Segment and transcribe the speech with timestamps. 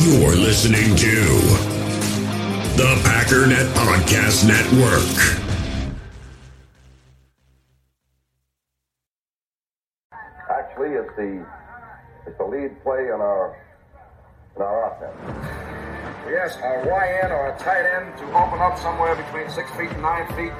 [0.00, 1.24] You're listening to
[2.78, 5.42] the Packernet Podcast Network.
[10.48, 11.44] Actually, it's the
[12.28, 13.58] it's the lead play in our
[14.54, 15.18] in our offense.
[16.30, 20.00] Yes, a YN or a tight end to open up somewhere between six feet and
[20.00, 20.54] nine feet.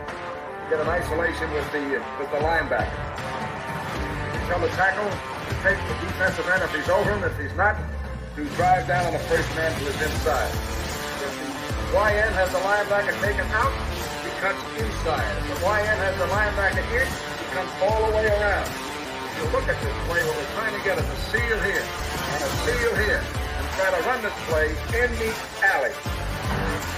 [0.68, 2.90] Get an isolation with the with the linebacker.
[4.48, 7.22] Tell the tackle to take the defensive end if he's over him.
[7.22, 7.76] If he's not,
[8.38, 10.50] to drive down on the first man to his inside.
[11.26, 13.74] If the YN has the linebacker taken out,
[14.22, 15.26] he cuts inside.
[15.42, 18.70] If the YN has the linebacker in, he comes all the way around.
[18.70, 22.40] If you look at this play, what we're trying to get a seal here and
[22.46, 25.34] a seal here and try to run this play in the
[25.66, 26.97] alley.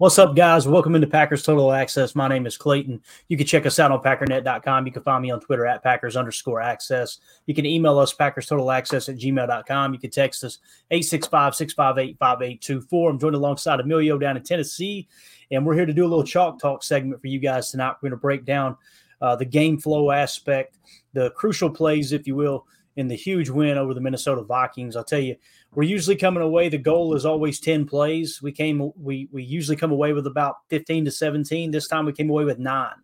[0.00, 0.66] What's up, guys?
[0.66, 2.14] Welcome into Packers Total Access.
[2.14, 3.02] My name is Clayton.
[3.28, 4.86] You can check us out on packernet.com.
[4.86, 7.18] You can find me on Twitter at Packers underscore access.
[7.44, 9.92] You can email us Packers Total Access at gmail.com.
[9.92, 10.56] You can text us
[10.90, 13.10] 865 658 5824.
[13.10, 15.06] I'm joined alongside Emilio down in Tennessee,
[15.50, 17.96] and we're here to do a little chalk talk segment for you guys tonight.
[18.00, 18.78] We're going to break down
[19.20, 20.78] uh, the game flow aspect,
[21.12, 24.96] the crucial plays, if you will, in the huge win over the Minnesota Vikings.
[24.96, 25.36] I'll tell you,
[25.74, 26.68] we're usually coming away.
[26.68, 28.40] The goal is always 10 plays.
[28.42, 31.70] We came, we, we usually come away with about 15 to 17.
[31.70, 32.96] This time we came away with nine.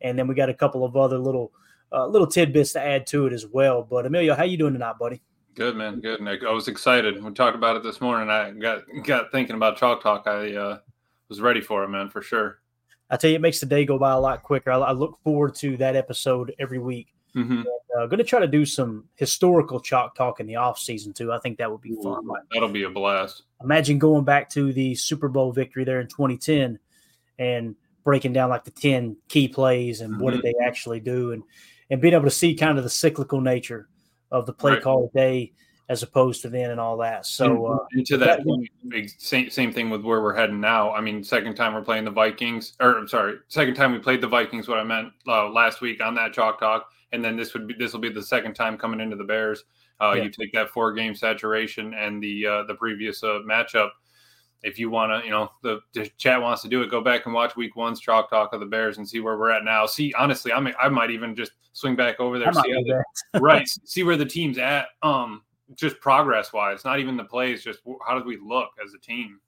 [0.00, 1.52] And then we got a couple of other little,
[1.92, 3.82] uh, little tidbits to add to it as well.
[3.82, 5.22] But Emilio, how you doing tonight, buddy?
[5.54, 6.20] Good man, good.
[6.20, 6.42] Nick.
[6.42, 7.22] I was excited.
[7.22, 8.28] We talked about it this morning.
[8.28, 10.26] I got got thinking about chalk talk.
[10.26, 10.78] I uh,
[11.28, 12.58] was ready for it, man, for sure.
[13.08, 14.72] I tell you, it makes the day go by a lot quicker.
[14.72, 17.13] I, I look forward to that episode every week.
[17.36, 17.62] Mm-hmm.
[17.96, 21.32] Uh, going to try to do some historical chalk talk in the off season too.
[21.32, 22.26] I think that would be fun.
[22.52, 23.42] That'll be a blast.
[23.62, 26.78] Imagine going back to the Super Bowl victory there in 2010
[27.38, 30.42] and breaking down like the 10 key plays and what Mhm.
[30.42, 31.42] did they actually do and
[31.90, 33.88] and being able to see kind of the cyclical nature
[34.30, 34.82] of the play Right.
[34.82, 35.52] call today
[35.90, 37.26] as opposed to then and all that.
[37.26, 40.92] So uh, And to that that- same same thing with where we're heading now.
[40.92, 44.20] I mean, second time we're playing the Vikings, or I'm sorry, second time we played
[44.22, 44.66] the Vikings.
[44.66, 47.74] What I meant uh, last week on that chalk talk, and then this would be
[47.74, 49.64] this will be the second time coming into the Bears.
[50.00, 50.24] Uh, Yeah.
[50.24, 53.90] You take that four game saturation and the uh, the previous uh, matchup.
[54.62, 57.26] If you want to, you know, the, the chat wants to do it, go back
[57.26, 59.84] and watch Week One's chalk talk of the Bears and see where we're at now.
[59.84, 63.04] See, honestly, I mean, I might even just swing back over there, see the,
[63.40, 65.42] right see where the team's at um
[65.74, 69.40] just progress wise not even the plays just how did we look as a team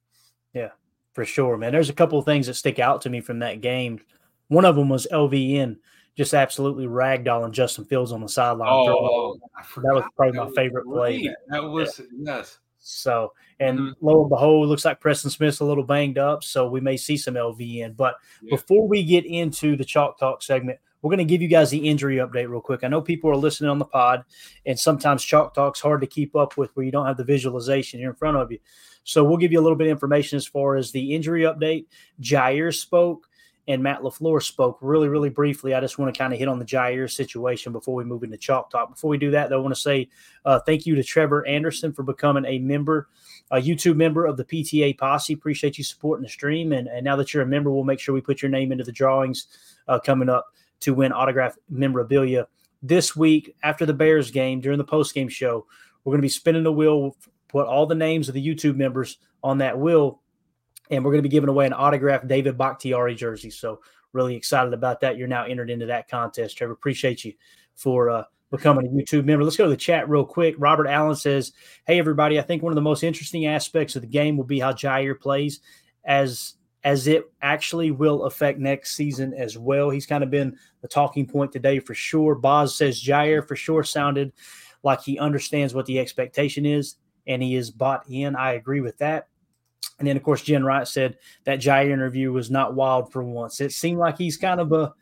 [0.54, 0.70] Yeah,
[1.12, 1.72] for sure, man.
[1.72, 4.00] There's a couple of things that stick out to me from that game.
[4.48, 5.76] One of them was LVN
[6.16, 8.68] just absolutely ragdolling Justin Fields on the sideline.
[8.70, 11.18] oh I that was probably my was favorite play.
[11.22, 11.30] great.
[11.48, 13.92] that was yes So, and Mhm.
[14.00, 17.16] lo and behold, looks like Preston Smith's a little banged up, so we may see
[17.16, 17.94] some LVN.
[17.94, 18.50] But Yeah.
[18.56, 21.88] before we get into the chalk talk segment, we're going to give you guys the
[21.88, 22.84] injury update real quick.
[22.84, 24.22] I know people are listening on the pod,
[24.64, 27.98] and sometimes chalk talk's hard to keep up with where you don't have the visualization
[27.98, 28.58] here in front of you.
[29.02, 31.86] So we'll give you a little bit of information as far as the injury update.
[32.20, 33.28] Jaire spoke
[33.68, 35.74] and Matt LaFleur spoke really, really briefly.
[35.74, 38.36] I just want to kind of hit on the Jaire situation before we move into
[38.36, 38.90] chalk talk.
[38.90, 40.08] Before we do that, though, I want to say
[40.44, 43.08] uh, thank you to Trevor Anderson for becoming a member,
[43.50, 45.32] a YouTube member of the PTA Posse.
[45.32, 46.72] Appreciate you supporting the stream.
[46.72, 48.84] And, and now that you're a member, we'll make sure we put your name into
[48.84, 49.48] the drawings
[49.88, 50.46] uh, coming up
[50.80, 52.46] to win autograph memorabilia.
[52.82, 55.66] This week, after the Bears game, during the post game show,
[56.04, 57.16] we're going to be spinning the wheel,
[57.48, 60.20] put all the names of the YouTube members on that wheel,
[60.90, 63.50] and we're going to be giving away an autographed David Bakhtiari jersey.
[63.50, 63.80] So,
[64.12, 65.16] really excited about that.
[65.16, 66.72] You're now entered into that contest, Trevor.
[66.72, 67.34] Appreciate you
[67.74, 69.44] for uh, becoming a YouTube member.
[69.44, 70.54] Let's go to the chat real quick.
[70.58, 71.52] Robert Allen says,
[71.86, 74.60] Hey, everybody, I think one of the most interesting aspects of the game will be
[74.60, 75.60] how Jaire plays
[76.04, 76.54] as
[76.84, 79.90] as it actually will affect next season as well.
[79.90, 82.36] He's kind of been the talking point today for sure.
[82.36, 84.32] Boz says Jaire for sure sounded
[84.84, 86.94] like he understands what the expectation is
[87.26, 88.36] and he is bought in.
[88.36, 89.26] I agree with that.
[89.98, 93.60] And then, of course, Jen Wright said that Jaire interview was not wild for once.
[93.60, 94.92] It seemed like he's kind of a,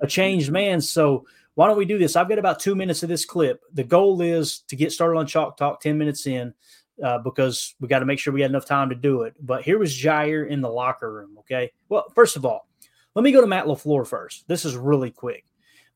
[0.00, 0.80] a changed man.
[0.80, 2.14] So, why don't we do this?
[2.14, 3.60] I've got about two minutes of this clip.
[3.74, 6.54] The goal is to get started on Chalk Talk 10 minutes in
[7.02, 9.34] uh, because we got to make sure we had enough time to do it.
[9.40, 11.36] But here was Jaire in the locker room.
[11.40, 11.72] Okay.
[11.88, 12.68] Well, first of all,
[13.14, 14.46] let me go to Matt LaFleur first.
[14.46, 15.44] This is really quick.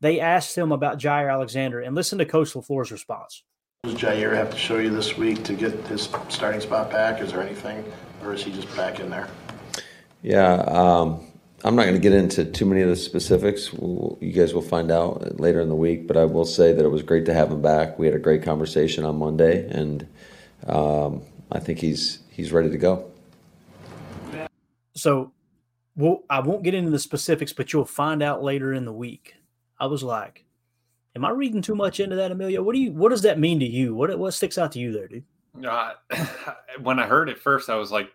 [0.00, 3.44] They asked him about Jaire Alexander and listen to Coach LaFleur's response.
[3.84, 7.20] Does Jaire have to show you this week to get his starting spot back?
[7.20, 7.84] Is there anything,
[8.22, 9.26] or is he just back in there?
[10.22, 11.26] Yeah, um,
[11.64, 13.72] I'm not going to get into too many of the specifics.
[13.72, 16.84] We'll, you guys will find out later in the week, but I will say that
[16.84, 17.98] it was great to have him back.
[17.98, 20.06] We had a great conversation on Monday, and
[20.68, 23.10] um, I think he's he's ready to go.
[24.94, 25.32] So,
[25.96, 29.34] well, I won't get into the specifics, but you'll find out later in the week.
[29.80, 30.44] I was like,
[31.14, 32.62] "Am I reading too much into that, Emilio?
[32.62, 32.92] What do you?
[32.92, 33.94] What does that mean to you?
[33.94, 35.24] What what sticks out to you there, dude?"
[35.66, 35.92] Uh,
[36.82, 38.10] when I heard it first, I was like,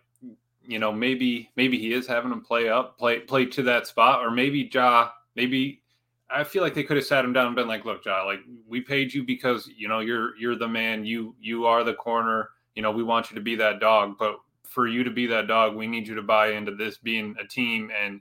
[0.66, 4.24] you know, maybe maybe he is having him play up, play play to that spot,
[4.24, 5.82] or maybe Ja, maybe
[6.30, 8.40] I feel like they could have sat him down and been like, "Look, Ja, like
[8.66, 12.50] we paid you because you know you're you're the man, you you are the corner.
[12.74, 15.46] You know, we want you to be that dog, but for you to be that
[15.46, 18.20] dog, we need you to buy into this being a team, and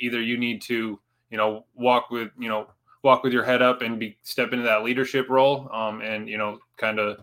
[0.00, 1.00] either you need to
[1.30, 2.66] you know walk with you know
[3.04, 6.38] walk with your head up and be step into that leadership role, um, and you
[6.38, 7.22] know kind of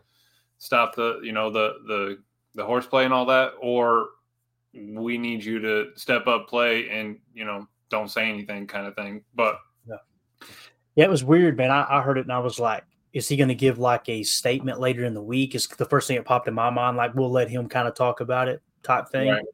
[0.59, 2.17] stop the you know the the
[2.55, 4.09] the horseplay and all that, or
[4.73, 8.95] we need you to step up, play, and you know don't say anything kind of
[8.95, 9.57] thing, but
[9.87, 9.95] yeah,
[10.95, 11.71] yeah it was weird, man.
[11.71, 14.23] I, I heard it and I was like, is he going to give like a
[14.23, 15.55] statement later in the week?
[15.55, 17.95] Is the first thing that popped in my mind, like we'll let him kind of
[17.95, 19.29] talk about it type thing.
[19.29, 19.45] Right.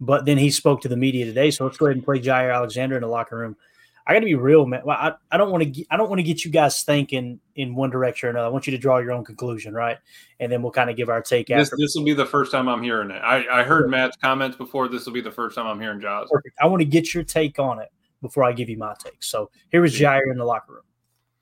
[0.00, 2.54] But then he spoke to the media today, so let's go ahead and play Jaire
[2.54, 3.56] Alexander in the locker room.
[4.06, 4.82] I got to be real, man.
[4.88, 7.88] I, I don't want to I don't want to get you guys thinking in one
[7.88, 8.46] direction or another.
[8.46, 9.96] I want you to draw your own conclusion, right?
[10.40, 11.46] And then we'll kind of give our take.
[11.46, 13.18] This this will be the first time I'm hearing it.
[13.18, 14.88] I, I heard Matt's comments before.
[14.88, 16.28] This will be the first time I'm hearing Jaws.
[16.30, 16.54] Perfect.
[16.60, 17.90] I want to get your take on it
[18.20, 19.22] before I give you my take.
[19.22, 20.82] So here was Jaire in the locker room.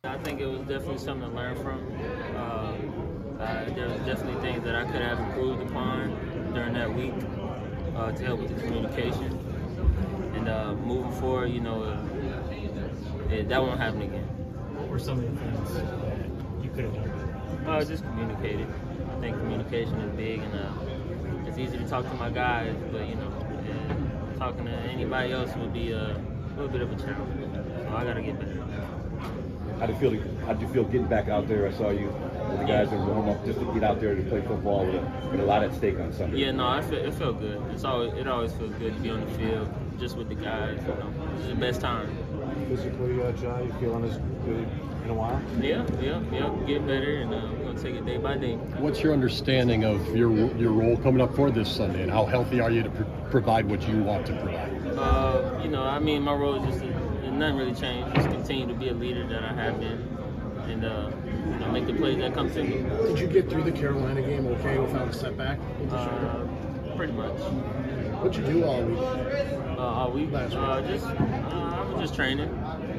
[0.05, 1.81] I think it was definitely something to learn from.
[2.37, 6.11] Uh, uh, there was definitely things that I could have improved upon
[6.55, 7.15] during that week
[7.97, 9.39] uh, to help with the communication.
[10.35, 11.83] And uh, moving forward, you know,
[13.33, 14.25] uh, it, that won't happen again.
[14.77, 17.67] What were some of the things that you could have done?
[17.67, 18.67] Uh, just communicated.
[19.17, 23.15] I think communication is big, and it's easy to talk to my guys, but you
[23.15, 23.31] know,
[24.39, 26.21] talking to anybody else would be a
[26.57, 27.55] little bit of a challenge.
[27.55, 28.59] So I got to get better.
[29.79, 30.47] How do you feel?
[30.47, 31.67] How do you feel getting back out there?
[31.67, 34.23] I saw you with the guys in warm up just to get out there to
[34.23, 36.39] play football with a, with a lot at stake on Sunday.
[36.39, 37.61] Yeah, no, I feel, it felt good.
[37.73, 39.69] It's always it always feels good to be on the field
[39.99, 40.81] just with the guys.
[40.83, 42.09] You know, it's the best time.
[42.69, 44.69] Physically, uh, Jai, you feeling as good
[45.05, 45.41] in a while?
[45.61, 46.67] Yeah, yeah, yeah.
[46.67, 48.55] Get better, and uh, we're gonna take it day by day.
[48.79, 52.61] What's your understanding of your your role coming up for this Sunday, and how healthy
[52.61, 54.71] are you to pr- provide what you want to provide?
[54.97, 58.15] Uh, you know, I mean, my role is just to nothing really changed.
[58.15, 60.09] Just continue to be a leader that I have been,
[60.69, 62.83] and uh, you know, make the plays that come to me.
[63.09, 65.59] Did you get through the Carolina game okay without a setback?
[65.91, 66.47] Uh,
[66.97, 67.33] pretty much.
[68.23, 68.99] What'd you do all week?
[69.01, 70.31] Uh, all week?
[70.31, 70.61] Last week.
[70.61, 72.49] Uh, just uh, I was just training,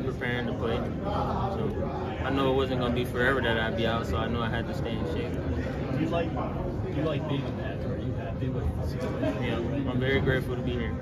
[0.04, 0.76] preparing to play.
[0.76, 4.42] So I know it wasn't gonna be forever that I'd be out, so I knew
[4.42, 5.32] I had to stay in shape.
[5.32, 7.86] Do you like do you like being in that?
[7.86, 9.44] Are you happy with the situation?
[9.44, 10.94] Yeah, I'm very grateful to be here.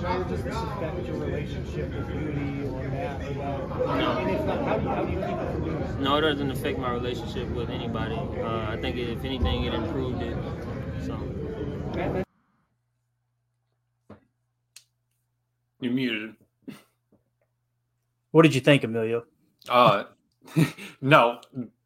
[0.00, 3.36] John, does this affect your relationship with Beauty or Matt?
[3.36, 3.68] No.
[3.84, 6.80] Not, how do you, how do you keep it from doing No, it doesn't affect
[6.80, 8.16] my relationship with anybody.
[8.16, 10.36] Uh, I think if anything, it improved it.
[11.06, 12.23] So.
[15.84, 16.34] You muted.
[18.30, 19.24] What did you think, Emilio?
[19.68, 20.04] Uh,
[21.02, 21.40] no,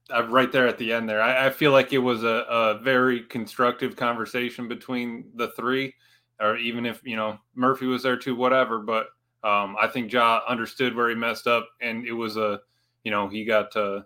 [0.09, 1.21] I'm right there at the end there.
[1.21, 5.95] I, I feel like it was a, a very constructive conversation between the three
[6.41, 8.79] or even if you know Murphy was there too, whatever.
[8.79, 9.07] But
[9.43, 12.61] um, I think Ja understood where he messed up, and it was a
[13.03, 14.03] you know he got uh,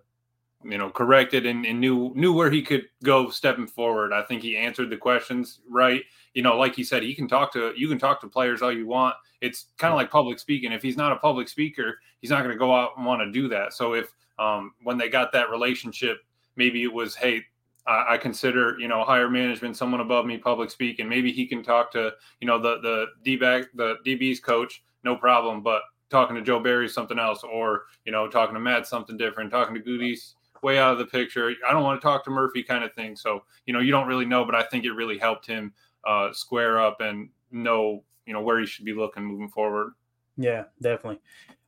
[0.64, 4.12] you know corrected and, and, knew knew where he could go stepping forward.
[4.12, 6.02] I think he answered the questions right.
[6.34, 8.72] You know, like he said, he can talk to you can talk to players all
[8.72, 9.14] you want.
[9.40, 10.72] It's kind of like public speaking.
[10.72, 13.30] If he's not a public speaker, he's not going to go out and want to
[13.30, 13.72] do that.
[13.72, 16.18] So if um, when they got that relationship,
[16.56, 17.44] maybe it was, hey,
[17.86, 21.08] I, consider you know higher management, someone above me, public speaking.
[21.08, 25.16] Maybe he can talk to you know the the D back the DB's coach, no
[25.16, 25.62] problem.
[25.62, 29.50] But talking to Joe Barry something else, or you know talking to Matt something different.
[29.50, 31.52] Talking to Goody's way out of the picture.
[31.68, 33.16] I don't want to talk to Murphy kind of thing.
[33.16, 35.72] So you know you don't really know, but I think it really helped him
[36.06, 39.92] uh, square up and know you know where he should be looking moving forward.
[40.36, 41.20] Yeah, definitely.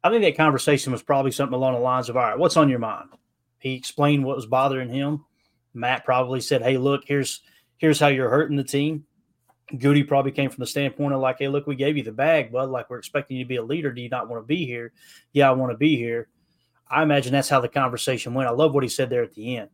[0.02, 2.68] I think that conversation was probably something along the lines of, "All right, what's on
[2.68, 3.10] your mind?"
[3.58, 5.24] He explained what was bothering him
[5.74, 7.42] Matt probably said, "Hey, look, here's
[7.76, 9.04] here's how you're hurting the team."
[9.78, 12.52] Goody probably came from the standpoint of like, "Hey, look, we gave you the bag,
[12.52, 12.70] bud.
[12.70, 13.92] Like, we're expecting you to be a leader.
[13.92, 14.92] Do you not want to be here?"
[15.32, 16.28] Yeah, I want to be here.
[16.88, 18.48] I imagine that's how the conversation went.
[18.48, 19.70] I love what he said there at the end.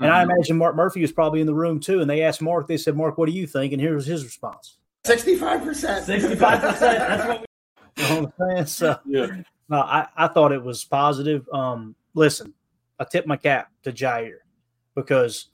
[0.00, 0.16] And mm-hmm.
[0.16, 2.00] I imagine Mark Murphy was probably in the room too.
[2.00, 3.72] And they asked Mark, they said, Mark, what do you think?
[3.72, 5.60] And here was his response 65%.
[6.06, 6.38] 65%.
[6.38, 7.46] That's what we
[8.02, 8.66] you know what I'm saying?
[8.66, 9.26] So, yeah.
[9.68, 11.46] no, I, I thought it was positive.
[11.52, 12.54] Um, listen,
[12.98, 14.38] I tip my cap to Jaire
[14.94, 15.48] because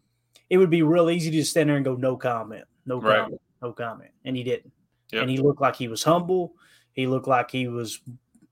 [0.48, 3.22] it would be real easy to stand there and go, no comment, no right.
[3.22, 4.10] comment, no comment.
[4.24, 4.72] And he didn't.
[5.12, 5.22] Yep.
[5.22, 6.54] And he looked like he was humble.
[6.92, 8.00] He looked like he was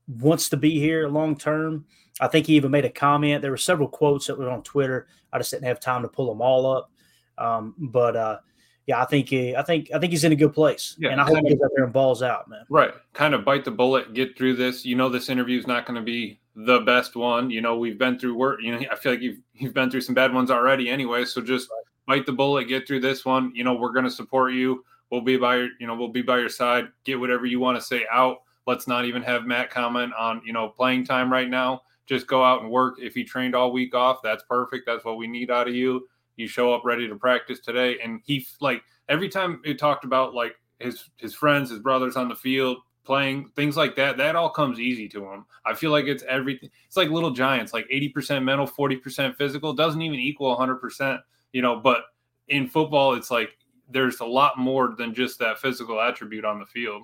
[0.07, 1.85] wants to be here long term.
[2.19, 3.41] I think he even made a comment.
[3.41, 5.07] There were several quotes that were on Twitter.
[5.33, 6.91] I just didn't have time to pull them all up.
[7.37, 8.37] Um, but uh,
[8.85, 11.19] yeah, I think he, I think I think he's in a good place, Yeah, and
[11.19, 12.65] I hope he gets out there and balls out, man.
[12.69, 12.93] Right.
[13.13, 14.85] Kind of bite the bullet, get through this.
[14.85, 17.49] You know, this interview is not going to be the best one.
[17.49, 18.59] You know, we've been through work.
[18.61, 21.25] You know, I feel like you've you've been through some bad ones already, anyway.
[21.25, 21.69] So just
[22.05, 23.51] bite the bullet, get through this one.
[23.55, 24.85] You know, we're going to support you.
[25.11, 26.87] We'll be by your, you know, we'll be by your side.
[27.03, 28.43] Get whatever you want to say out.
[28.67, 31.81] Let's not even have Matt comment on, you know, playing time right now.
[32.05, 32.95] Just go out and work.
[32.99, 34.85] If he trained all week off, that's perfect.
[34.85, 36.07] That's what we need out of you.
[36.35, 37.97] You show up ready to practice today.
[38.03, 42.29] And he like every time he talked about like his his friends, his brothers on
[42.29, 45.45] the field playing things like that, that all comes easy to him.
[45.65, 46.69] I feel like it's everything.
[46.85, 49.73] It's like little giants, like eighty percent mental, forty percent physical.
[49.73, 51.21] Doesn't even equal hundred percent,
[51.53, 51.79] you know.
[51.79, 52.01] But
[52.49, 53.57] in football, it's like
[53.89, 57.03] there's a lot more than just that physical attribute on the field.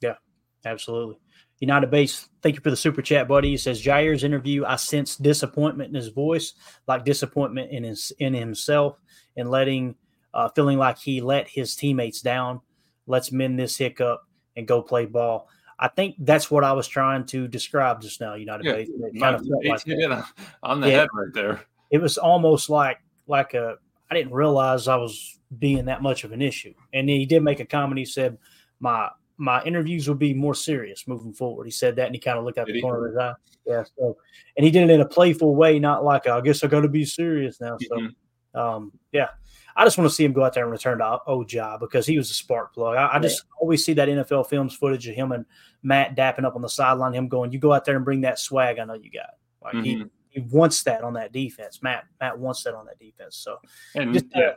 [0.00, 0.16] Yeah,
[0.64, 1.16] absolutely.
[1.60, 3.50] United Base, thank you for the super chat, buddy.
[3.50, 6.54] He says Jaire's interview, I sense disappointment in his voice,
[6.88, 8.98] like disappointment in his in himself,
[9.36, 9.94] and letting
[10.34, 12.60] uh, feeling like he let his teammates down.
[13.06, 14.22] Let's mend this hiccup
[14.56, 15.48] and go play ball.
[15.78, 18.34] I think that's what I was trying to describe just now.
[18.34, 20.24] United Yeah, Base, It kind of felt like that.
[20.62, 20.96] on- the Yeah.
[21.00, 21.60] head right there.
[21.90, 23.76] It was almost like like a.
[24.10, 26.74] I didn't realize I was being that much of an issue.
[26.92, 27.98] And then he did make a comment.
[27.98, 28.38] He said,
[28.80, 32.38] "My my interviews will be more serious moving forward." He said that, and he kind
[32.38, 32.82] of looked out Did the he?
[32.82, 33.32] corner of his eye.
[33.66, 33.84] Yeah.
[33.98, 34.16] So,
[34.56, 36.88] and he did it in a playful way, not like I guess I got to
[36.88, 37.76] be serious now.
[37.80, 38.58] So, Mm-hmm.
[38.58, 39.28] um, yeah.
[39.76, 42.18] I just want to see him go out there and return to Oja because he
[42.18, 42.96] was a spark plug.
[42.96, 45.46] I, I just always see that NFL films footage of him and
[45.82, 48.38] Matt dapping up on the sideline, him going, "You go out there and bring that
[48.38, 49.30] swag I know you got."
[49.62, 50.10] Like he, Mhm.
[50.28, 51.82] he wants that on that defense.
[51.82, 53.36] Matt Matt wants that on that defense.
[53.36, 53.58] So
[53.94, 54.52] And just, uh, yeah.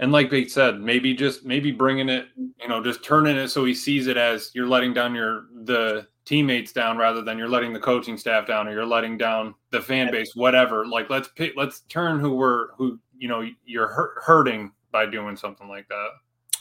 [0.00, 3.64] And like they said, maybe just maybe bringing it, you know, just turning it so
[3.64, 7.72] he sees it as you're letting down your the teammates down rather than you're letting
[7.72, 10.86] the coaching staff down or you're letting down the fan base, whatever.
[10.86, 15.36] Like let's pick, let's turn who we're who you know you're hurt, hurting by doing
[15.36, 16.08] something like that.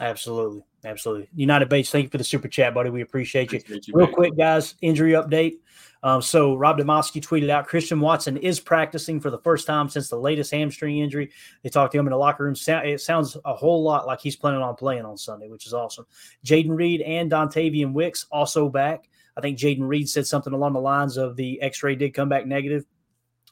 [0.02, 0.64] Absolutely.
[0.86, 1.30] Absolutely.
[1.36, 2.90] United Bates, thank you for the super chat, buddy.
[2.90, 3.60] We appreciate you.
[3.60, 4.16] Appreciate you, Real Bates.
[4.16, 5.56] quick, guys, injury update.
[6.02, 10.08] Um, so Rob Demovsky tweeted out Christian Watson is practicing for the first time since
[10.08, 11.32] the latest hamstring injury.
[11.62, 12.56] They talked to him in the locker room.
[12.68, 16.06] It sounds a whole lot like he's planning on playing on Sunday, which is awesome.
[16.46, 19.10] Jayden Reed and Dontayvion Wicks also back.
[19.36, 22.46] I think Jayden Reed said something along the lines of the X-ray did come back
[22.46, 22.86] negative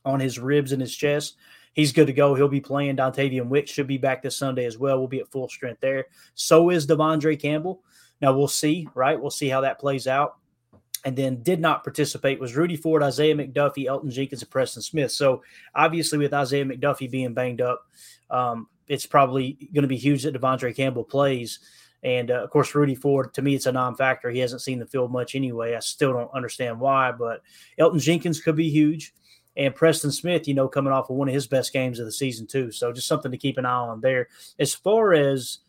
[0.06, 1.36] on his ribs and his chest.
[1.74, 2.34] He's good to go.
[2.34, 2.96] He'll be playing.
[2.96, 4.98] Dontayvion Wicks should be back this Sunday as well.
[4.98, 6.06] We'll be at full strength there.
[6.34, 7.84] So is De'Vondre Campbell.
[8.22, 9.20] Now we'll see, right?
[9.20, 10.38] We'll see how that plays out.
[11.08, 15.10] And then did not participate was Rudy Ford, Isaiah McDuffie, Elgton Jenkins, and Preston Smith.
[15.10, 15.42] So
[15.74, 17.88] obviously, with Isaiah McDuffie being banged up,
[18.30, 21.60] um, it's probably going to be huge that De'Vondre Campbell plays.
[22.04, 24.30] And uh, of course, Rudy Ford, to me, it's a non factor.
[24.30, 25.76] He hasn't seen the field much anyway.
[25.76, 27.42] I still don't understand why, but
[27.80, 29.14] Elgton Jenkins could be huge.
[29.56, 32.12] And Preston Smith, you know, coming off of one of his best games of the
[32.12, 32.70] season, too.
[32.70, 34.28] So just something to keep an eye on there.
[34.60, 35.60] As far as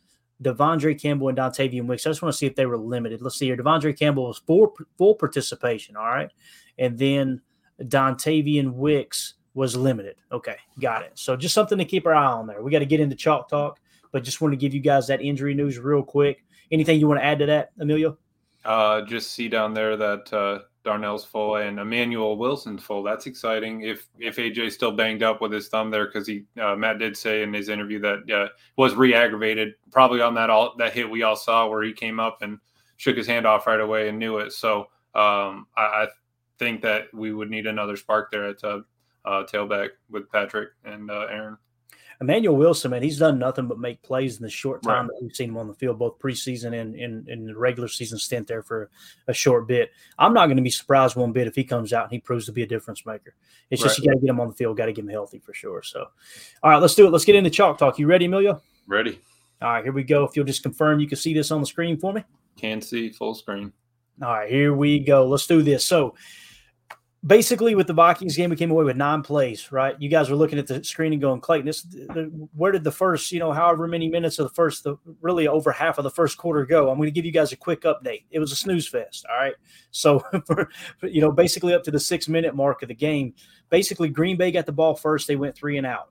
[0.42, 3.22] De'Vondre Campbell and Dontayvion Wicks, I just want to see if they were limited.
[3.22, 3.56] Let's see here.
[3.56, 5.96] De'Vondre Campbell was full, full participation.
[5.96, 6.30] All right.
[6.78, 7.40] And then
[7.82, 10.16] Dontayvion Wicks was limited.
[10.30, 10.56] Okay.
[10.80, 11.12] Got it.
[11.14, 12.62] So just something to keep our eye on there.
[12.62, 13.80] We got to get into chalk talk,
[14.12, 16.44] but just want to give you guys that injury news real quick.
[16.70, 18.16] Anything you want to add to that, Emilio?
[18.64, 23.02] Uh, just see down there that uh, Darnell's full and Emmanuel Wilson's full.
[23.02, 23.82] That's exciting.
[23.82, 27.14] If if AJ's still banged up with his thumb there, because he uh, Matt did
[27.14, 31.24] say in his interview that uh, was re-aggravated, probably on that all that hit we
[31.24, 32.58] all saw where he came up and
[32.96, 34.54] shook his hand off right away and knew it.
[34.54, 36.06] So um, I, I
[36.58, 38.80] think that we would need another spark there at uh,
[39.26, 41.58] uh, tailback with Patrick and uh, Aaron.
[42.20, 45.14] Emmanuel Wilson, man, he's done nothing but make plays in the short time Right.
[45.14, 48.18] that we've seen him on the field, both preseason and in in the regular season
[48.18, 48.90] stint there for
[49.28, 49.90] a short bit.
[50.18, 52.46] I'm not going to be surprised one bit if he comes out and he proves
[52.46, 53.34] to be a difference maker.
[53.70, 55.38] It's just you got to get him on the field, got to get him healthy
[55.38, 55.82] for sure.
[55.82, 56.06] So,
[56.62, 57.10] all right, let's do it.
[57.10, 57.98] Let's get into chalk talk.
[57.98, 58.60] You ready, Emilio?
[58.88, 59.20] Ready?
[59.62, 60.24] All right, here we go.
[60.24, 62.24] If you'll just confirm you can see this on the screen for me.
[62.56, 63.72] Can see full screen.
[64.22, 65.26] All right, here we go.
[65.28, 65.84] Let's do this.
[65.84, 66.14] So,
[67.26, 69.70] basically, with the Vikings game, we came away with nine plays.
[69.72, 69.96] Right?
[70.00, 72.92] You guys were looking at the screen and going, Clayton, this, the, where did the
[72.92, 76.10] first, you know, however many minutes of the first, the, really over half of the
[76.10, 76.90] first quarter go?
[76.90, 78.24] I'm going to give you guys a quick update.
[78.30, 79.26] It was a snooze fest.
[79.30, 79.54] All right.
[79.90, 80.70] So, for,
[81.02, 83.34] you know, basically up to the six minute mark of the game,
[83.70, 85.26] basically Green Bay got the ball first.
[85.26, 86.10] They went three and out.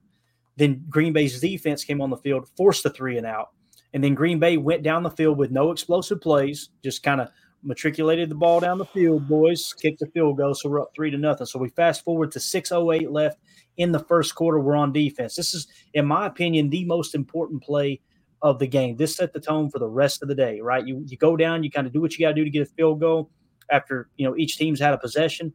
[0.57, 3.49] Then Green Bay's defense came on the field, forced the three and out.
[3.93, 7.29] And then Green Bay went down the field with no explosive plays, just kind of
[7.63, 10.53] matriculated the ball down the field, boys, kicked the field goal.
[10.53, 11.47] So we're up three to nothing.
[11.47, 13.39] So we fast forward to 6.08 left
[13.77, 14.59] in the first quarter.
[14.59, 15.35] We're on defense.
[15.35, 18.01] This is, in my opinion, the most important play
[18.41, 18.95] of the game.
[18.97, 20.85] This set the tone for the rest of the day, right?
[20.85, 22.61] You, you go down, you kind of do what you got to do to get
[22.61, 23.31] a field goal
[23.71, 25.53] after, you know, each team's had a possession.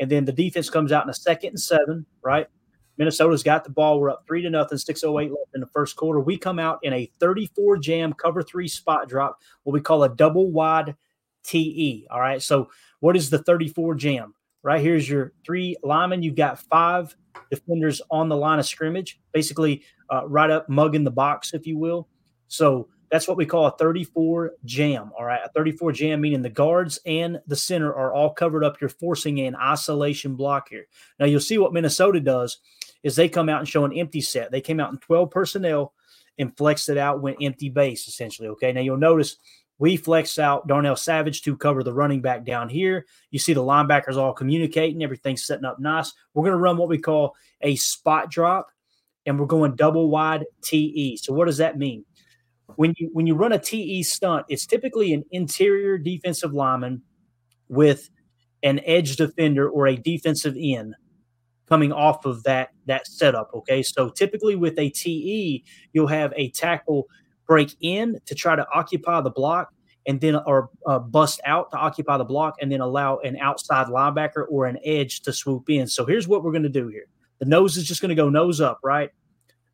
[0.00, 2.46] And then the defense comes out in a second and seven, right?
[2.98, 4.00] Minnesota's got the ball.
[4.00, 6.20] We're up three to nothing, 608 left in the first quarter.
[6.20, 10.14] We come out in a 34 jam cover three spot drop, what we call a
[10.14, 10.94] double wide
[11.44, 12.06] TE.
[12.10, 12.42] All right.
[12.42, 12.70] So,
[13.00, 14.34] what is the 34 jam?
[14.64, 16.22] Right here's your three linemen.
[16.22, 17.16] You've got five
[17.50, 21.76] defenders on the line of scrimmage, basically uh, right up mugging the box, if you
[21.78, 22.08] will.
[22.48, 25.12] So, that's what we call a 34 jam.
[25.18, 25.40] All right.
[25.44, 28.80] A 34 jam, meaning the guards and the center are all covered up.
[28.80, 30.86] You're forcing an isolation block here.
[31.20, 32.58] Now, you'll see what Minnesota does
[33.02, 34.50] is they come out and show an empty set.
[34.50, 35.92] They came out in 12 personnel
[36.38, 38.48] and flexed it out, went empty base essentially.
[38.48, 38.72] Okay.
[38.72, 39.36] Now, you'll notice
[39.78, 43.06] we flex out Darnell Savage to cover the running back down here.
[43.30, 46.12] You see the linebackers all communicating, everything's setting up nice.
[46.34, 48.70] We're going to run what we call a spot drop,
[49.26, 51.16] and we're going double wide TE.
[51.16, 52.04] So, what does that mean?
[52.76, 57.02] when you when you run a TE stunt, it's typically an interior defensive lineman
[57.68, 58.10] with
[58.62, 60.94] an edge defender or a defensive end
[61.68, 63.50] coming off of that that setup.
[63.54, 67.08] Okay, so typically with a TE, you'll have a tackle
[67.46, 69.72] break in to try to occupy the block,
[70.06, 73.86] and then or uh, bust out to occupy the block, and then allow an outside
[73.86, 75.86] linebacker or an edge to swoop in.
[75.86, 77.06] So here's what we're going to do here:
[77.38, 79.10] the nose is just going to go nose up, right?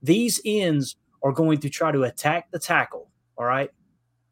[0.03, 3.11] These ends are going to try to attack the tackle.
[3.37, 3.71] All right.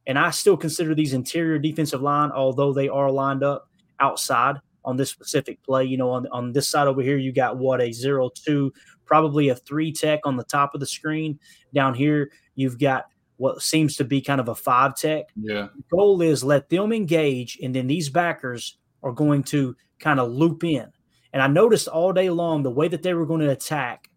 [0.06, 4.56] And I still consider these interior defensive line, although they are lined up outside
[4.86, 5.84] on this specific play.
[5.84, 8.72] You know, on, on this side over here, you got what a zero two,
[9.04, 11.38] probably a three tech on the top of the screen.
[11.74, 15.26] Down here, you've got what seems to be kind of a five tech.
[15.36, 15.68] Yeah.
[15.76, 20.30] The goal is let them engage, and then these backers are going to kind of
[20.30, 20.86] loop in.
[21.32, 24.08] And I noticed all day long the way that they were going to attack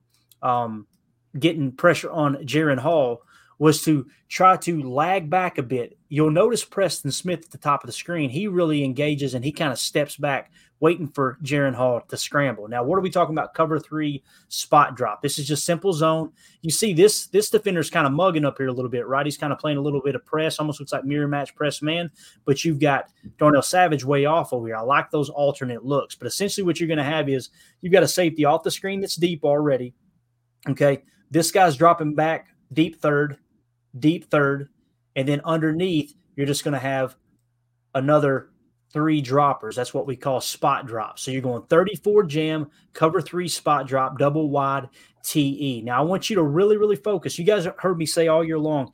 [0.42, 0.88] um,
[1.38, 3.24] getting pressure on Jaren Hall
[3.60, 5.98] was to try to lag back a bit.
[6.08, 8.30] You'll notice Preston Smith at the top of the screen.
[8.30, 12.70] He really engages and he kind of steps back, waiting for Jaren Hall to scramble.
[12.70, 13.54] Now, what are we talking about?
[13.54, 15.22] Cover three spot drop.
[15.22, 16.32] This is just simple zone.
[16.62, 19.26] You see this this defender's kind of mugging up here a little bit, right?
[19.26, 21.82] He's kind of playing a little bit of press, almost looks like mirror match press
[21.82, 22.10] man.
[22.46, 24.78] But you've got Darnell Savage way off over here.
[24.78, 26.16] I like those alternate looks.
[26.16, 27.50] But essentially, what you're going to have is
[27.82, 29.94] you've got a safety off the screen that's deep already.
[30.70, 31.04] Okay.
[31.30, 33.38] This guy's dropping back deep third,
[33.98, 34.70] deep third,
[35.16, 37.16] and then underneath, you're just going to have
[37.96, 38.50] another
[38.92, 39.76] three droppers.
[39.76, 41.22] That's what we call spot drops.
[41.22, 44.90] So you're going 34 jam, cover three spot drop, double wide
[45.24, 45.82] TE.
[45.84, 47.38] Now, I want you to really, really focus.
[47.38, 48.94] You guys heard me say all year long,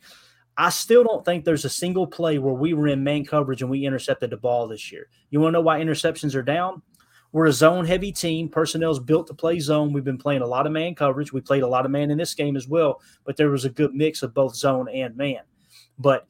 [0.58, 3.70] I still don't think there's a single play where we were in man coverage and
[3.70, 5.08] we intercepted the ball this year.
[5.30, 6.82] You want to know why interceptions are down?
[7.36, 8.48] We're a zone heavy team.
[8.48, 9.92] Personnel's built to play zone.
[9.92, 11.34] We've been playing a lot of man coverage.
[11.34, 13.70] We played a lot of man in this game as well, but there was a
[13.70, 15.42] good mix of both zone and man.
[16.00, 16.30] But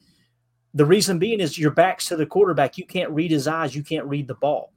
[0.74, 2.76] the reason being is your back's to the quarterback.
[2.76, 3.72] You can't read his eyes.
[3.72, 4.72] You can't read the ball.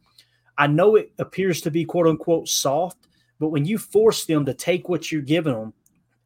[0.56, 3.08] I know it appears to be quote unquote soft,
[3.40, 5.74] but when you force them to take what you're giving them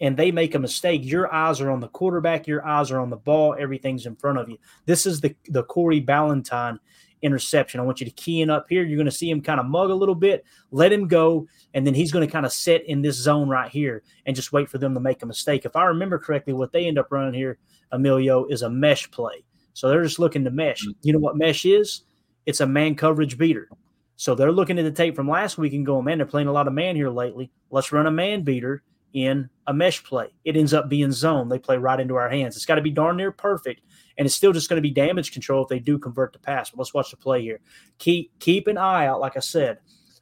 [0.02, 3.10] and they make a mistake, your eyes are on the quarterback, your eyes are on
[3.10, 4.58] the ball, everything's in front of you.
[4.86, 6.80] This is the the Corey Ballentine
[7.24, 7.80] interception.
[7.80, 8.84] I want you to key in up here.
[8.84, 11.88] You're going to see him kind of mug a little bit, let him go, and
[11.88, 14.70] then he's going to kind of sit in this zone right here and just wait
[14.70, 15.66] for them to make a mistake.
[15.66, 17.58] If I remember correctly, what they end up running here,
[17.92, 19.44] Emilio, is a mesh play.
[19.74, 20.84] So they're just looking to mesh.
[20.84, 21.00] Mm-hmm.
[21.02, 22.04] You know what mesh is?
[22.46, 23.70] It's a man coverage beater.
[24.16, 26.54] So they're looking at the tape from last week and going, man, they're playing a
[26.54, 27.52] lot of man here lately.
[27.72, 28.84] Let's run a man beater
[29.14, 30.34] in a mesh play.
[30.44, 31.50] It ends up being zone.
[31.50, 32.56] They play right into our hands.
[32.56, 33.82] It's got to be darn near perfect
[34.18, 36.70] and it's still just going to be damage control if they do convert to pass.
[36.70, 37.60] But let's watch the play here.
[37.98, 39.80] Keep keep an eye out, like I said,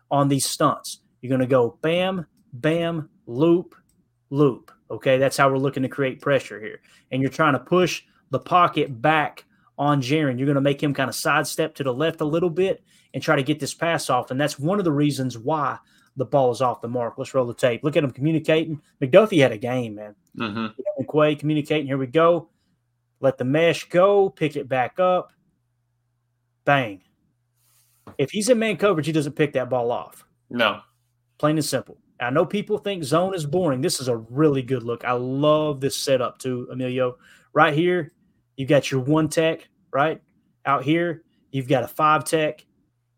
[0.10, 1.00] on these stunts.
[1.22, 3.76] You're going to go bam, bam, loop,
[4.30, 4.72] loop.
[4.90, 6.82] Okay, that's how we're looking to create pressure here.
[7.12, 9.46] And you're trying to push the pocket back
[9.78, 10.38] on Jaren.
[10.38, 13.22] You're going to make him kind of sidestep to the left a little bit and
[13.22, 14.32] try to get this pass off.
[14.32, 15.78] And that's one of the reasons why
[16.18, 17.18] the ball is off the mark.
[17.18, 17.84] Let's roll the tape.
[17.84, 18.82] Look at him communicating.
[19.02, 20.16] McDuffie had a game, man.
[20.38, 21.04] Mm-hmm.
[21.04, 21.88] McQuay communicating.
[21.88, 22.50] Here we go
[23.22, 25.32] let the mesh go, pick it back up,
[26.66, 27.02] bang.
[28.18, 30.26] If he's in man coverage, he doesn't pick that ball off.
[30.50, 30.82] No.
[31.38, 31.98] Plain and simple.
[32.20, 33.82] I know people think zone is boring.
[33.82, 35.06] This is a really good look.
[35.06, 37.18] I love this setup too, Emilio.
[37.54, 38.12] Right here,
[38.58, 40.22] you got your one tech, right?
[40.66, 42.66] Out here, you've got a five tech.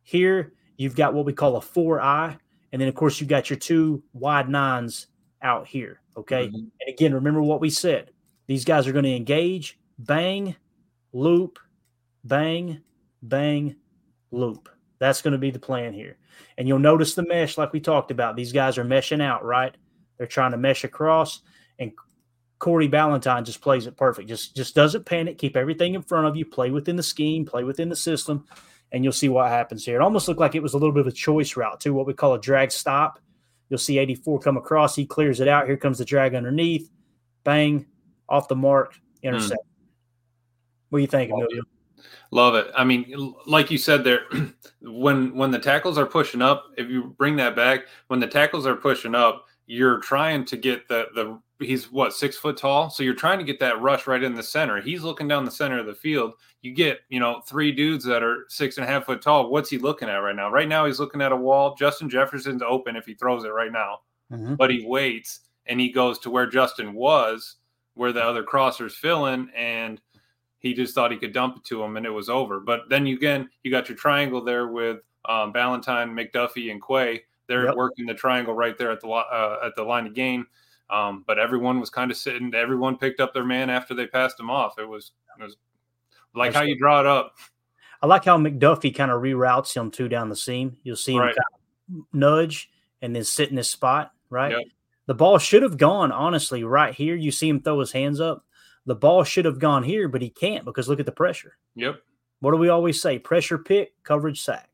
[0.03, 2.37] Here, you've got what we call a four eye.
[2.71, 5.07] And then, of course, you've got your two wide nines
[5.41, 5.99] out here.
[6.15, 6.47] Okay.
[6.47, 6.55] Mm-hmm.
[6.55, 8.11] And again, remember what we said.
[8.47, 10.55] These guys are going to engage bang,
[11.11, 11.59] loop,
[12.23, 12.81] bang,
[13.21, 13.75] bang,
[14.31, 14.69] loop.
[14.99, 16.17] That's going to be the plan here.
[16.57, 18.35] And you'll notice the mesh, like we talked about.
[18.35, 19.75] These guys are meshing out, right?
[20.17, 21.41] They're trying to mesh across,
[21.79, 21.91] and
[22.59, 24.29] Corey Ballentine just plays it perfect.
[24.29, 25.37] Just just doesn't panic.
[25.37, 26.45] Keep everything in front of you.
[26.45, 27.45] Play within the scheme.
[27.45, 28.45] Play within the system,
[28.91, 29.97] and you'll see what happens here.
[29.97, 32.07] It almost looked like it was a little bit of a choice route too, what
[32.07, 33.19] we call a drag stop.
[33.69, 34.95] You'll see 84 come across.
[34.95, 35.65] He clears it out.
[35.65, 36.89] Here comes the drag underneath.
[37.43, 37.87] Bang,
[38.29, 39.61] off the mark, intercept.
[39.61, 39.72] Mm.
[40.93, 41.63] What do you think, Emilio?
[42.29, 42.67] Love it.
[42.77, 44.25] I mean, like you said there,
[44.83, 48.67] when when the tackles are pushing up, if you bring that back, when the tackles
[48.67, 53.01] are pushing up, you're trying to get the the he's what six foot tall, so
[53.01, 54.81] you're trying to get that rush right in the center.
[54.81, 56.33] He's looking down the center of the field.
[56.61, 59.49] You get you know three dudes that are six and a half foot tall.
[59.49, 60.51] What's he looking at right now?
[60.51, 61.73] Right now he's looking at a wall.
[61.73, 64.01] Justin Jefferson's open if he throws it right now,
[64.31, 64.53] mm-hmm.
[64.53, 67.55] but he waits and he goes to where Justin was,
[67.95, 69.99] where the other crossers filling, and
[70.63, 72.59] he just thought he could dump it to him and it was over.
[72.59, 77.21] But then you again you got your triangle there with um, Ballentine, McDuffie, and Quay
[77.47, 77.75] they're yep.
[77.75, 80.47] working the triangle right there at the uh, at the line of game.
[80.89, 82.53] Um, but everyone was kind of sitting.
[82.53, 84.79] Everyone picked up their man after they passed him off.
[84.79, 85.57] It was it was
[86.35, 87.35] like That's how you draw it up.
[88.01, 90.77] I like how McDuffie kind of reroutes him too down the seam.
[90.83, 91.35] You'll see him right.
[91.35, 92.69] kind of nudge
[93.01, 94.11] and then sit in his spot.
[94.29, 94.51] Right.
[94.51, 94.61] Yep.
[95.05, 97.15] The ball should have gone honestly right here.
[97.15, 98.45] You see him throw his hands up.
[98.85, 101.57] The ball should have gone here, but he can't because look at the pressure.
[101.75, 102.01] Yep.
[102.39, 103.19] What do we always say?
[103.19, 104.69] Pressure pick, coverage sack.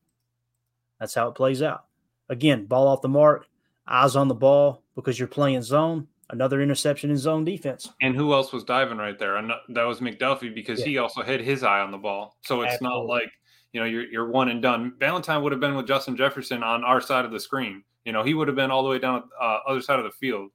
[1.00, 1.86] That's how it plays out.
[2.30, 3.48] Again, ball off the mark,
[3.88, 6.08] eyes on the ball because you're playing zone.
[6.32, 7.89] Another interception in zone defense.
[8.02, 9.38] And who else was diving right there?
[9.38, 10.86] And that was McDuffie because yeah.
[10.86, 12.38] he also had his eye on the ball.
[12.41, 13.00] So it's Absolutely.
[13.00, 13.32] not like
[13.74, 14.93] you know you're you're one and done.
[15.00, 17.84] Ballentine would have been with Justin Jefferson on our side of the screen.
[18.06, 20.12] You know he would have been all the way down uh, other side of the
[20.12, 20.52] field.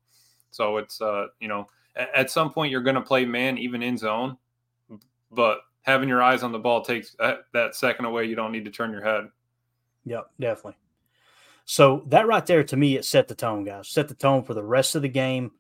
[0.51, 3.97] So it's uh you know at, some point you're going to play man even in
[3.97, 4.37] zone,
[5.31, 8.25] but having your eyes on the ball takes that, that second away.
[8.25, 9.29] You don't need to turn your head.
[10.05, 10.77] Yep, definitely.
[11.67, 13.89] So that right there to me, it set the tone, guys.
[13.89, 15.53] Set the tone for the rest of the game.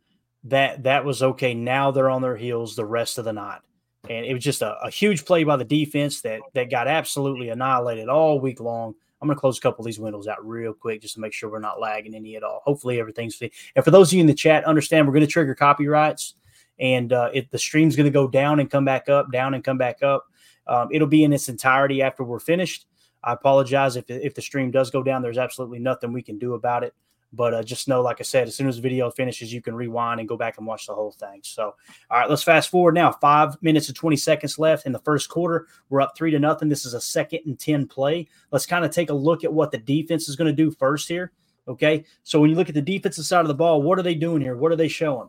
[0.44, 1.54] That that was okay.
[1.54, 3.60] Now they're on their heels the rest of the night.
[4.10, 7.48] And it was just a, a huge play by the defense that that got absolutely
[7.48, 8.94] annihilated all week long.
[9.24, 11.32] I'm going to close a couple of these windows out real quick just to make
[11.32, 12.60] sure we're not lagging any at all.
[12.64, 13.52] Hopefully everything's fit.
[13.74, 16.34] And for those of you in the chat, understand we're going to trigger copyrights,
[16.78, 19.64] and uh, if the stream's going to go down and come back up, down and
[19.64, 20.26] come back up.
[20.66, 22.86] Um, it'll be in its entirety after we're finished.
[23.22, 25.22] I apologize if, if the stream does go down.
[25.22, 26.94] There's absolutely nothing we can do about it.
[27.34, 29.74] But uh, just know, like I said, as soon as the video finishes, you can
[29.74, 31.40] rewind and go back and watch the whole thing.
[31.42, 31.74] So,
[32.10, 33.12] all right, let's fast forward now.
[33.12, 35.66] Five minutes and 20 seconds left in the first quarter.
[35.88, 36.68] We're up three to nothing.
[36.68, 38.28] This is a second and 10 play.
[38.50, 41.08] Let's kind of take a look at what the defense is going to do first
[41.08, 41.32] here.
[41.66, 42.04] Okay.
[42.22, 44.40] So, when you look at the defensive side of the ball, what are they doing
[44.40, 44.56] here?
[44.56, 45.28] What are they showing?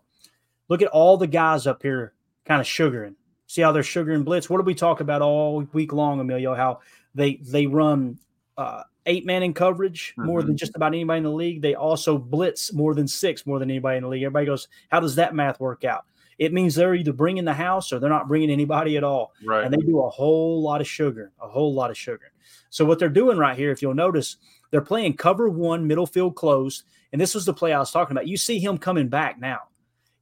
[0.70, 2.14] Look at all the guys up here
[2.46, 3.16] kind of sugaring.
[3.48, 4.50] See how they're sugaring blitz?
[4.50, 6.56] What did we talk about all week long, Emilio?
[6.56, 6.80] How
[7.14, 8.18] they they run
[8.58, 10.28] uh, eight man in coverage mm-hmm.
[10.28, 10.58] more than mm-hmm.
[10.58, 11.62] just about anybody in the league.
[11.62, 14.24] They also blitz more than six more than anybody in the league.
[14.24, 16.06] Everybody goes, how does that math work out?
[16.38, 19.34] It means they're either bringing the house or they're not bringing anybody at all.
[19.46, 19.64] Right.
[19.64, 22.32] And they do a whole lot of sugar, a whole lot of sugar.
[22.70, 24.38] So what they're doing right here, if you'll notice,
[24.70, 28.18] they're playing cover one, middle field closed, and this was the play I was talking
[28.18, 28.28] about.
[28.28, 29.60] You see him coming back now.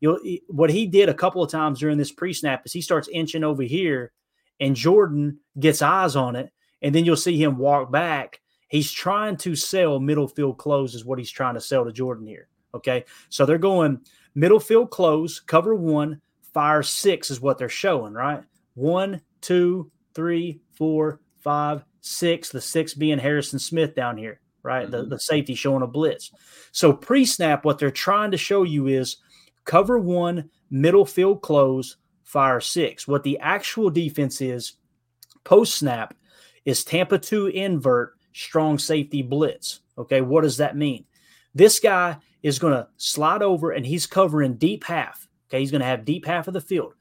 [0.01, 3.07] You know, what he did a couple of times during this pre-snap is he starts
[3.07, 4.11] inching over here,
[4.59, 6.51] and Jordan gets eyes on it,
[6.83, 8.39] and then you'll see him walk back.
[8.73, 12.25] He's trying to sell middle field close, is what he's trying to sell to Jordan
[12.25, 12.47] here.
[12.73, 13.05] Okay.
[13.29, 13.99] So they're going
[14.33, 16.19] middle field close, cover one,
[16.55, 18.41] fire six is what they're showing, right?
[18.73, 22.49] One, two, three, four, five, six.
[22.49, 24.89] The six being Harrison Smith down here, right?
[24.89, 25.03] Mm-hmm.
[25.03, 26.31] The, the safety showing a blitz.
[26.71, 29.17] So pre snap, what they're trying to show you is
[29.65, 33.07] cover one, middle field close, fire six.
[33.07, 34.77] What the actual defense is
[35.43, 36.15] post snap
[36.65, 39.81] is Tampa 2 invert strong safety blitz.
[39.97, 41.05] Okay, what does that mean?
[41.55, 45.27] This guy is going to slide over and he's covering deep half.
[45.49, 46.93] Okay, he's going to have deep half of the field.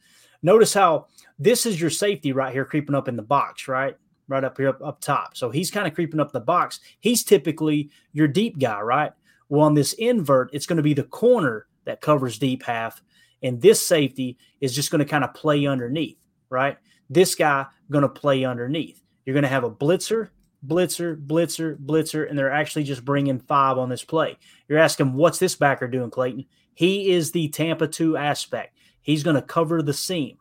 [0.42, 1.07] Notice how
[1.38, 3.97] this is your safety right here creeping up in the box, right?
[4.29, 5.37] Right up here up, up top.
[5.37, 6.81] So he's kind of creeping up the box.
[7.01, 9.12] He's typically your deep guy, right?
[9.49, 13.03] Well, on this invert, it's going to be the corner that covers deep half.
[13.42, 16.18] And this safety is just going to kind of play underneath,
[16.49, 16.79] right?
[17.11, 19.03] This guy going to play underneath.
[19.25, 20.31] You're going to have a blitzer,
[20.66, 24.38] blitzer, blitzer, blitzer, and they're actually just bringing five on this play.
[24.68, 26.46] You're asking, what's this backer doing, Clayton?
[26.75, 28.77] He is the Tampa 2 aspect.
[29.01, 30.38] He's going to cover the seam.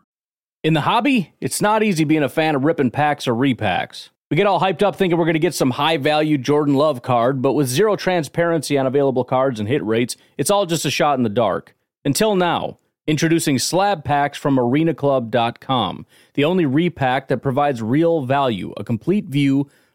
[0.63, 4.09] In the hobby, it's not easy being a fan of ripping packs or repacks.
[4.29, 7.01] We get all hyped up thinking we're going to get some high value Jordan Love
[7.01, 10.91] card, but with zero transparency on available cards and hit rates, it's all just a
[10.91, 11.75] shot in the dark.
[12.05, 12.77] Until now.
[13.07, 16.05] Introducing slab packs from arenaclub.com,
[16.35, 19.67] the only repack that provides real value, a complete view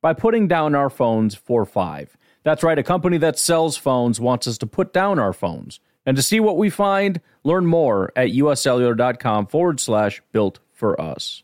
[0.00, 2.16] by putting down our phones for five.
[2.44, 5.80] That's right, a company that sells phones wants us to put down our phones.
[6.06, 11.42] And to see what we find, learn more at uscellular.com forward slash built for us.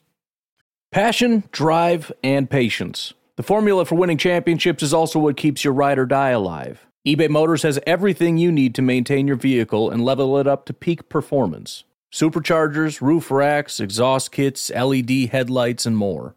[0.91, 3.13] Passion, drive, and patience.
[3.37, 6.87] The formula for winning championships is also what keeps your ride or die alive.
[7.07, 10.73] eBay Motors has everything you need to maintain your vehicle and level it up to
[10.73, 16.37] peak performance superchargers, roof racks, exhaust kits, LED headlights, and more.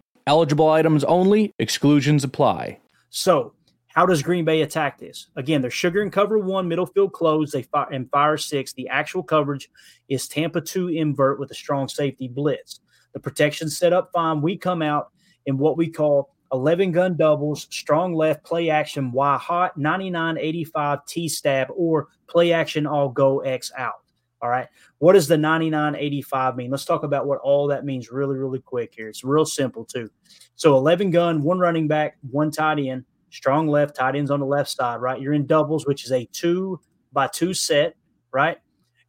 [0.27, 2.79] Eligible items only, exclusions apply.
[3.09, 3.53] So,
[3.87, 5.27] how does Green Bay attack this?
[5.35, 8.71] Again, they're sugar and cover one, middle field closed, they fire and fire six.
[8.71, 9.69] The actual coverage
[10.07, 12.79] is Tampa two invert with a strong safety blitz.
[13.13, 14.41] The protection set up fine.
[14.41, 15.09] We come out
[15.45, 21.05] in what we call 11 gun doubles, strong left, play action, Y hot, 99 85
[21.05, 24.00] T stab, or play action all go X out.
[24.41, 24.67] All right.
[24.97, 26.71] What does the 9985 mean?
[26.71, 29.07] Let's talk about what all that means really, really quick here.
[29.07, 30.09] It's real simple, too.
[30.55, 34.45] So 11 gun, one running back, one tight end, strong left, tight ends on the
[34.45, 35.21] left side, right?
[35.21, 36.79] You're in doubles, which is a two
[37.13, 37.95] by two set,
[38.33, 38.57] right?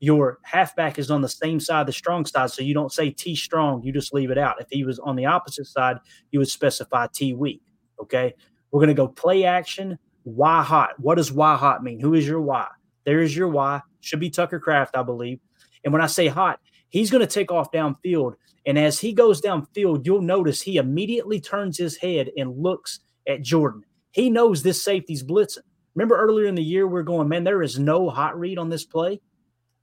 [0.01, 2.51] Your halfback is on the same side, the strong side.
[2.51, 4.61] So you don't say T strong, you just leave it out.
[4.61, 5.99] If he was on the opposite side,
[6.31, 7.63] you would specify T weak.
[8.01, 8.35] Okay.
[8.71, 10.95] We're going to go play action, Y hot.
[10.99, 12.01] What does Y hot mean?
[12.01, 12.67] Who is your Y?
[13.05, 13.81] There's your Y.
[14.03, 15.41] Should be Tucker Kraft, I believe.
[15.85, 16.61] And when I say hot,
[16.91, 18.35] he's going to take off downfield.
[18.67, 23.43] And as he goes downfield, you'll notice he immediately turns his head and looks at
[23.43, 23.83] Jordan.
[24.13, 25.59] He knows this safety's blitzing.
[25.95, 28.69] Remember earlier in the year, we are going, man, there is no hot read on
[28.69, 29.21] this play.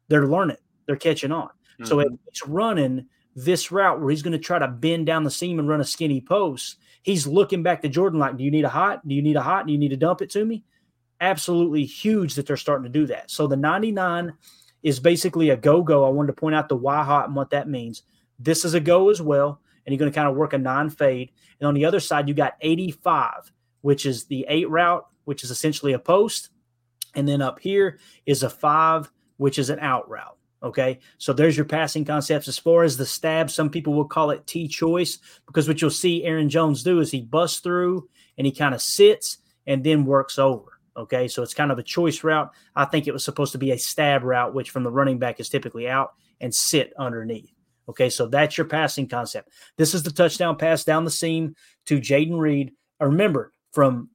[0.08, 1.48] They're learning, they're catching on.
[1.48, 1.86] Mm-hmm.
[1.86, 3.06] So he's running
[3.36, 5.86] this route where he's going to try to bend down the seam and run a
[5.86, 9.08] skinny post, he's looking back to Jordan like, do you need a hot?
[9.08, 9.68] Do you need a hot?
[9.68, 10.64] Do you need to dump it to me?
[11.22, 13.30] Absolutely huge that they're starting to do that.
[13.30, 14.34] So the 99
[14.84, 16.06] is basically a go go.
[16.06, 18.04] I wanted to point out the why hot and what that means.
[18.38, 19.62] This is a go as well.
[19.86, 21.32] And you're going to kind of work a non fade.
[21.60, 23.52] And on the other side, you got 85,
[23.82, 26.50] which is the eight route, which is essentially a post.
[27.16, 30.38] And then up here is a five, which is an out route.
[30.62, 31.00] Okay.
[31.18, 32.48] So there's your passing concepts.
[32.48, 35.90] As far as the stab, some people will call it T choice because what you'll
[35.90, 40.06] see Aaron Jones do is he busts through and he kind of sits and then
[40.06, 40.79] works over.
[41.00, 42.52] Okay, so it's kind of a choice route.
[42.76, 45.40] I think it was supposed to be a stab route, which from the running back
[45.40, 47.54] is typically out and sit underneath.
[47.88, 49.50] Okay, so that's your passing concept.
[49.78, 52.74] This is the touchdown pass down the seam to Jayden Reed.
[53.00, 54.10] Remember, from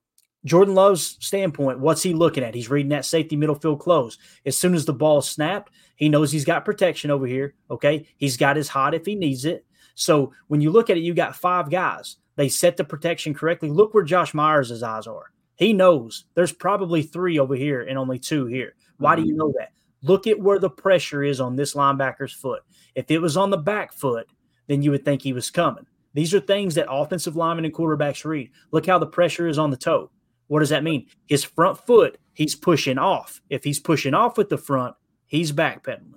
[0.44, 2.54] Jordan Love's standpoint, what's he looking at?
[2.54, 4.18] He's reading that safety middle field close.
[4.44, 7.54] As soon as the ball snapped, he knows he's got protection over here.
[7.70, 9.64] Okay, he's got his hot if he needs it.
[9.94, 12.16] So when you look at it, you got five guys.
[12.36, 13.70] They set the protection correctly.
[13.70, 15.30] Look where Josh Myers' eyes are.
[15.56, 18.74] He knows there's probably three over here and only two here.
[18.98, 19.38] Why do you mm-hmm.
[19.38, 19.72] know that?
[20.02, 22.62] Look at where the pressure is on this linebacker's foot.
[22.94, 24.28] If it was on the back foot,
[24.66, 25.86] then you would think he was coming.
[26.12, 28.50] These are things that offensive linemen and quarterbacks read.
[28.70, 30.10] Look how the pressure is on the toe.
[30.46, 31.06] What does that mean?
[31.26, 33.40] His front foot, he's pushing off.
[33.48, 34.94] If he's pushing off with the front,
[35.26, 36.14] he's backpedaling.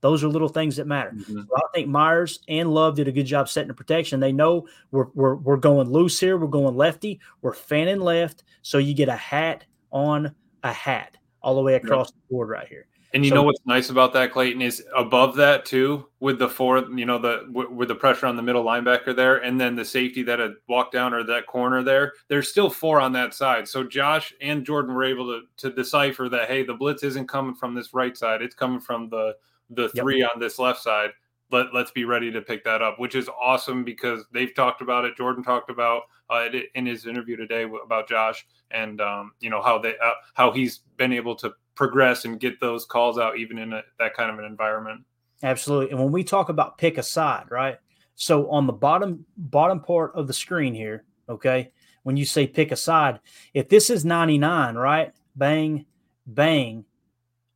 [0.00, 1.10] Those are little things that matter.
[1.10, 1.40] Mm-hmm.
[1.40, 4.20] So I think Myers and Love did a good job setting the protection.
[4.20, 6.36] They know we're, we're, we're going loose here.
[6.36, 7.20] We're going lefty.
[7.42, 8.44] We're fanning left.
[8.62, 12.68] So you get a hat on a hat all the way across the board right
[12.68, 12.86] here.
[13.14, 16.48] And you so, know what's nice about that, Clayton, is above that too, with the
[16.48, 19.84] four, you know, the with the pressure on the middle linebacker there, and then the
[19.84, 22.12] safety that had walked down or that corner there.
[22.28, 23.66] There's still four on that side.
[23.66, 27.54] So Josh and Jordan were able to to decipher that hey, the blitz isn't coming
[27.54, 29.36] from this right side; it's coming from the
[29.70, 30.30] the three yep.
[30.34, 31.10] on this left side.
[31.50, 35.06] Let, let's be ready to pick that up, which is awesome because they've talked about
[35.06, 35.16] it.
[35.16, 39.78] Jordan talked about uh, in his interview today about Josh and um, you know how
[39.78, 43.72] they uh, how he's been able to progress and get those calls out even in
[43.72, 45.02] a, that kind of an environment.
[45.42, 45.90] Absolutely.
[45.90, 47.78] And when we talk about pick a side, right?
[48.14, 52.72] So on the bottom bottom part of the screen here, okay, when you say pick
[52.72, 53.20] a side,
[53.54, 55.12] if this is 99, right?
[55.36, 55.86] Bang,
[56.26, 56.84] bang,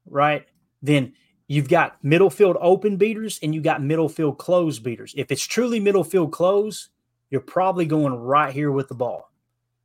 [0.06, 0.46] right?
[0.82, 1.14] Then
[1.52, 5.12] you've got middle field open beaters and you got middle field close beaters.
[5.18, 6.88] If it's truly middle field close,
[7.28, 9.30] you're probably going right here with the ball.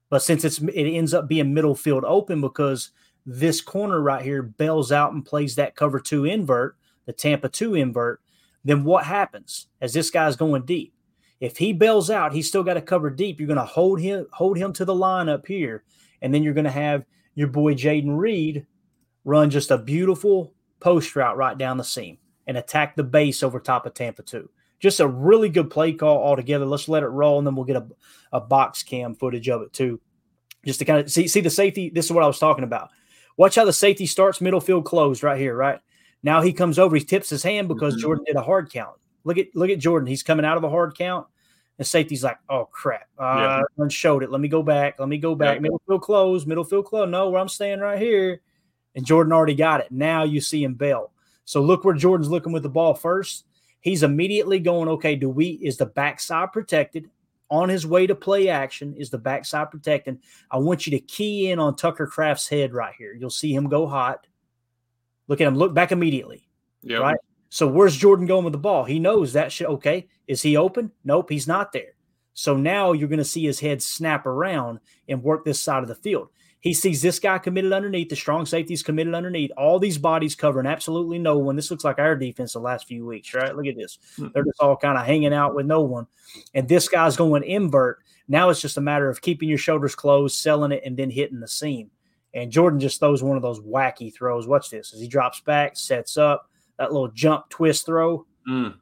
[0.09, 2.91] But since it's it ends up being middle field open because
[3.25, 7.75] this corner right here bails out and plays that cover two invert, the Tampa two
[7.75, 8.21] invert,
[8.63, 10.93] then what happens as this guy's going deep?
[11.41, 13.41] If he bails out, he's still got to cover deep.
[13.41, 15.83] You're going to hold him hold him to the line up here,
[16.21, 17.03] and then you're going to have
[17.35, 18.65] your boy Jayden Reed
[19.25, 23.59] run just a beautiful post route right down the seam and attack the base over
[23.59, 24.49] top of Tampa two.
[24.79, 26.65] Just a really good play call altogether.
[26.65, 27.87] Let's let it roll, and then we'll get a,
[28.31, 29.99] a box cam footage of it too,
[30.65, 31.89] just to kind of see see the safety.
[31.89, 32.89] This is what I was talking about.
[33.37, 35.79] Watch how the safety starts middle field closed right here, right?
[36.23, 38.01] Now he comes over, he tips his hand because mm-hmm.
[38.01, 38.97] Jordan did a hard count.
[39.23, 40.07] Look at look at Jordan.
[40.07, 41.27] He's coming out of a hard count.
[41.77, 43.07] And safety's like, oh crap.
[43.19, 43.87] Uh yeah.
[43.89, 44.31] showed it.
[44.31, 44.99] Let me go back.
[44.99, 45.55] Let me go back.
[45.55, 45.61] Yeah.
[45.61, 46.47] Middle field closed.
[46.47, 47.11] middle field closed.
[47.11, 48.41] No, where I'm staying right here.
[48.97, 49.91] And Jordan already got it.
[49.91, 51.11] Now you see him bail.
[51.45, 53.45] So look where Jordan's looking with the ball first.
[53.79, 57.09] He's immediately going, okay, do we is the backside protected?
[57.49, 60.19] On his way to play action is the backside protecting.
[60.51, 63.13] I want you to key in on Tucker Kraft's head right here.
[63.13, 64.27] You'll see him go hot.
[65.27, 65.55] Look at him.
[65.55, 66.47] Look back immediately.
[66.81, 66.97] Yeah.
[66.97, 67.17] Right.
[67.49, 68.83] So where's Jordan going with the ball?
[68.83, 69.67] He knows that shit.
[69.67, 70.07] Okay.
[70.27, 70.91] Is he open?
[71.05, 71.29] Nope.
[71.29, 71.93] He's not there.
[72.33, 75.87] So now you're going to see his head snap around and work this side of
[75.87, 76.29] the field.
[76.67, 80.67] He sees this guy committed underneath, the strong safeties committed underneath, all these bodies covering
[80.67, 81.55] absolutely no one.
[81.55, 83.55] This looks like our defense the last few weeks, right?
[83.55, 83.99] Look at this.
[84.17, 84.27] Hmm.
[84.33, 86.07] They're just all kind of hanging out with no one.
[86.53, 87.99] And this guy's going invert.
[88.27, 91.39] Now it's just a matter of keeping your shoulders closed, selling it, and then hitting
[91.39, 91.89] the seam.
[92.33, 94.45] And Jordan just throws one of those wacky throws.
[94.45, 98.75] Watch this as he drops back, sets up that little jump twist throw mm.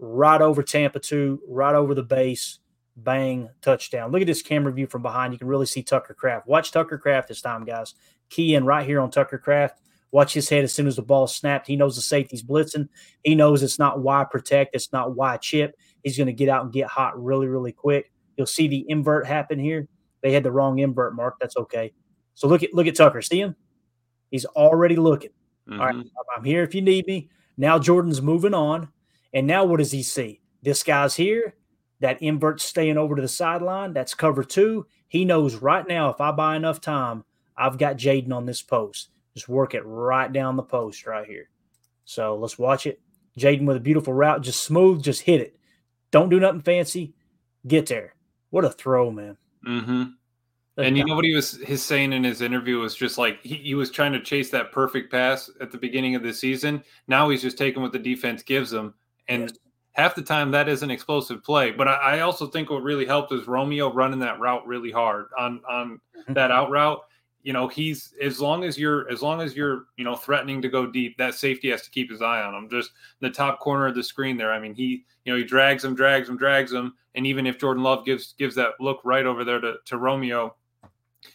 [0.00, 2.58] right over Tampa 2, right over the base.
[3.04, 4.10] Bang, touchdown.
[4.10, 5.32] Look at this camera view from behind.
[5.32, 6.48] You can really see Tucker Kraft.
[6.48, 7.94] Watch Tucker Kraft this time, guys.
[8.28, 9.80] Key in right here on Tucker Kraft.
[10.10, 11.66] Watch his head as soon as the ball snapped.
[11.66, 12.88] He knows the safety's blitzing.
[13.22, 15.76] He knows it's not why protect, it's not why chip.
[16.02, 18.10] He's going to get out and get hot really, really quick.
[18.36, 19.86] You'll see the invert happen here.
[20.22, 21.36] They had the wrong invert mark.
[21.38, 21.92] That's okay.
[22.34, 23.22] So look at look at Tucker.
[23.22, 23.54] See him?
[24.30, 25.30] He's already looking.
[25.68, 25.80] Mm-hmm.
[25.80, 26.08] All right, mm-hmm.
[26.36, 27.28] I'm here if you need me.
[27.56, 28.88] Now Jordan's moving on,
[29.32, 30.40] and now what does he see?
[30.62, 31.54] This guy's here.
[32.00, 33.92] That invert staying over to the sideline.
[33.92, 34.86] That's cover two.
[35.08, 37.24] He knows right now if I buy enough time,
[37.56, 39.10] I've got Jayden on this post.
[39.34, 41.48] Just work it right down the post right here.
[42.04, 43.00] So let's watch it.
[43.38, 45.56] Jayden with a beautiful route, just smooth, just hit it.
[46.10, 47.14] Don't do nothing fancy.
[47.66, 48.14] Get there.
[48.50, 49.36] What a throw, man.
[49.66, 50.04] Mm-hmm.
[50.78, 53.56] And you know what he was his saying in his interview was just like he,
[53.56, 56.84] he was trying to chase that perfect pass at the beginning of the season.
[57.08, 58.94] Now he's just taking what the defense gives him,
[59.26, 59.52] and yes.
[59.92, 61.72] Half the time that is an explosive play.
[61.72, 65.26] But I, I, also think what really helped is Romeo running that route really hard
[65.36, 66.34] on on mm-hmm.
[66.34, 67.00] that out route.
[67.42, 70.68] You know, he's as long as you're as long as you're you know threatening to
[70.68, 72.70] go deep, that safety has to keep his eye on him.
[72.70, 74.52] Just the top corner of the screen there.
[74.52, 77.58] I mean, he you know he drags him, drags him, drags him, and even if
[77.58, 80.54] Jordan Love gives gives that look right over there to to Romeo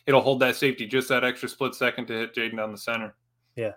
[0.06, 3.16] it'll hold that safety just that extra split second to hit Jayden down the center.
[3.56, 3.74] Yeah,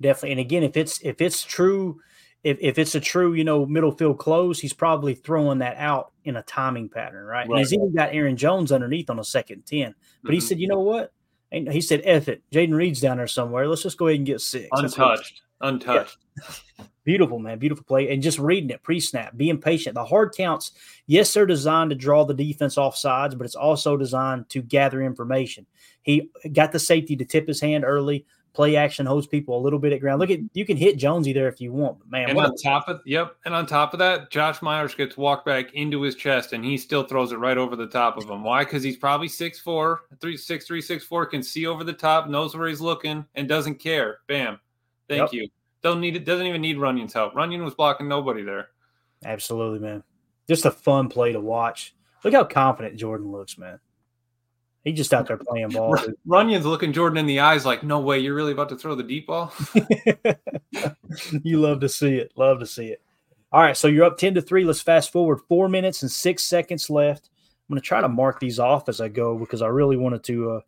[0.00, 0.32] definitely.
[0.32, 2.00] And again, if it's if it's true,
[2.42, 6.12] if, if it's a true, you know, middle field close, he's probably throwing that out
[6.24, 7.48] in a timing pattern, right?
[7.48, 7.50] right.
[7.50, 9.94] And he's even got Aaron Jones underneath on a second 10.
[10.22, 10.34] But mm-hmm.
[10.34, 11.12] he said, you know what?
[11.52, 12.42] And he said, F it.
[12.52, 13.66] Jayden Reed's down there somewhere.
[13.66, 14.68] Let's just go ahead and get six.
[14.72, 15.42] Untouched.
[15.60, 16.16] Untouched.
[16.38, 16.84] Yeah.
[17.04, 17.58] Beautiful, man.
[17.58, 18.12] Beautiful play.
[18.12, 19.94] And just reading it pre snap, being patient.
[19.94, 20.72] The hard counts,
[21.06, 25.02] yes, they're designed to draw the defense off sides, but it's also designed to gather
[25.02, 25.66] information.
[26.02, 28.26] He got the safety to tip his hand early.
[28.52, 30.18] Play action holds people a little bit at ground.
[30.18, 32.30] Look at you can hit Jonesy there if you want, man.
[32.30, 35.46] And on a, top of yep, and on top of that, Josh Myers gets walked
[35.46, 38.42] back into his chest, and he still throws it right over the top of him.
[38.42, 38.64] Why?
[38.64, 42.28] Because he's probably six four, three six three six four, can see over the top,
[42.28, 44.18] knows where he's looking, and doesn't care.
[44.26, 44.58] Bam.
[45.08, 45.32] Thank yep.
[45.32, 45.48] you.
[45.82, 46.24] Don't need it.
[46.24, 47.34] Doesn't even need Runyan's help.
[47.34, 48.68] Runyan was blocking nobody there.
[49.24, 50.02] Absolutely, man.
[50.48, 51.94] Just a fun play to watch.
[52.24, 53.78] Look how confident Jordan looks, man.
[54.84, 55.94] He just out there playing ball.
[56.24, 59.02] Runyan's looking Jordan in the eyes like, no way, you're really about to throw the
[59.02, 59.52] deep ball.
[61.42, 62.32] you love to see it.
[62.36, 63.02] Love to see it.
[63.52, 64.64] All right, so you're up 10 to 3.
[64.64, 67.28] Let's fast forward four minutes and six seconds left.
[67.68, 70.24] I'm going to try to mark these off as I go because I really wanted
[70.24, 70.60] to uh,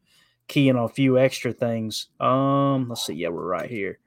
[0.46, 2.08] key in on a few extra things.
[2.20, 3.14] Um, let's see.
[3.14, 3.98] Yeah, we're right here.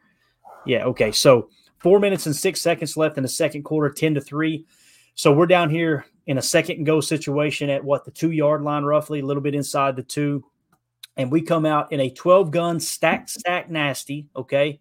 [0.65, 1.11] Yeah, okay.
[1.11, 1.49] So
[1.79, 4.65] four minutes and six seconds left in the second quarter, 10 to 3.
[5.15, 8.61] So we're down here in a second and go situation at what the two yard
[8.61, 10.43] line, roughly, a little bit inside the two.
[11.17, 14.27] And we come out in a 12 gun stack, stack nasty.
[14.35, 14.79] Okay.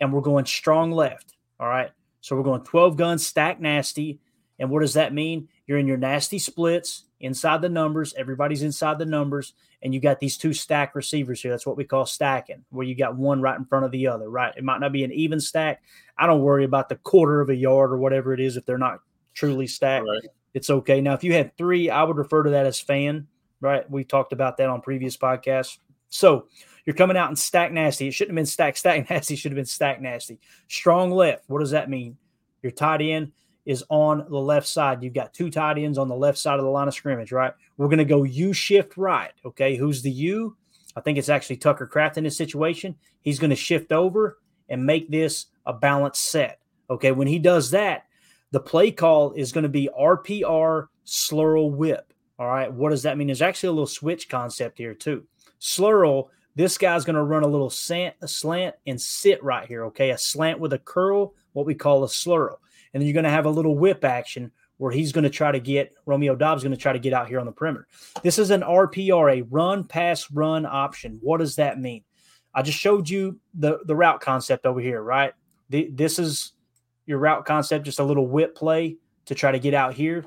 [0.00, 1.34] And we're going strong left.
[1.60, 1.90] All right.
[2.20, 4.18] So we're going 12 gun stack nasty.
[4.58, 5.48] And what does that mean?
[5.66, 8.14] You're in your nasty splits inside the numbers.
[8.16, 9.52] Everybody's inside the numbers.
[9.82, 11.50] And you got these two stack receivers here.
[11.50, 14.28] That's what we call stacking, where you got one right in front of the other,
[14.28, 14.54] right?
[14.56, 15.82] It might not be an even stack.
[16.18, 18.78] I don't worry about the quarter of a yard or whatever it is if they're
[18.78, 19.00] not
[19.34, 20.06] truly stacked.
[20.06, 20.30] Right.
[20.56, 21.02] It's okay.
[21.02, 23.26] Now, if you had three, I would refer to that as fan,
[23.60, 23.88] right?
[23.90, 25.76] We talked about that on previous podcasts.
[26.08, 26.46] So
[26.86, 28.08] you're coming out in stack nasty.
[28.08, 29.36] It shouldn't have been stack stack nasty.
[29.36, 30.40] Should have been stack nasty.
[30.68, 31.44] Strong left.
[31.48, 32.16] What does that mean?
[32.62, 33.32] Your tight end
[33.66, 35.02] is on the left side.
[35.02, 37.52] You've got two tight ends on the left side of the line of scrimmage, right?
[37.76, 39.32] We're going to go U shift right.
[39.44, 39.76] Okay.
[39.76, 40.56] Who's the U?
[40.96, 42.96] I think it's actually Tucker Kraft in this situation.
[43.20, 44.38] He's going to shift over
[44.70, 46.60] and make this a balanced set.
[46.88, 47.12] Okay.
[47.12, 48.04] When he does that,
[48.52, 52.12] the play call is going to be RPR slurl whip.
[52.38, 52.72] All right.
[52.72, 53.28] What does that mean?
[53.28, 55.24] There's actually a little switch concept here, too.
[55.60, 59.84] Slurl, this guy's going to run a little slant, a slant and sit right here.
[59.86, 60.10] Okay.
[60.10, 62.56] A slant with a curl, what we call a slurl.
[62.92, 65.50] And then you're going to have a little whip action where he's going to try
[65.50, 67.86] to get Romeo Doubs going to try to get out here on the perimeter.
[68.22, 71.18] This is an RPR, a run, pass, run option.
[71.22, 72.04] What does that mean?
[72.54, 75.32] I just showed you the, the route concept over here, right?
[75.70, 76.52] The, this is
[77.06, 78.96] your route concept, just a little whip play
[79.26, 80.24] to try to get out here.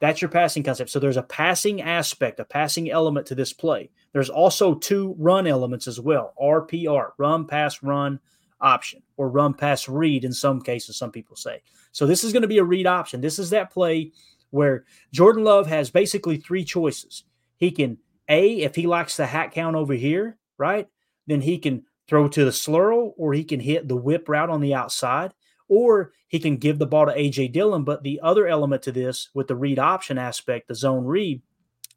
[0.00, 0.90] That's your passing concept.
[0.90, 3.90] So there's a passing aspect, a passing element to this play.
[4.12, 8.20] There's also two run elements as well RPR, run, pass, run
[8.60, 11.62] option, or run, pass, read in some cases, some people say.
[11.92, 13.20] So this is going to be a read option.
[13.20, 14.12] This is that play
[14.50, 17.24] where Jordan Love has basically three choices.
[17.56, 17.98] He can,
[18.28, 20.88] A, if he likes the hat count over here, right?
[21.26, 24.60] Then he can throw to the slurl or he can hit the whip route on
[24.60, 25.32] the outside
[25.68, 27.84] or he can give the ball to AJ Dillon.
[27.84, 31.42] But the other element to this with the read option aspect, the zone read,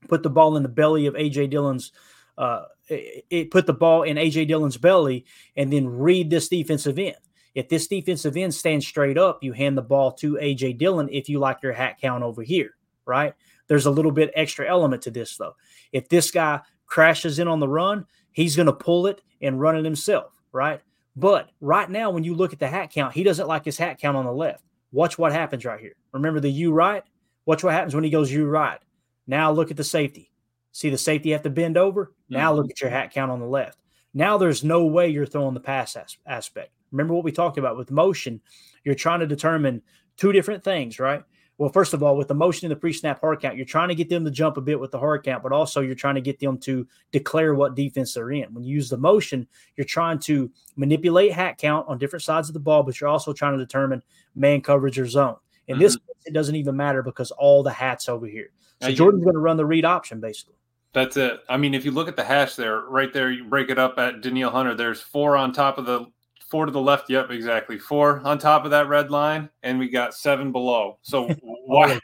[0.08, 1.92] put the ball in the belly of AJ Dillon's.
[2.38, 5.26] Uh, it, it put the ball in AJ Dillon's belly
[5.58, 7.18] and then read this defensive end.
[7.56, 11.28] If this defensive end stands straight up, you hand the ball to AJ Dillon if
[11.28, 13.34] you like your hat count over here, right?
[13.68, 15.56] There's a little bit extra element to this though.
[15.92, 19.76] If this guy crashes in on the run, he's going to pull it and run
[19.76, 20.82] it himself, right?
[21.16, 24.00] But right now, when you look at the hat count, he doesn't like his hat
[24.00, 24.64] count on the left.
[24.92, 25.96] Watch what happens right here.
[26.14, 27.04] Remember the U right?
[27.46, 28.80] Watch what happens when he goes U right.
[29.28, 30.32] Now look at the safety.
[30.72, 32.14] See the safety have to bend over?
[32.30, 32.58] Now mm-hmm.
[32.62, 33.80] look at your hat count on the left.
[34.14, 36.72] Now there's no way you're throwing the pass as- aspect.
[36.92, 38.42] Remember what we talked about with motion?
[38.84, 39.82] You're trying to determine
[40.18, 41.24] two different things, right?
[41.60, 43.96] Well, first of all, with the motion in the pre-snap hard count, you're trying to
[43.96, 46.22] get them to jump a bit with the hard count, but also you're trying to
[46.22, 48.54] get them to declare what defense they're in.
[48.54, 49.46] When you use the motion,
[49.76, 53.34] you're trying to manipulate hat count on different sides of the ball, but you're also
[53.34, 54.02] trying to determine
[54.36, 55.36] man coverage or zone.
[55.68, 55.84] In mm-hmm.
[55.84, 58.52] this it doesn't even matter because all the hats over here.
[58.82, 60.56] So now, Jordan's going to run the read option basically.
[60.94, 61.42] That's it.
[61.50, 64.00] I mean, if you look at the hash there, right there, you break it up
[64.00, 64.76] at Danielle Hunter.
[64.76, 66.08] There's four on top of the
[66.50, 67.10] four to the left.
[67.10, 67.78] Yep, exactly.
[67.78, 70.98] Four on top of that red line, and we got seven below.
[71.02, 71.28] So
[71.66, 72.00] why,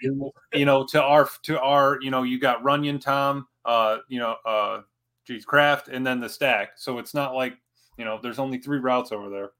[0.53, 4.35] you know, to our to our, you know, you got Runyan, Tom, uh, you know,
[4.45, 4.81] uh,
[5.25, 6.71] geez, Kraft, and then the stack.
[6.75, 7.57] So it's not like
[7.97, 9.51] you know, there's only three routes over there.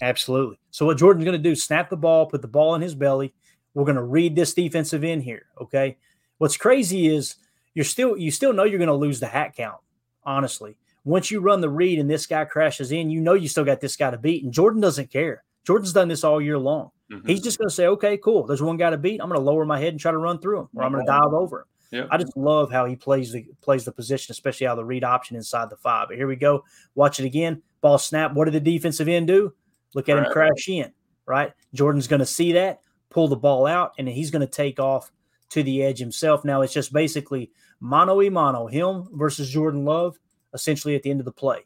[0.00, 0.58] Absolutely.
[0.70, 1.54] So what Jordan's going to do?
[1.54, 3.34] Snap the ball, put the ball in his belly.
[3.74, 5.46] We're going to read this defensive end here.
[5.60, 5.98] Okay.
[6.38, 7.36] What's crazy is
[7.74, 9.78] you're still you still know you're going to lose the hat count.
[10.24, 13.64] Honestly, once you run the read and this guy crashes in, you know you still
[13.64, 14.44] got this guy to beat.
[14.44, 15.44] And Jordan doesn't care.
[15.64, 16.90] Jordan's done this all year long.
[17.12, 17.26] Mm-hmm.
[17.26, 18.46] He's just going to say, okay, cool.
[18.46, 19.20] There's one guy to beat.
[19.20, 21.04] I'm going to lower my head and try to run through him, or I'm going
[21.04, 21.66] to dive over him.
[21.92, 22.08] Yep.
[22.10, 25.36] I just love how he plays the plays the position, especially how the read option
[25.36, 26.08] inside the five.
[26.08, 26.64] But here we go.
[26.94, 27.60] Watch it again.
[27.82, 28.32] Ball snap.
[28.32, 29.52] What did the defensive end do?
[29.94, 30.90] Look at him crash in.
[31.26, 31.52] Right.
[31.74, 32.80] Jordan's going to see that,
[33.10, 35.12] pull the ball out, and he's going to take off
[35.50, 36.46] to the edge himself.
[36.46, 40.18] Now it's just basically mano a mano, him versus Jordan Love
[40.54, 41.60] essentially at the end of the play.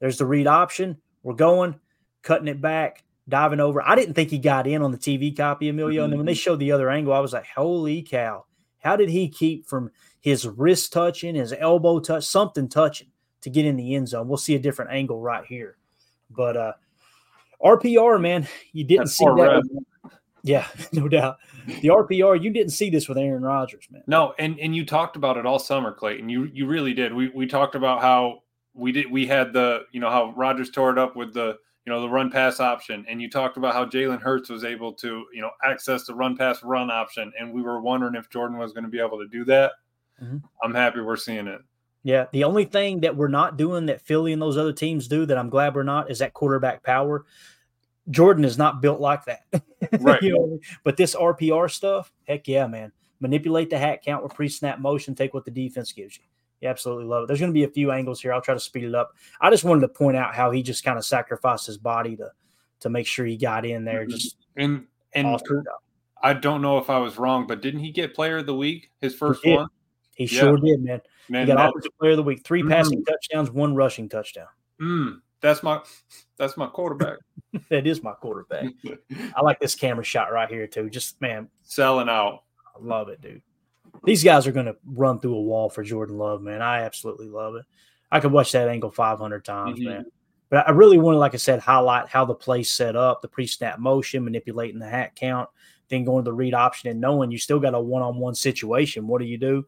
[0.00, 0.98] There's the read option.
[1.22, 1.78] We're going,
[2.22, 3.82] cutting it back, diving over.
[3.82, 6.02] I didn't think he got in on the TV copy, Emilio.
[6.02, 6.04] Mm-hmm.
[6.04, 8.44] And then when they showed the other angle, I was like, holy cow.
[8.78, 13.08] How did he keep from his wrist touching, his elbow touch, something touching
[13.40, 14.28] to get in the end zone?
[14.28, 15.76] We'll see a different angle right here.
[16.30, 16.72] But uh
[17.62, 19.68] RPR, man, you didn't That's see that.
[20.42, 21.38] Yeah, no doubt.
[21.66, 24.02] The RPR, you didn't see this with Aaron Rodgers, man.
[24.06, 26.28] No, and and you talked about it all summer, Clayton.
[26.28, 27.12] You you really did.
[27.12, 28.42] We we talked about how
[28.74, 31.92] we did we had the you know how Rodgers tore it up with the you
[31.92, 35.24] know the run pass option, and you talked about how Jalen Hurts was able to
[35.32, 38.72] you know access the run pass run option, and we were wondering if Jordan was
[38.72, 39.72] going to be able to do that.
[40.22, 40.38] Mm-hmm.
[40.62, 41.60] I'm happy we're seeing it.
[42.02, 45.26] Yeah, the only thing that we're not doing that Philly and those other teams do
[45.26, 47.26] that I'm glad we're not is that quarterback power.
[48.10, 49.42] Jordan is not built like that.
[50.00, 50.20] Right.
[50.22, 52.90] you know, but this RPR stuff, heck yeah, man.
[53.20, 56.24] Manipulate the hat count with pre-snap motion, take what the defense gives you.
[56.60, 57.26] You absolutely love it.
[57.28, 58.32] There's going to be a few angles here.
[58.32, 59.14] I'll try to speed it up.
[59.40, 62.30] I just wanted to point out how he just kind of sacrificed his body to
[62.80, 64.00] to make sure he got in there.
[64.02, 64.10] Mm-hmm.
[64.10, 65.40] Just and And.
[66.20, 68.90] I don't know if I was wrong, but didn't he get Player of the Week
[69.00, 69.56] his first did.
[69.58, 69.68] one?
[70.16, 70.40] He Yeah.
[70.40, 71.00] sure did, man.
[71.28, 72.68] Man, he got offensive player of the week, 3 Mhm.
[72.70, 74.48] passing touchdowns, one rushing touchdown.
[74.80, 75.80] Mm, that's my
[76.38, 77.18] that's my quarterback.
[77.70, 78.66] that is my quarterback.
[79.36, 80.88] I like this camera shot right here too.
[80.90, 82.44] Just man, selling out.
[82.74, 83.42] I love it, dude.
[84.04, 86.62] These guys are going to run through a wall for Jordan Love, man.
[86.62, 87.64] I absolutely love it.
[88.12, 89.84] I could watch that angle 500 times, Mhm.
[89.84, 90.06] man.
[90.50, 93.28] But I really want to, like I said, highlight how the play's set up, the
[93.28, 95.48] pre-snap motion, manipulating the hat count,
[95.88, 99.06] then going to the read option and knowing you still got a one-on-one situation.
[99.06, 99.66] What do you do?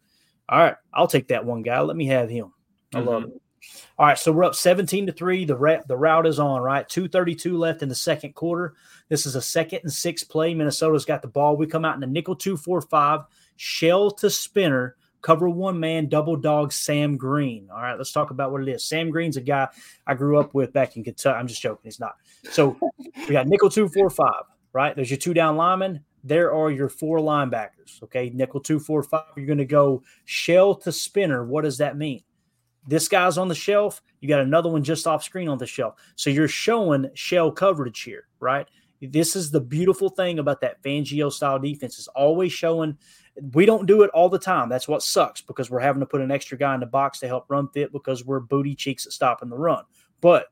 [0.48, 1.80] All right, I'll take that one guy.
[1.80, 2.52] Let me have him.
[2.94, 3.42] I love it.
[3.98, 5.44] All right, so we're up 17 to 3.
[5.44, 6.88] The ra- the route is on, right?
[6.88, 8.74] 232 left in the second quarter.
[9.08, 10.54] This is a second and six play.
[10.54, 11.56] Minnesota's got the ball.
[11.56, 13.20] We come out in the nickel 245,
[13.56, 17.68] shell to spinner, cover one man, double dog Sam Green.
[17.70, 18.84] All right, let's talk about what it is.
[18.84, 19.68] Sam Green's a guy
[20.06, 21.38] I grew up with back in Kentucky.
[21.38, 22.16] I'm just joking, he's not.
[22.50, 22.78] So
[23.28, 24.32] we got nickel 245,
[24.72, 24.96] right?
[24.96, 26.00] There's your two down linemen.
[26.24, 28.02] There are your four linebackers.
[28.04, 29.22] Okay, nickel 245.
[29.36, 31.44] You're going to go shell to spinner.
[31.44, 32.22] What does that mean?
[32.90, 34.02] This guy's on the shelf.
[34.20, 35.94] You got another one just off screen on the shelf.
[36.16, 38.66] So you're showing shell coverage here, right?
[39.00, 42.98] This is the beautiful thing about that Fangio style defense is always showing.
[43.54, 44.68] We don't do it all the time.
[44.68, 47.28] That's what sucks because we're having to put an extra guy in the box to
[47.28, 49.84] help run fit because we're booty cheeks at stopping the run.
[50.20, 50.48] But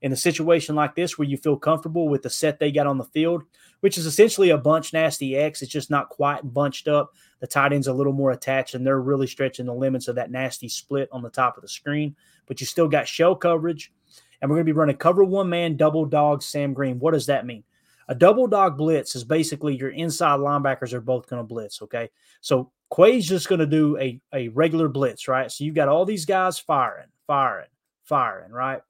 [0.00, 2.98] in a situation like this where you feel comfortable with the set they got on
[2.98, 3.44] the field,
[3.80, 7.12] which is essentially a bunch nasty X, it's just not quite bunched up.
[7.42, 10.30] The tight end's a little more attached, and they're really stretching the limits of that
[10.30, 12.14] nasty split on the top of the screen.
[12.46, 13.92] But you still got shell coverage,
[14.40, 17.00] and we're going to be running cover one man, double dog, Sam Green.
[17.00, 17.64] What does that mean?
[18.06, 21.82] A double dog blitz is basically your inside linebackers are both going to blitz.
[21.82, 22.10] Okay.
[22.42, 25.50] So Quay's just going to do a, a regular blitz, right?
[25.50, 27.70] So you've got all these guys firing, firing,
[28.04, 28.82] firing, right?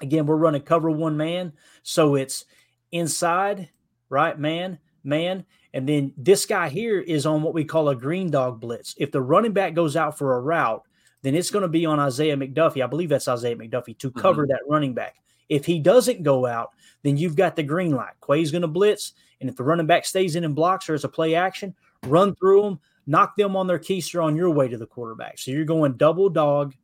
[0.00, 1.52] Again, we're running cover one man.
[1.82, 2.46] So it's
[2.92, 3.68] inside,
[4.08, 4.38] right?
[4.38, 5.44] Man, man.
[5.74, 8.94] And then this guy here is on what we call a green dog blitz.
[8.96, 10.84] If the running back goes out for a route,
[11.22, 12.82] then it's going to be on Isaiah McDuffie.
[12.82, 14.20] I believe that's Isaiah McDuffie to mm-hmm.
[14.20, 15.16] cover that running back.
[15.48, 16.70] If he doesn't go out,
[17.02, 18.14] then you've got the green light.
[18.20, 19.14] Quay's going to blitz.
[19.40, 21.74] And if the running back stays in and blocks or it's a play action,
[22.06, 25.40] run through them, knock them on their keister on your way to the quarterback.
[25.40, 26.74] So you're going double dog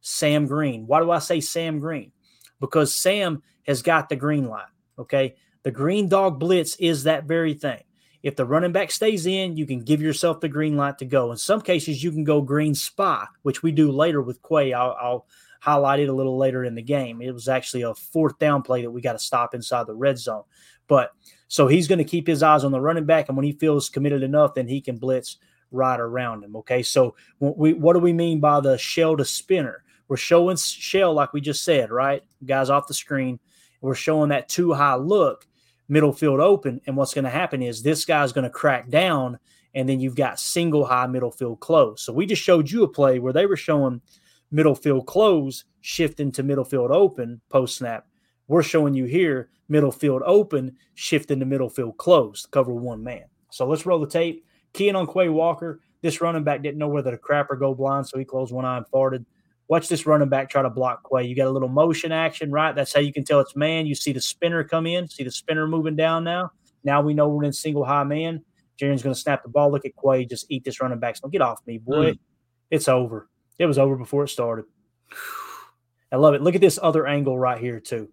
[0.00, 0.88] Sam Green.
[0.88, 2.10] Why do I say Sam Green?
[2.58, 4.64] Because Sam has got the green light.
[4.98, 5.36] Okay.
[5.62, 7.82] The green dog blitz is that very thing.
[8.22, 11.30] If the running back stays in, you can give yourself the green light to go.
[11.30, 14.74] In some cases, you can go green spy, which we do later with Quay.
[14.74, 15.26] I'll, I'll
[15.60, 17.22] highlight it a little later in the game.
[17.22, 20.18] It was actually a fourth down play that we got to stop inside the red
[20.18, 20.44] zone.
[20.86, 21.12] But
[21.48, 23.88] so he's going to keep his eyes on the running back, and when he feels
[23.88, 25.38] committed enough, then he can blitz
[25.70, 26.56] right around him.
[26.56, 29.84] Okay, so we what do we mean by the shell to spinner?
[30.08, 32.22] We're showing shell like we just said, right?
[32.44, 33.38] Guys off the screen.
[33.80, 35.46] We're showing that too high look,
[35.90, 39.38] middle field open, and what's going to happen is this guy's going to crack down,
[39.74, 42.02] and then you've got single high middle field close.
[42.02, 44.00] So we just showed you a play where they were showing
[44.50, 48.06] middle field close, shifting to middle field open post snap.
[48.48, 53.24] We're showing you here middle field open, shifting to middle field close, cover one man.
[53.50, 54.44] So let's roll the tape.
[54.72, 55.80] Keying on Quay Walker.
[56.02, 58.64] This running back didn't know whether to crap or go blind, so he closed one
[58.64, 59.24] eye and farted.
[59.70, 61.24] Watch this running back try to block Quay.
[61.24, 62.74] You got a little motion action, right?
[62.74, 63.86] That's how you can tell it's man.
[63.86, 66.50] You see the spinner come in, see the spinner moving down now.
[66.84, 68.44] Now we know we're in single high man.
[68.78, 69.70] Jaren's going to snap the ball.
[69.70, 70.26] Look at Quay.
[70.26, 71.16] Just eat this running back.
[71.16, 72.12] So get off me, boy.
[72.12, 72.18] Mm.
[72.70, 73.28] It's over.
[73.58, 74.64] It was over before it started.
[76.12, 76.42] I love it.
[76.42, 78.08] Look at this other angle right here, too.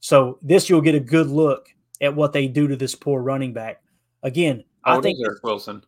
[0.00, 1.68] So this you'll get a good look
[2.00, 3.82] at what they do to this poor running back.
[4.22, 5.82] Again, Oh, I think Eric Wilson.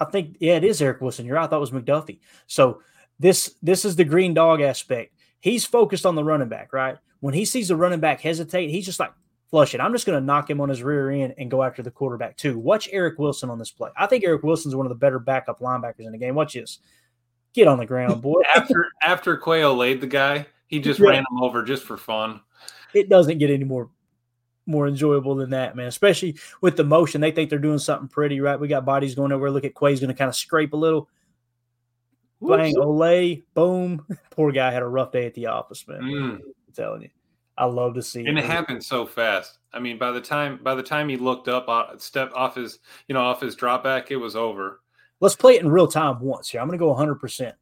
[0.00, 1.24] I think yeah, it is Eric Wilson.
[1.24, 1.44] You're right.
[1.44, 2.18] I thought it was McDuffie.
[2.46, 2.82] So
[3.24, 5.14] this this is the green dog aspect.
[5.40, 6.98] He's focused on the running back, right?
[7.20, 9.12] When he sees the running back hesitate, he's just like
[9.50, 9.80] flush it.
[9.80, 12.36] I'm just going to knock him on his rear end and go after the quarterback
[12.36, 12.58] too.
[12.58, 13.88] Watch Eric Wilson on this play.
[13.96, 16.34] I think Eric Wilson's one of the better backup linebackers in the game.
[16.34, 16.80] Watch this.
[17.54, 18.42] Get on the ground, boy.
[18.54, 21.08] After after Quayle laid the guy, he just Yeah.
[21.10, 22.40] ran him over just for fun.
[22.92, 23.88] it doesn't get any more
[24.66, 25.86] more enjoyable than that, man.
[25.86, 28.58] Especially with the motion, they think they're doing something pretty, right?
[28.60, 29.50] We got bodies going over.
[29.50, 31.08] Look at Quay's going to kind of scrape a little.
[32.48, 34.04] Bang, Olay, boom.
[34.30, 36.00] Poor guy had a rough day at the office, man.
[36.00, 36.34] Mm.
[36.36, 37.10] I'm telling you,
[37.56, 39.58] I love to see and it happened so fast.
[39.72, 42.78] I mean, by the time by the time he looked up, uh, step off his
[43.08, 44.80] you know off his drop back, it was over.
[45.20, 46.60] Let's play it in real time once here.
[46.60, 47.16] I'm going to go 100.
[47.16, 47.54] percent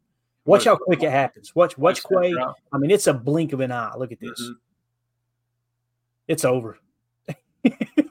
[0.44, 1.54] Watch how quick it happens.
[1.54, 2.34] Watch, watch Quay.
[2.72, 3.92] I mean, it's a blink of an eye.
[3.96, 4.40] Look at this.
[4.40, 4.54] Mhm.
[6.26, 6.78] It's over.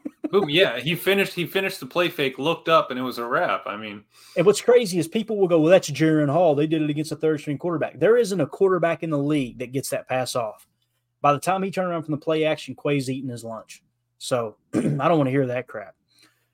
[0.48, 1.34] Yeah, he finished.
[1.34, 3.64] He finished the play fake, looked up, and it was a wrap.
[3.66, 4.04] I mean,
[4.38, 6.56] And what's crazy is people will go, well, that's Jaren Hall.
[6.56, 8.00] They did it against a third string quarterback.
[8.00, 10.68] There isn't a quarterback in the league that gets that pass off.
[11.22, 13.84] By the time he turned around from the play action, Quay's eating his lunch.
[14.18, 15.96] So I don't want to hear that crap.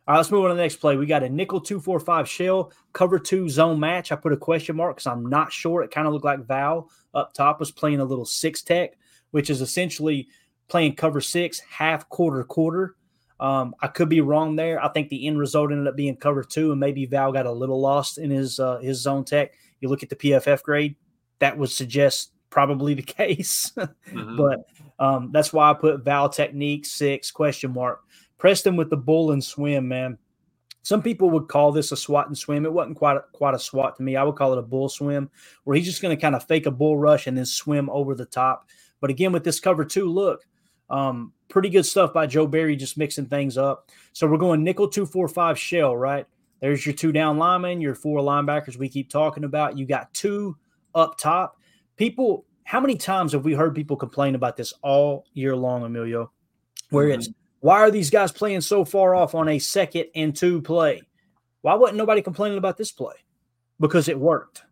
[0.07, 0.95] All right, let's move on to the next play.
[0.95, 4.11] We got a nickel two four five shell cover two zone match.
[4.11, 5.83] I put a question mark because I'm not sure.
[5.83, 8.93] It kind of looked like Val up top was playing a little six tech,
[9.31, 10.29] which is essentially
[10.69, 12.95] playing cover six, half quarter quarter.
[13.39, 14.83] Um, I could be wrong there.
[14.83, 17.51] I think the end result ended up being cover two, and maybe Val got a
[17.51, 19.53] little lost in his uh, his zone tech.
[19.79, 20.95] You look at the PFF grade,
[21.39, 24.37] that would suggest probably the case, mm-hmm.
[24.37, 24.65] but
[24.99, 28.01] um, that's why I put Val technique six question mark.
[28.37, 30.17] Preston with the bull and swim, man.
[30.83, 32.65] Some people would call this a swat and swim.
[32.65, 34.15] It wasn't quite a, quite a swat to me.
[34.15, 35.29] I would call it a bull swim,
[35.63, 38.15] where he's just going to kind of fake a bull rush and then swim over
[38.15, 38.69] the top.
[39.01, 40.45] But again, with this cover two, look,
[40.89, 43.89] um, pretty good stuff by Joe Barry, just mixing things up.
[44.13, 46.25] So we're going nickel two four five shell, right?
[46.59, 49.77] There's your two down linemen, your four linebackers we keep talking about.
[49.77, 50.57] You got two
[50.95, 51.59] up top.
[51.95, 56.31] People, how many times have we heard people complain about this all year long, Emilio?
[56.89, 57.29] Where it's
[57.59, 61.01] why are these guys playing so far off on a second and two play?
[61.61, 63.15] Why wasn't nobody complaining about this play?
[63.79, 64.63] Because it worked.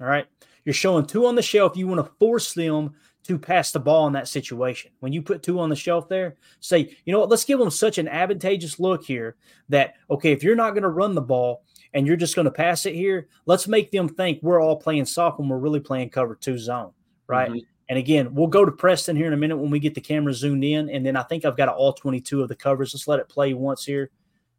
[0.00, 0.26] All right.
[0.64, 1.76] You're showing two on the shelf.
[1.76, 2.94] You want to force them
[3.24, 4.90] to pass the ball in that situation.
[5.00, 7.70] When you put two on the shelf there, say, you know what, let's give them
[7.70, 9.36] such an advantageous look here
[9.68, 11.62] that, okay, if you're not going to run the ball
[11.94, 15.04] and you're just going to pass it here, let's make them think we're all playing
[15.04, 16.90] soft when we're really playing cover two zone,
[17.26, 17.50] right?
[17.50, 17.58] Mm-hmm.
[17.88, 20.32] And again, we'll go to Preston here in a minute when we get the camera
[20.32, 20.88] zoomed in.
[20.88, 22.94] And then I think I've got all 22 of the covers.
[22.94, 24.10] Let's let it play once here.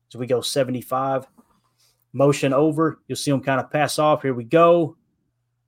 [0.09, 1.25] So we go 75.
[2.13, 2.99] Motion over.
[3.07, 4.21] You'll see them kind of pass off.
[4.21, 4.97] Here we go.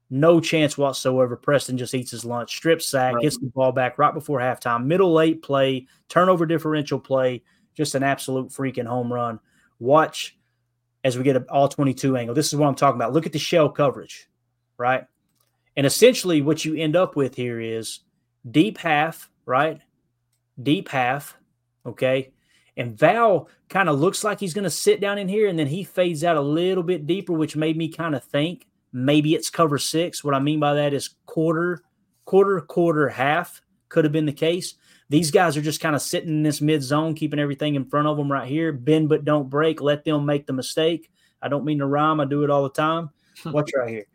[0.09, 1.35] No chance whatsoever.
[1.35, 2.55] Preston just eats his lunch.
[2.55, 3.23] Strip sack, right.
[3.23, 4.85] gets the ball back right before halftime.
[4.85, 7.43] Middle late play, turnover differential play.
[7.73, 9.39] Just an absolute freaking home run.
[9.79, 10.37] Watch
[11.03, 12.35] as we get an all 22 angle.
[12.35, 13.13] This is what I'm talking about.
[13.13, 14.29] Look at the shell coverage,
[14.77, 15.05] right?
[15.75, 17.99] And essentially, what you end up with here is
[18.49, 19.81] deep half, right?
[20.61, 21.37] Deep half,
[21.85, 22.31] okay?
[22.77, 25.67] And Val kind of looks like he's going to sit down in here and then
[25.67, 29.49] he fades out a little bit deeper, which made me kind of think maybe it's
[29.49, 30.23] cover six.
[30.23, 31.83] What I mean by that is quarter,
[32.23, 34.75] quarter, quarter, half could have been the case.
[35.09, 38.07] These guys are just kind of sitting in this mid zone, keeping everything in front
[38.07, 38.71] of them right here.
[38.71, 39.81] Bend but don't break.
[39.81, 41.11] Let them make the mistake.
[41.41, 42.21] I don't mean to rhyme.
[42.21, 43.09] I do it all the time.
[43.45, 44.05] Watch right here.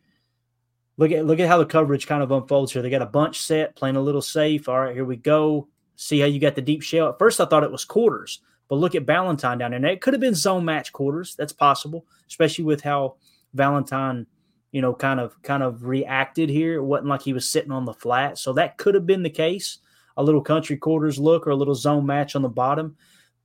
[0.97, 2.83] Look at look at how the coverage kind of unfolds here.
[2.83, 4.69] They got a bunch set, playing a little safe.
[4.69, 5.69] All right, here we go.
[5.97, 7.11] See how you got the deep shell.
[7.11, 9.81] At first, I thought it was quarters, but look at Valentine down there.
[9.81, 11.35] Now, it could have been zone match quarters.
[11.37, 13.17] That's possible, especially with how
[13.53, 14.27] Valentine,
[14.73, 16.75] you know, kind of kind of reacted here.
[16.75, 19.31] It wasn't like he was sitting on the flat, so that could have been the
[19.31, 19.79] case.
[20.17, 22.97] A little country quarters look or a little zone match on the bottom.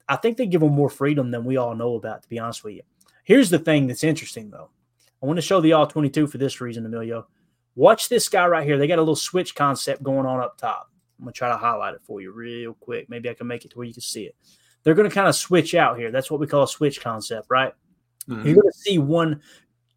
[0.08, 2.24] I think they give them more freedom than we all know about.
[2.24, 2.82] To be honest with you,
[3.24, 4.70] here's the thing that's interesting though.
[5.22, 7.28] I want to show the all 22 for this reason, Emilio.
[7.76, 8.78] Watch this guy right here.
[8.78, 10.92] They got a little switch concept going on up top.
[11.18, 13.10] I'm going to try to highlight it for you real quick.
[13.10, 14.36] Maybe I can make it to where you can see it.
[14.84, 16.12] They're going to kind of switch out here.
[16.12, 17.74] That's what we call a switch concept, right?
[18.30, 18.46] Mm-hmm.
[18.46, 19.42] You're going to see one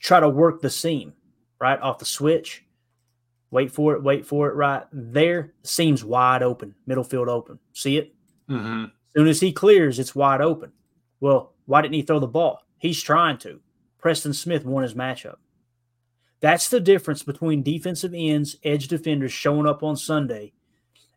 [0.00, 1.12] try to work the seam
[1.60, 2.64] right off the switch.
[3.50, 5.54] Wait for it, wait for it right there.
[5.62, 7.58] Seems wide open, middle field open.
[7.72, 8.14] See it?
[8.48, 8.84] Mm-hmm.
[8.84, 10.72] As soon as he clears, it's wide open.
[11.20, 12.60] Well, why didn't he throw the ball?
[12.78, 13.60] He's trying to.
[13.98, 15.36] Preston Smith won his matchup.
[16.40, 20.52] That's the difference between defensive ends, edge defenders showing up on Sunday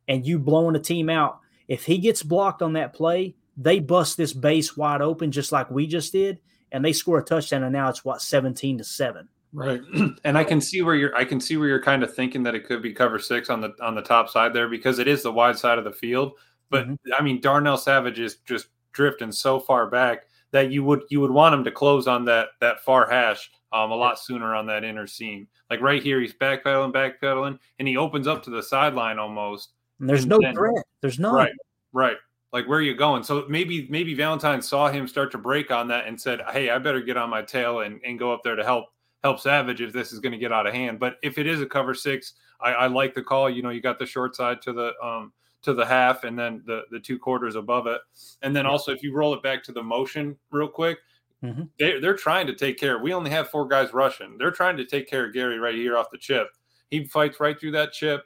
[0.07, 1.39] and you blowing a team out.
[1.67, 5.69] If he gets blocked on that play, they bust this base wide open just like
[5.69, 6.39] we just did,
[6.71, 7.63] and they score a touchdown.
[7.63, 9.29] And now it's what seventeen to seven.
[9.53, 9.81] Right,
[10.23, 11.15] and I can see where you're.
[11.15, 13.59] I can see where you're kind of thinking that it could be cover six on
[13.59, 16.33] the on the top side there because it is the wide side of the field.
[16.69, 17.13] But mm-hmm.
[17.17, 21.31] I mean, Darnell Savage is just drifting so far back that you would you would
[21.31, 24.83] want him to close on that that far hash um, a lot sooner on that
[24.83, 25.47] inner seam.
[25.69, 29.71] Like right here, he's backpedaling, backpedaling, and he opens up to the sideline almost.
[29.99, 30.83] And there's and no then, threat.
[31.01, 31.35] There's none.
[31.35, 31.53] Right,
[31.93, 32.17] right.
[32.51, 33.23] Like where are you going?
[33.23, 36.77] So maybe maybe Valentine saw him start to break on that and said, "Hey, I
[36.79, 38.87] better get on my tail and, and go up there to help
[39.23, 41.61] help Savage if this is going to get out of hand." But if it is
[41.61, 43.49] a cover six, I, I like the call.
[43.49, 46.63] You know, you got the short side to the um to the half and then
[46.65, 48.01] the the two quarters above it,
[48.41, 50.99] and then also if you roll it back to the motion real quick,
[51.43, 51.63] Mm-hmm.
[51.79, 52.99] They, they're trying to take care.
[52.99, 54.37] We only have four guys rushing.
[54.37, 56.47] They're trying to take care of Gary right here off the chip.
[56.89, 58.25] He fights right through that chip,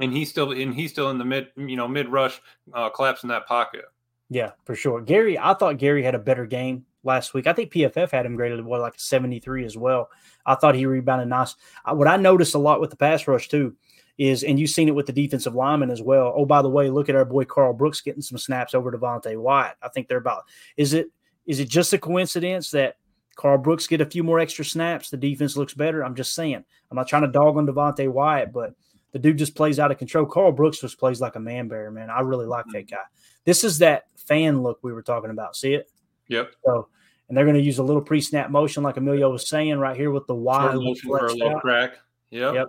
[0.00, 2.40] and he's still and he's still in the mid, you know, mid rush,
[2.74, 3.84] uh, collapsing that pocket.
[4.30, 5.00] Yeah, for sure.
[5.00, 7.46] Gary, I thought Gary had a better game last week.
[7.46, 10.10] I think PFF had him graded what like a 73 as well.
[10.44, 11.54] I thought he rebounded nice.
[11.90, 13.74] What I noticed a lot with the pass rush too
[14.18, 16.34] is, and you've seen it with the defensive lineman as well.
[16.36, 19.36] Oh, by the way, look at our boy Karl Brooks getting some snaps over Devonte
[19.40, 19.76] Wyatt.
[19.82, 20.44] I think they're about.
[20.76, 21.08] Is it
[21.46, 22.96] is it just a coincidence that
[23.36, 25.08] Karl Brooks get a few more extra snaps?
[25.08, 26.04] The defense looks better.
[26.04, 26.62] I'm just saying.
[26.90, 28.74] I'm not trying to dog on Devonte Wyatt, but
[29.12, 30.26] the dude just plays out of control.
[30.26, 32.10] Karl Brooks just plays like a man bear, man.
[32.10, 32.94] I really like that mm-hmm.
[32.94, 33.02] guy.
[33.44, 35.56] This is that fan look we were talking about.
[35.56, 35.90] See it?
[36.28, 36.52] Yep.
[36.64, 36.88] So,
[37.28, 40.10] and they're going to use a little pre-snap motion, like Emilio was saying, right here
[40.10, 40.62] with the Y.
[40.62, 41.62] Short motion for a little out.
[41.62, 41.98] crack.
[42.30, 42.54] Yep.
[42.54, 42.66] Yep.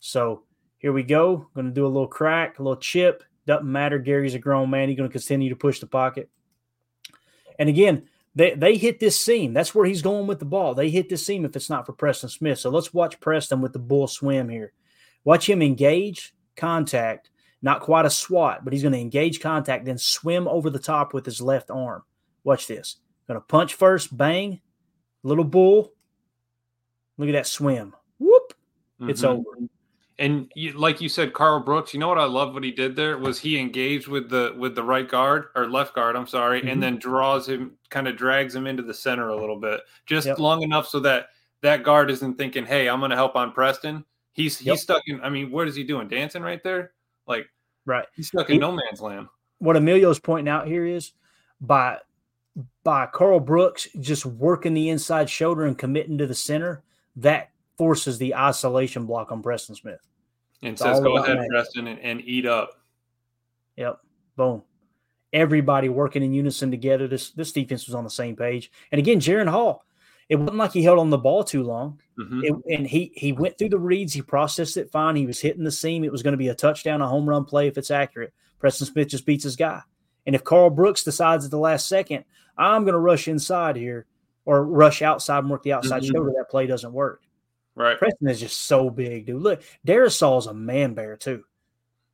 [0.00, 0.44] So
[0.78, 1.48] here we go.
[1.54, 3.22] Going to do a little crack, a little chip.
[3.46, 3.98] Doesn't matter.
[3.98, 4.88] Gary's a grown man.
[4.88, 6.28] He's going to continue to push the pocket.
[7.58, 9.52] And again, they they hit this seam.
[9.52, 10.74] That's where he's going with the ball.
[10.74, 12.58] They hit this seam if it's not for Preston Smith.
[12.58, 14.72] So let's watch Preston with the bull swim here.
[15.24, 17.30] Watch him engage contact,
[17.62, 21.12] not quite a swat, but he's going to engage contact, then swim over the top
[21.12, 22.02] with his left arm.
[22.44, 22.96] Watch this.
[23.28, 24.60] Going to punch first, bang,
[25.22, 25.92] little bull.
[27.18, 27.94] Look at that swim.
[28.18, 28.54] Whoop.
[29.00, 29.28] It's Mhm.
[29.28, 29.44] over.
[30.18, 31.94] And you, like you said, Karl Brooks.
[31.94, 32.52] You know what I love?
[32.52, 35.94] What he did there was he engaged with the with the right guard or left
[35.94, 36.14] guard.
[36.14, 36.72] I'm sorry, Mhm.
[36.72, 40.26] and then draws him, kind of drags him into the center a little bit, just
[40.26, 40.38] Yep.
[40.38, 41.28] long enough so that
[41.62, 44.78] that guard isn't thinking, "Hey, I'm going to help on Preston." He's he's Yep.
[44.78, 45.20] stuck in.
[45.22, 46.08] I mean, what is he doing?
[46.08, 46.92] Dancing right there?
[47.26, 47.46] Like
[47.86, 48.06] Right.
[48.14, 49.28] he's stuck in He- no man's land.
[49.58, 51.12] what Emilio's pointing out here is
[51.60, 51.98] by
[52.82, 56.82] by Karl Brooks just working the inside shoulder and committing to the center,
[57.16, 60.00] that forces the isolation block on Preston Smith.
[60.62, 61.48] And It's says, "Go ahead, that.
[61.48, 62.80] Preston, and, and eat up."
[63.76, 64.00] Yep.
[64.36, 64.62] Boom.
[65.32, 67.06] Everybody working in unison together.
[67.06, 68.70] This this defense was on the same page.
[68.90, 69.84] And again, Jaren Hall,
[70.30, 72.00] it wasn't like he held on the ball too long.
[72.18, 72.44] Mhm.
[72.44, 75.16] It, and he he went through the reads, he processed it fine.
[75.16, 76.04] He was hitting the seam.
[76.04, 78.32] It was going to be a touchdown, a home run play if it's accurate.
[78.58, 79.82] Preston Smith just beats his guy.
[80.26, 82.24] And if Karl Brooks decides at the last second,
[82.56, 84.06] I'm going to rush inside here
[84.44, 86.12] or rush outside and work the outside Mhm.
[86.12, 87.22] shoulder, that play doesn't work.
[87.74, 87.98] Right.
[87.98, 89.42] Preston is just so big, dude.
[89.42, 91.44] Look, Darrisaw is a man bear too.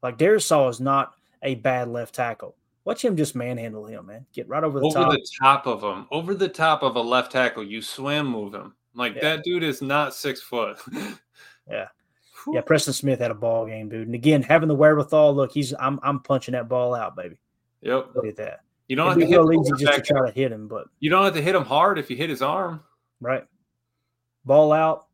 [0.02, 1.12] Like Darrisaw is not
[1.42, 2.54] a bad left tackle.
[2.86, 4.24] Watch him just manhandle him, man.
[4.32, 5.10] Get right over the over top.
[5.12, 7.62] the top of him, over the top of a left tackle.
[7.64, 8.74] You swim move him.
[8.94, 9.20] Like Yeah.
[9.22, 10.78] that dude is not six foot.
[11.68, 11.88] Yeah.
[12.52, 14.06] Yeah, Preston Smith had a ball game, dude.
[14.06, 17.38] And again, having the wherewithal, look, he's I'm I'm punching that ball out, baby.
[17.82, 18.10] yep.
[18.14, 18.60] Look at that.
[18.86, 20.86] You don't have It'd to hit real easy just to try to hit him, but
[21.00, 22.84] You don't have to hit him hard if you hit his arm.
[23.20, 23.44] right.
[24.44, 25.06] Ball out.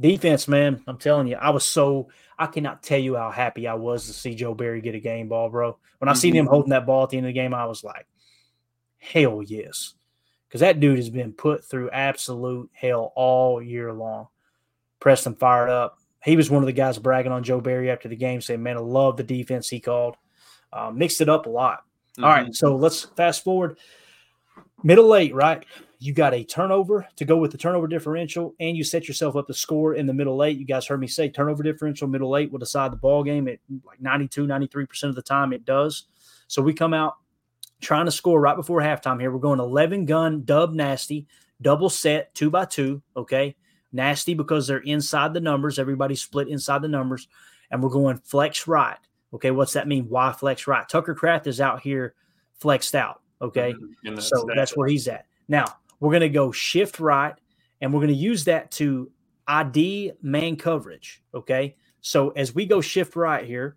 [0.00, 0.82] Defense, man.
[0.88, 4.12] I'm telling you, I was so I cannot tell you how happy I was to
[4.12, 5.78] see Joe Barry get a game ball, bro.
[5.98, 6.50] When I seen him Mhm.
[6.50, 8.06] holding that ball at the end of the game, I was like,
[8.98, 9.94] hell yes.
[10.48, 14.28] Because that dude has been put through absolute hell all year long.
[14.98, 15.98] Preston fired up.
[16.24, 18.76] He was one of the guys bragging on Joe Barry after the game, saying, Man,
[18.76, 20.16] I love the defense he called.
[20.72, 21.84] Uh, mixed it up a lot.
[22.18, 22.56] All right, Mhm.
[22.56, 23.78] so let's fast forward.
[24.82, 25.64] Middle eight, right?
[26.04, 29.46] You got a turnover to go with the turnover differential, and you set yourself up
[29.46, 30.58] to score in the middle eight.
[30.58, 33.58] You guys heard me say turnover differential, middle eight will decide the ball game at
[33.86, 36.04] like 92, 93% of the time it does.
[36.46, 37.14] So we come out
[37.80, 39.30] trying to score right before halftime here.
[39.30, 41.26] We're going 11 gun, dub nasty,
[41.62, 43.00] double set, two by two.
[43.16, 43.56] Okay.
[43.90, 45.78] Nasty because they're inside the numbers.
[45.78, 47.28] Everybody's split inside the numbers.
[47.70, 48.98] And we're going flex right.
[49.32, 49.52] Okay.
[49.52, 50.10] What's that mean?
[50.10, 50.86] Why flex right?
[50.86, 52.14] Tucker Kraft is out here
[52.60, 53.22] flexed out.
[53.40, 53.72] Okay.
[53.72, 54.06] Mm-hmm.
[54.06, 54.54] And that's So that.
[54.54, 55.24] that's where he's at.
[55.48, 55.64] Now
[56.00, 57.34] we're going to go shift right
[57.80, 59.10] and we're going to use that to
[59.46, 61.22] ID man coverage.
[61.34, 61.76] Okay.
[62.00, 63.76] So as we go shift right here,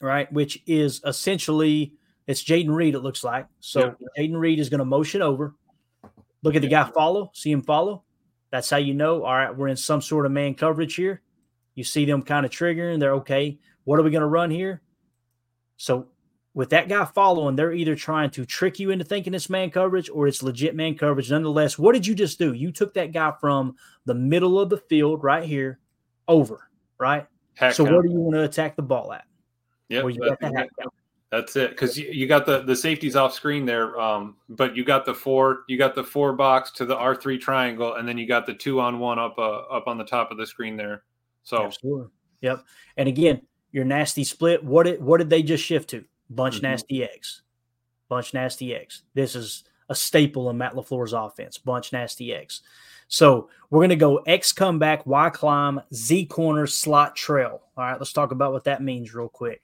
[0.00, 1.94] right, which is essentially
[2.26, 3.46] it's Jayden Reed, it looks like.
[3.60, 5.54] So Jayden Reed is going to motion over.
[6.42, 8.04] Look at the guy follow, see him follow.
[8.50, 11.22] That's how you know, all right, we're in some sort of man coverage here.
[11.74, 13.58] You see them kind of triggering, they're okay.
[13.84, 14.80] What are we going to run here?
[15.76, 16.08] So
[16.54, 20.08] with that guy following, they're either trying to trick you into thinking it's man coverage
[20.08, 21.30] or it's legit man coverage.
[21.30, 22.52] Nonetheless, what did you just do?
[22.52, 23.76] You took that guy from
[24.06, 25.80] the middle of the field right here
[26.28, 27.26] over, right?
[27.54, 27.94] Hack so count.
[27.94, 29.24] where do you want to attack the ball at?
[29.88, 30.94] Yeah, Where that's, got the hack count.
[31.30, 31.70] that's it.
[31.70, 35.14] Because you, you got the the safeties off screen there, um, but you got the
[35.14, 38.46] four you got the four box to the R three triangle, and then you got
[38.46, 41.02] the two on one up uh, up on the top of the screen there.
[41.42, 42.08] So Absolutely.
[42.42, 42.64] Yep.
[42.96, 43.42] And again,
[43.72, 44.62] your nasty split.
[44.62, 46.04] What did what did they just shift to?
[46.30, 46.62] Bunch Mhm.
[46.62, 47.42] nasty X.
[48.08, 49.02] Bunch nasty X.
[49.14, 51.58] This is a staple in Matt LaFleur's offense.
[51.58, 52.62] Bunch nasty X.
[53.08, 57.62] So we're gonna go X comeback, Y climb, Z corner, slot trail.
[57.76, 59.62] All right, let's talk about what that means real quick.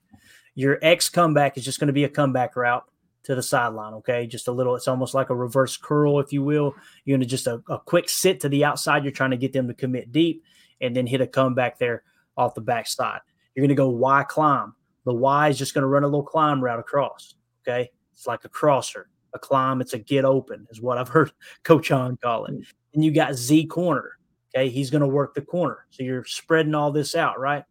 [0.54, 2.84] Your X comeback is just going to be a comeback route
[3.22, 3.94] to the sideline.
[3.94, 4.74] Okay, just a little.
[4.74, 6.74] It's almost like a reverse curl, if you will.
[7.04, 9.04] You're going to just a, a quick sit to the outside.
[9.04, 10.42] You're trying to get them to commit deep,
[10.80, 12.02] and then hit a comeback there
[12.36, 13.20] off the backside.
[13.54, 14.74] You're going to go Y climb.
[15.04, 17.34] The Y is just going to run a little climb route across.
[17.62, 19.80] Okay, it's like a crosser, a climb.
[19.80, 21.32] It's a get open, is what I've heard
[21.62, 22.54] Coach On call it.
[22.94, 24.18] And you got Z corner.
[24.54, 25.86] Okay, he's going to work the corner.
[25.90, 27.64] So you're spreading all this out, right?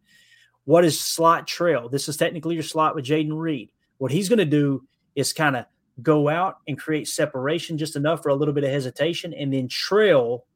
[0.64, 1.88] What is slot trail?
[1.88, 3.70] This is technically your slot with Jayden Reed.
[3.98, 5.66] What he's going to do is kind of
[6.02, 9.68] go out and create separation just enough for a little bit of hesitation and then
[9.68, 10.46] trail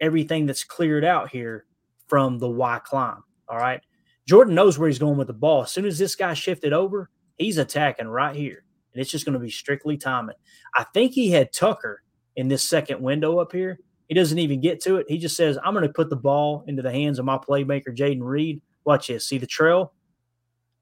[0.00, 1.64] everything that's cleared out here
[2.06, 3.22] from the Y climb.
[3.48, 3.80] All right.
[4.26, 5.62] Jordan knows where he's going with the ball.
[5.62, 8.64] As soon as this guy shifted over, he's attacking right here.
[8.92, 10.36] and it's just going to be strictly timing.
[10.74, 12.02] I think he had Tucker
[12.34, 13.78] in this second window up here.
[14.08, 15.06] He doesn't even get to it.
[15.08, 17.94] He just says, I'm going to put the ball into the hands of my playmaker,
[17.94, 18.62] Jayden Reed.
[18.84, 19.26] Watch this.
[19.26, 19.92] See the trail?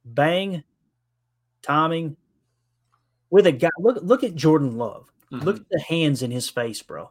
[0.05, 0.63] Bang.
[1.63, 2.17] Timing.
[3.31, 3.71] With a guy.
[3.79, 5.11] Look, look at Jordan Love.
[5.33, 5.45] Mm-hmm.
[5.45, 7.11] Look at the hands in his face, bro.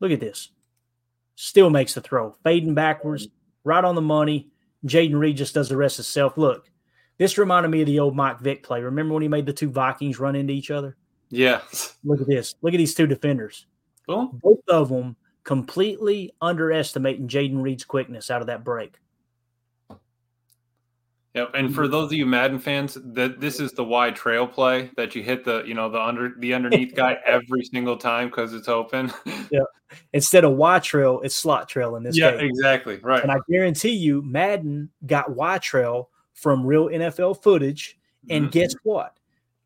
[0.00, 0.50] Look at this.
[1.34, 2.36] Still makes the throw.
[2.44, 3.28] Fading backwards,
[3.64, 4.48] right on the money.
[4.86, 6.36] Jayden Reed just does the rest himself.
[6.36, 6.70] Look,
[7.18, 8.80] this reminded me of the old Mike Vick play.
[8.80, 10.96] Remember when he made the two Vikings run into each other?
[11.30, 11.60] Yeah.
[12.04, 12.54] Look at this.
[12.62, 13.66] Look at these two defenders.
[14.06, 14.40] Boom.
[14.42, 18.94] Both of them completely underestimating Jayden Reed's quickness out of that break.
[21.34, 21.52] Yep.
[21.54, 25.14] And for those of you Madden fans, that this is the wide trail play that
[25.14, 28.68] you hit the, you know, the under the underneath guy every single time because it's
[28.68, 29.10] open.
[29.50, 29.60] yeah.
[30.12, 32.42] Instead of Y trail, it's slot trail in this yeah, case.
[32.42, 32.98] exactly.
[32.98, 33.22] Right.
[33.22, 37.98] And I guarantee you, Madden got Y trail from real NFL footage.
[38.28, 38.52] And Mhm.
[38.52, 39.16] guess what?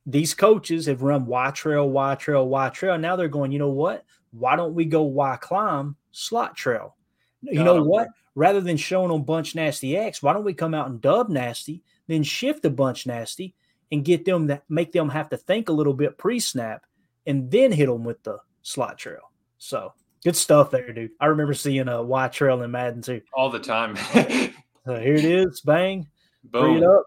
[0.07, 2.97] These coaches have run Y trail, Y trail, Y trail.
[2.97, 4.05] Now they're going, you know what?
[4.31, 6.95] Why don't we go Y climb slot trail?
[7.43, 8.09] You know what?
[8.37, 11.83] Rather than showing them bunch nasty X, why don't we come out and dub nasty,
[12.07, 13.55] then shift a bunch nasty
[13.91, 16.85] and get them that make them have to think a little bit pre snap
[17.27, 19.33] and then hit them with the slot trail.
[19.59, 21.11] So good stuff there, dude.
[21.19, 23.23] I remember seeing a Y trail in Madden too.
[23.33, 23.97] All the time.
[24.87, 26.07] So here it is, bang,
[26.53, 26.85] Free it Boom.
[26.85, 27.07] up.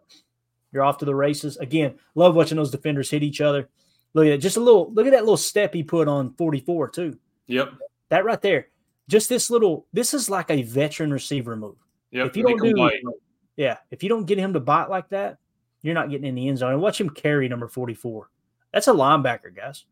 [0.74, 1.56] You're off to the races.
[1.56, 3.70] Again, love watching those defenders hit each other.
[4.14, 4.38] Look at it.
[4.40, 7.18] Just a little, look at that little step he put on 44, too.
[7.48, 7.72] Yep.
[8.10, 8.68] That right there.
[9.10, 11.76] Just this little, this is like a veteran receiver move.
[12.12, 12.28] Yep.
[12.28, 13.14] If you don't do,
[13.58, 15.40] yeah, if you don't get him to bite like that,
[15.82, 16.74] you're not getting in the end zone.
[16.74, 18.30] And watch him carry number 44.
[18.72, 19.86] That's a linebacker, guys.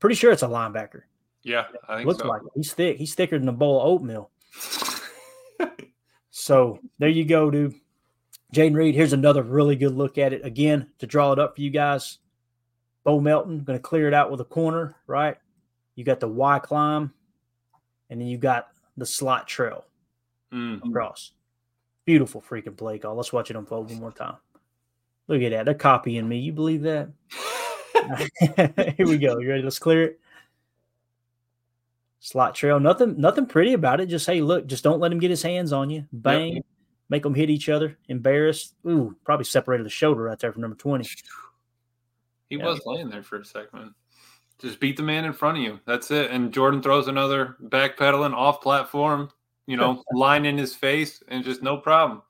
[0.00, 1.02] Pretty sure it's a linebacker.
[1.42, 2.28] Yeah, I think Looks so.
[2.28, 2.52] like it.
[2.54, 2.98] He's thick.
[2.98, 4.30] He's thicker than a bowl of oatmeal.
[6.30, 7.74] so there you go, dude.
[8.54, 11.62] Jayden Reed, here's another really good look at it again to draw it up for
[11.62, 12.18] you guys.
[13.04, 15.36] Bo Melton going to clear it out with a corner, right?
[15.94, 17.12] You got the Y climb,
[18.10, 19.84] and then you got the slot trail
[20.52, 20.82] Mm.
[20.88, 21.32] across.
[22.06, 23.14] Beautiful freaking play call.
[23.14, 24.36] Let's watch it unfold one more time.
[25.26, 25.66] Look at that.
[25.66, 26.38] They're copying me.
[26.38, 27.10] You believe that?
[28.96, 29.38] Here we go.
[29.38, 29.62] You ready?
[29.62, 30.20] Let's clear it.
[32.20, 32.80] Slot trail.
[32.80, 34.06] Nothing, nothing pretty about it.
[34.06, 36.06] Just hey, look, just don't let him get his hands on you.
[36.12, 36.62] Bang.
[37.10, 37.96] Make them hit each other.
[38.08, 38.74] Embarrassed.
[38.86, 41.08] Ooh, probably separated the shoulder right there from number 20.
[42.50, 42.66] He Yeah.
[42.66, 43.94] was laying there for a second.
[44.60, 45.78] Just beat the man in front of you.
[45.86, 46.30] That's it.
[46.30, 49.30] And Jordan throws another backpedaling off platform,
[49.66, 52.22] you know, line in his face, and just no problem.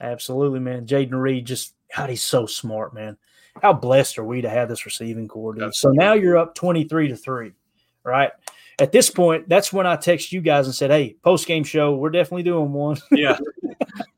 [0.00, 0.86] Absolutely, man.
[0.86, 3.16] Jayden Reed just God, he's so smart, man.
[3.62, 5.74] How blessed are we to have this receiving core, dude?
[5.74, 7.52] So now you're up 23 to 3,
[8.04, 8.30] right?
[8.80, 11.96] At this point, that's when I text you guys and said, Hey, post game show,
[11.96, 12.98] we're definitely doing one.
[13.10, 13.38] Yeah.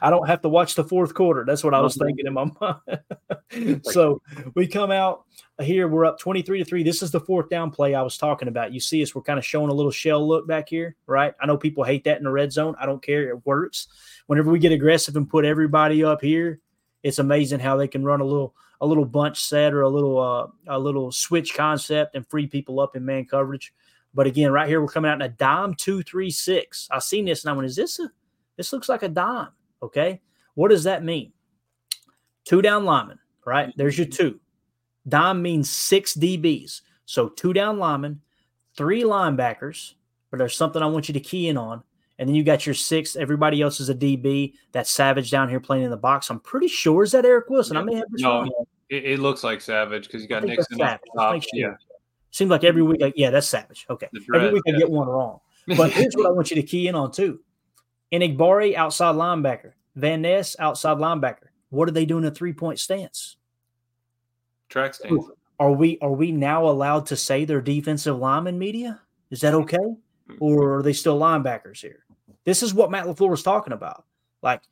[0.00, 1.44] I don't have to watch the fourth quarter.
[1.44, 3.80] That's what I was thinking in my mind.
[3.84, 4.22] so
[4.54, 5.24] we come out
[5.60, 6.82] here, we're up 23 to 3.
[6.82, 8.72] This is the fourth down play I was talking about.
[8.72, 11.34] You see us, we're kind of showing a little shell look back here, right?
[11.40, 12.74] I know people hate that in the red zone.
[12.80, 13.28] I don't care.
[13.28, 13.88] It works.
[14.26, 16.60] Whenever we get aggressive and put everybody up here,
[17.02, 20.18] it's amazing how they can run a little a little bunch set or a little
[20.18, 23.72] uh, a little switch concept and free people up in man coverage.
[24.14, 26.88] But again, right here we're coming out in a dime two three six.
[26.90, 28.10] I seen this and I went, is this a
[28.56, 29.48] this looks like a dime?
[29.82, 30.20] Okay,
[30.54, 31.32] what does that mean?
[32.44, 33.68] Two down linemen, right?
[33.68, 33.78] Mm-hmm.
[33.78, 34.38] There's your two.
[35.08, 38.20] Dime means six DBs, so two down linemen,
[38.76, 39.94] three linebackers.
[40.30, 41.82] But there's something I want you to key in on.
[42.18, 43.16] And then you got your six.
[43.16, 44.54] Everybody else is a DB.
[44.72, 46.30] That Savage down here playing in the box.
[46.30, 47.76] I'm pretty sure is that Eric Wilson.
[47.76, 48.52] I may have this No, wrong.
[48.88, 51.42] it, it looks like Savage because you got I think that's Nixon the top.
[51.42, 51.50] sure.
[51.52, 51.74] Yeah.
[52.30, 53.86] Seems like every week, I, yeah, that's Savage.
[53.90, 55.40] Okay, The every dread, week I get one wrong.
[55.76, 57.40] But here's what I want you to key in on too:
[58.12, 61.48] Enagbare outside linebacker, Van Ness outside linebacker.
[61.70, 63.36] What are they doing in a three point stance?
[64.68, 65.24] Track stance.
[65.58, 69.00] Are we are we now allowed to say they're defensive lineman media?
[69.30, 69.62] Is that mm-hmm.
[69.62, 70.34] okay, mm-hmm.
[70.40, 72.04] or are they still linebackers here?
[72.44, 74.04] This is what Matt LaFleur was talking about.
[74.42, 74.62] Like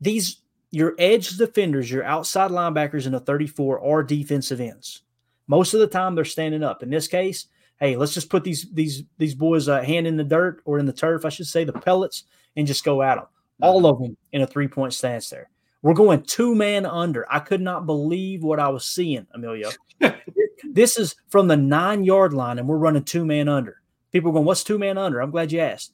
[0.00, 5.02] these, your edge defenders, your outside linebackers in a 34 are defensive ends.
[5.46, 6.82] Most of the time, they're standing up.
[6.82, 7.46] In this case,
[7.82, 10.86] hey, let's just put these these these boys' uh, hand in the dirt or in
[10.86, 12.24] the turf, I should say, the pellets,
[12.56, 13.26] and just go at them.
[13.60, 15.28] All of them in a three point stance.
[15.28, 15.50] There,
[15.82, 17.30] we're going two man under.
[17.30, 19.70] I could not believe what I was seeing, Emilio.
[20.64, 23.82] this is from the nine yard line, and we're running two man under.
[24.12, 25.92] People are going, "What's two man under?" I'm glad you asked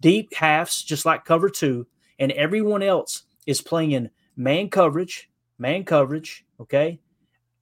[0.00, 1.86] deep halves, just like cover two,
[2.18, 6.44] and everyone else is playing man coverage, man coverage.
[6.60, 6.98] Okay.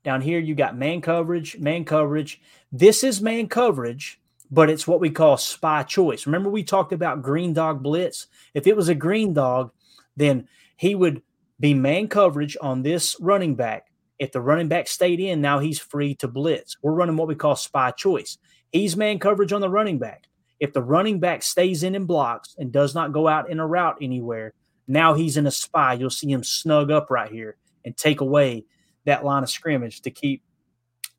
[0.08, 2.40] Down here, you got man coverage, man coverage.
[2.72, 4.18] This is man coverage,
[4.50, 6.24] but it's what we call spy choice.
[6.24, 8.26] Remember, we talked about green dog blitz?
[8.54, 9.70] If it was a green dog,
[10.16, 11.20] then he would
[11.60, 15.78] be man coverage on this running back, If the running back stayed in, now he's
[15.78, 16.78] free to blitz.
[16.82, 18.38] We're running what we call spy choice.
[18.72, 20.24] He's man coverage on the running back.
[20.58, 23.66] If the running back stays in and blocks and does not go out in a
[23.66, 24.54] route anywhere,
[24.88, 25.92] now he's in a spy.
[25.92, 28.64] You'll see him snug up right here and take away
[29.08, 30.42] that line of scrimmage to keep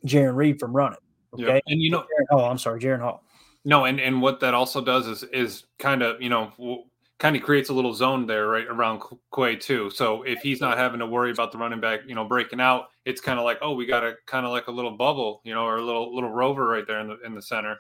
[0.06, 1.00] Jarran Reed from running.
[1.34, 1.56] Okay.
[1.56, 1.64] Yep.
[1.68, 3.24] And you know, Jaren Hall, I'm sorry, Jaren Hall.
[3.66, 6.86] No, and and what that also does is is kind of you know
[7.18, 9.02] kind of creates a little zone there right around
[9.36, 9.90] Quay too.
[9.90, 12.86] So if he's not having to worry about the running back, you know, breaking out,
[13.06, 15.54] it's kind of like oh, we got a kind of like a little bubble, you
[15.54, 17.78] know, or a little little rover right there in the in the center.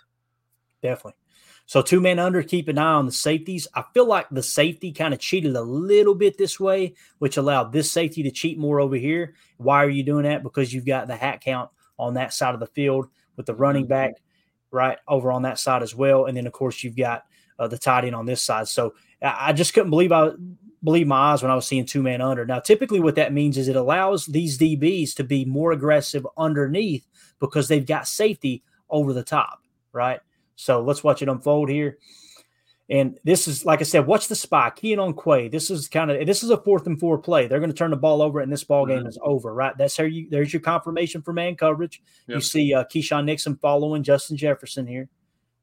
[0.81, 1.13] Definitely.
[1.69, 3.67] So two man under, keep an eye on the safeties.
[3.75, 7.71] I feel like the safety kind of cheated a little bit this way, which allowed
[7.71, 9.35] this safety to cheat more over here.
[9.57, 10.41] Why are you doing that?
[10.41, 13.83] Because you've got the hat count on that side of the field with the running
[13.83, 13.89] Mm-hmm.
[13.89, 14.13] back
[14.71, 17.25] right over on that side as well, and then of course you've got
[17.59, 18.67] uh, the tight end on this side.
[18.67, 20.31] So I I just couldn't believe I
[20.83, 22.47] believe my eyes when I was seeing two man under.
[22.47, 27.05] Now, typically, what that means is it allows these DBs to be more aggressive underneath
[27.39, 29.59] because they've got safety over the top,
[29.93, 30.19] right?
[30.59, 31.97] So let's watch it unfold here.
[32.89, 34.71] And this is, like I said, watch the spy.
[34.71, 35.47] Keying on Quay.
[35.47, 37.47] This is kind of this is a fourth and four play.
[37.47, 39.53] They're going to turn the ball over, and this ball game is over.
[39.53, 39.77] Right?
[39.77, 40.27] That's how you.
[40.29, 42.01] There's your confirmation for man coverage.
[42.27, 45.07] You see uh, Keisean Nixon following Justin Jefferson here.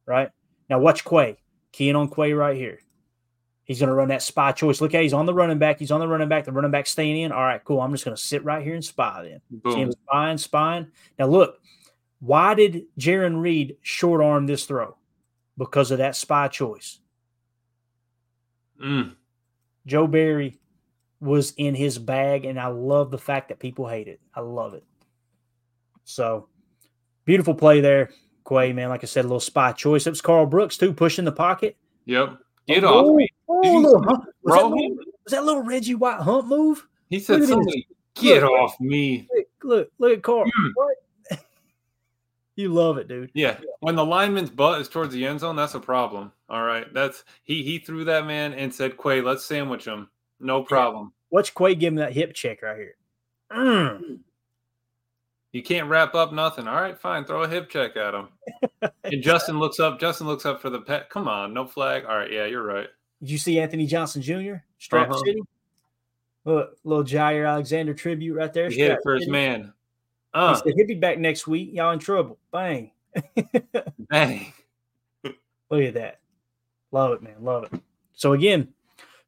[0.07, 0.31] Right
[0.71, 1.37] now, watch Quay.
[1.73, 2.79] Keying on Quay right here.
[3.65, 4.81] He's going to run that spy choice.
[4.81, 5.79] Look, at he's on the running back.
[5.79, 6.45] He's on the running back.
[6.45, 7.33] The running back staying in.
[7.33, 7.81] All right, cool.
[7.81, 9.73] I'm just going to sit right here and spy then.
[9.75, 10.87] See him spying, spying.
[11.19, 11.59] Now look,
[12.21, 14.97] why did Jaron Reed short arm this throw?
[15.59, 16.99] Because of that spy choice.
[18.83, 19.15] Mm.
[19.87, 20.59] Joe Barry
[21.21, 24.21] was in his bag, and I love the fact that people hate it.
[24.35, 24.85] I love it.
[26.05, 26.49] So
[27.25, 28.11] beautiful play there,
[28.49, 28.91] Quay, man.
[28.91, 30.07] Like I said, a little spy choice.
[30.07, 31.77] It was Karl Brooks too, pushing the pocket.
[32.05, 32.39] Yep.
[32.69, 33.29] Get Oh, off me.
[33.49, 36.87] oh, Did little see hump- was, that little, was that little Reggie White hump move?
[37.09, 38.53] He said Look somebody get Look.
[38.53, 39.27] off me.
[39.33, 40.51] Look, look, look at Karl.
[40.75, 40.97] What?
[42.57, 43.31] You love it, dude.
[43.35, 43.59] Yeah.
[43.81, 46.33] When the lineman's butt is towards the end zone, that's a problem.
[46.49, 46.93] All right.
[46.95, 50.09] That's he he threw that man and said, Quay, let's sandwich him.
[50.41, 51.13] No problem.
[51.31, 52.95] Watch Quay give him that hip check right here.
[53.53, 54.21] Mm.
[55.53, 56.67] You can't wrap up nothing.
[56.67, 57.25] All right, fine.
[57.25, 58.29] Throw a hip check at him.
[59.05, 60.01] and Justin looks up.
[60.01, 61.09] Justin looks up for the pet.
[61.11, 62.05] Come on, no flag.
[62.05, 62.89] All right, yeah, you're right.
[63.21, 64.57] Did you see Anthony Johnson Jr.
[64.79, 65.19] Strap Uh-huh.
[65.25, 65.41] City?
[66.45, 68.69] Look, little Jaire Alexander tribute right there.
[68.69, 69.33] He hit it for his City.
[70.37, 70.49] Man.
[70.49, 71.71] He Uh, said, he'll be back next week.
[71.73, 72.39] Y'all in trouble.
[72.53, 72.91] Bang.
[73.99, 74.53] bang.
[75.25, 76.21] Look at that.
[76.93, 77.37] Love it, man.
[77.41, 77.81] Love it.
[78.15, 78.69] So again,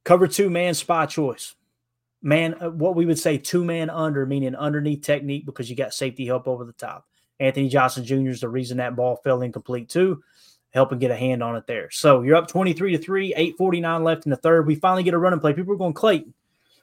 [0.04, 1.54] cover two man spy choice.
[2.22, 5.94] Man, uh, what we would say two man under, meaning underneath technique because you got
[5.94, 7.06] safety help over the top.
[7.40, 8.30] Anthony Johnson Jr.
[8.30, 10.22] is the reason that ball fell incomplete too,
[10.70, 11.88] helping get a hand on it there.
[11.90, 14.66] So you're up 23 to 3, 849 left in the third.
[14.66, 15.52] We finally get a running play.
[15.52, 16.34] People are going, Clayton,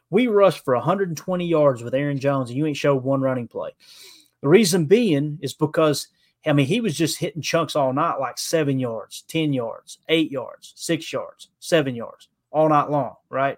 [0.10, 3.72] we rushed for 120 yards with Aaron Jones and you ain't showed one running play.
[4.46, 6.08] The reason being is because
[6.46, 10.30] I mean, he was just hitting chunks all night, like seven yards, 10 yards, eight
[10.30, 13.58] yards, six yards, seven yards, all night long, right?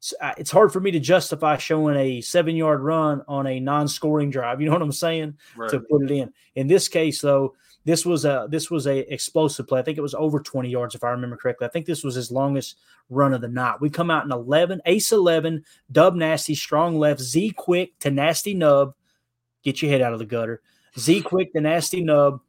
[0.00, 3.88] So, it's hard for me to justify showing a seven yard run on a non
[3.88, 4.62] scoring drive.
[4.62, 5.36] You know what I'm saying?
[5.54, 5.68] Right.
[5.68, 6.32] To put it in.
[6.54, 7.54] In this case, though,
[7.84, 9.80] this was a this was a explosive play.
[9.80, 11.66] I think it was over 20 yards, if I remember correctly.
[11.66, 12.78] I think this was his longest
[13.10, 13.82] run of the night.
[13.82, 18.54] We come out in 11, ace 11, dub nasty, strong left, Z quick to nasty
[18.54, 18.94] nub.
[19.62, 20.62] Get your head out of the gutter.
[20.98, 22.40] Z quick, the nasty nub.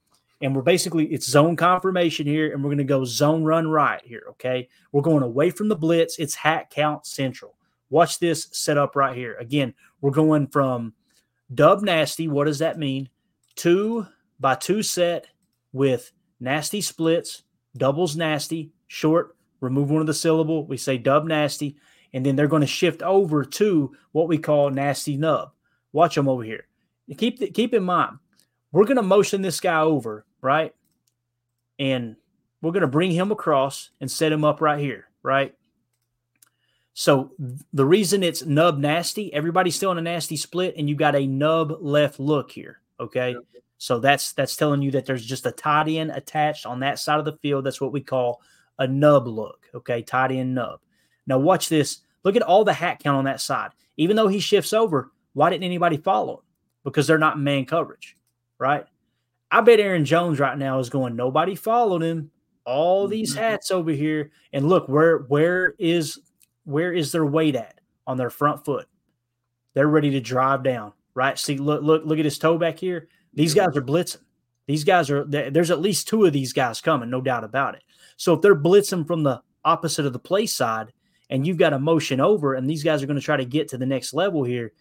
[0.41, 4.01] And we're basically, it's zone confirmation here, and we're going to go zone run right
[4.03, 4.23] here.
[4.31, 4.67] Okay.
[4.91, 6.19] We're going away from the blitz.
[6.19, 7.55] It's hat count central.
[7.89, 9.35] Watch this set up right here.
[9.39, 10.93] Again, we're going from
[11.53, 12.27] dub nasty.
[12.27, 13.07] What does that mean?
[13.55, 14.07] Two
[14.39, 15.27] by two set
[15.71, 17.43] with nasty splits,
[17.77, 20.65] doubles nasty, short, remove one of the syllable.
[20.65, 21.77] We say dub nasty.
[22.13, 25.51] And then they're going to shift over to what we call nasty nub.
[25.93, 26.67] Watch them over here.
[27.17, 28.17] Keep keep in mind,
[28.71, 30.73] we're going to motion this guy over, right?
[31.79, 32.15] And
[32.61, 35.53] we're going to bring him across and set him up right here, right?
[36.93, 37.31] So
[37.73, 41.27] the reason it's nub nasty, everybody's still in a nasty split, and you got a
[41.27, 42.79] nub left look here.
[42.99, 43.35] Okay.
[43.77, 47.19] So that's that's telling you that there's just a tight end attached on that side
[47.19, 47.65] of the field.
[47.65, 48.41] That's what we call
[48.79, 49.67] a nub look.
[49.75, 50.79] Okay, tight end nub.
[51.27, 51.99] Now watch this.
[52.23, 53.71] Look at all the hat count on that side.
[53.97, 56.43] Even though he shifts over, why didn't anybody follow him?
[56.83, 58.17] Because they're not man coverage,
[58.57, 58.85] right?
[59.49, 62.31] I bet Aaron Jones right now is going, nobody followed him.
[62.65, 63.11] All mm-hmm.
[63.11, 64.31] these hats over here.
[64.51, 66.19] And look, where where is
[66.65, 68.87] where is their weight at on their front foot?
[69.73, 71.37] They're ready to drive down, right?
[71.37, 73.07] See, look, look, look at his toe back here.
[73.33, 74.21] These guys are blitzing.
[74.67, 77.83] These guys are there's at least two of these guys coming, no doubt about it.
[78.17, 80.93] So if they're blitzing from the opposite of the play side
[81.29, 83.67] and you've got a motion over and these guys are going to try to get
[83.69, 84.71] to the next level here,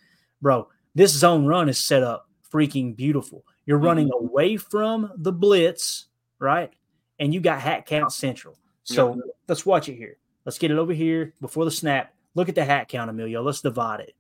[0.41, 3.45] bro, this zone run is set up freaking beautiful.
[3.67, 4.27] You're running Mm-hmm.
[4.27, 6.07] away from the blitz,
[6.39, 6.71] right?
[7.19, 8.59] And you got hat count central.
[8.85, 10.17] So let's watch it here.
[10.45, 12.13] Let's get it over here before the snap.
[12.35, 13.43] Look at the hat count, Emilio.
[13.43, 14.15] Let's divide it.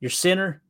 [0.00, 0.62] Your center,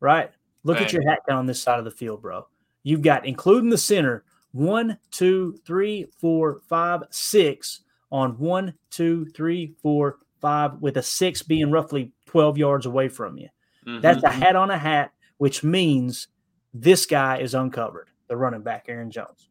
[0.00, 0.30] right?
[0.64, 2.46] Look at your hat count on this side of the field, bro.
[2.82, 7.80] You've got, including the center, one, two, three, four, five, six
[8.12, 13.38] on one, two, three, four, five, with a six being roughly 12 yards away from
[13.38, 13.48] you.
[13.86, 14.32] That's a Mhm.
[14.32, 16.28] hat on a hat, which means
[16.72, 19.50] this guy is uncovered, the running back, Aaron Jones.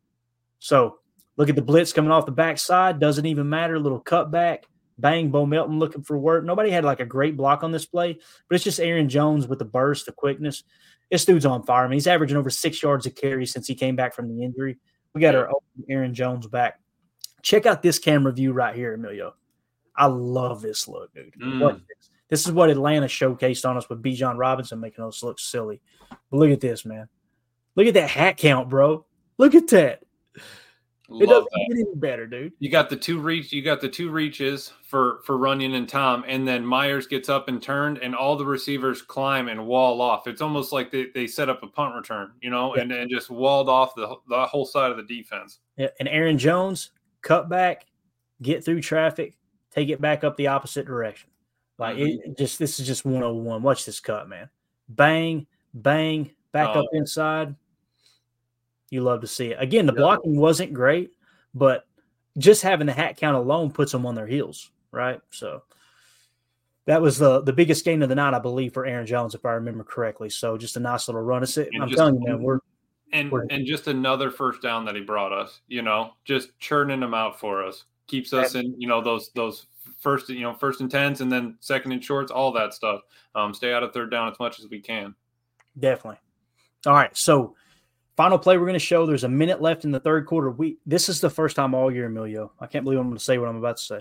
[0.60, 1.00] So
[1.38, 3.00] look at the blitz coming off the backside.
[3.00, 3.80] Doesn't even matter.
[3.80, 4.64] Little cutback.
[4.98, 6.44] Bang, Bo Melton looking for work.
[6.44, 8.14] Nobody had like a great block on this play,
[8.48, 10.64] but it's just Aaron Jones with the burst, the quickness.
[11.10, 11.86] This dude's on fire.
[11.86, 14.44] I mean, he's averaging over six yards a carry since he came back from the
[14.44, 14.78] injury.
[15.14, 16.80] We got our own Aaron Jones back.
[17.42, 19.34] Check out this camera view right here, Emilio.
[19.96, 21.34] I love this look, dude.
[21.34, 21.82] Mm.
[21.88, 22.10] This.
[22.30, 25.82] This is what Atlanta showcased on us with Bijan Robinson making us look silly.
[26.10, 27.08] But look at this, man.
[27.76, 29.06] Look at that hat count, bro.
[29.38, 30.04] Look at that.
[31.10, 31.66] It doesn't that.
[31.70, 32.54] get any better, dude.
[32.60, 33.52] You got the two reach.
[33.52, 37.50] You got the two reaches for for Runyan and Tom, and then Myers gets up
[37.50, 40.28] and turned, and all the receivers climb and wall off.
[40.28, 42.84] It's almost like they, they set up a punt return, you know, Yeah.
[42.84, 45.60] and, and just walled off the the whole side of the defense.
[45.78, 47.86] Yeah, And Aaron Jones, cut back,
[48.42, 49.36] get through traffic,
[49.72, 51.30] take it back up the opposite direction.
[51.84, 52.06] Like mm-hmm.
[52.06, 53.62] it it just this is just 101.
[53.62, 54.50] Watch this cut, man.
[54.90, 56.98] Bang, bang, back up Oh.
[56.98, 57.56] inside.
[58.90, 59.58] You love to see it.
[59.60, 61.12] Again, the blocking wasn't great,
[61.54, 61.86] but
[62.38, 65.20] just having the hat count alone puts them on their heels, right?
[65.32, 65.64] So
[66.86, 69.46] that was the the biggest gain of the night, I believe, for Aaron Jones, if
[69.46, 70.30] I remember correctly.
[70.30, 71.44] So just a nice little run.
[71.44, 72.60] It's, And I'm just- telling you, man, we're
[73.12, 77.00] And We're- and just another first down that he brought us, you know, just churning
[77.00, 77.86] them out for us.
[78.08, 79.68] Keeps us in, you know, those those
[80.04, 83.02] first, you know, first and tens and then second and shorts, all that stuff.
[83.34, 85.16] Um, stay out of third down as much as we can.
[85.80, 86.20] Definitely.
[86.86, 87.16] All right.
[87.18, 87.56] So,
[88.16, 89.06] final play we're going to show.
[89.06, 90.52] There's a minute left in the third quarter.
[90.52, 92.52] We this is the first time all year, Emilio.
[92.60, 94.00] I can't believe I'm going to say what I'm about to say.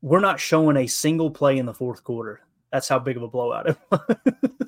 [0.00, 2.40] We're not showing a single play in the fourth quarter.
[2.72, 4.00] That's how big of a blowout it was.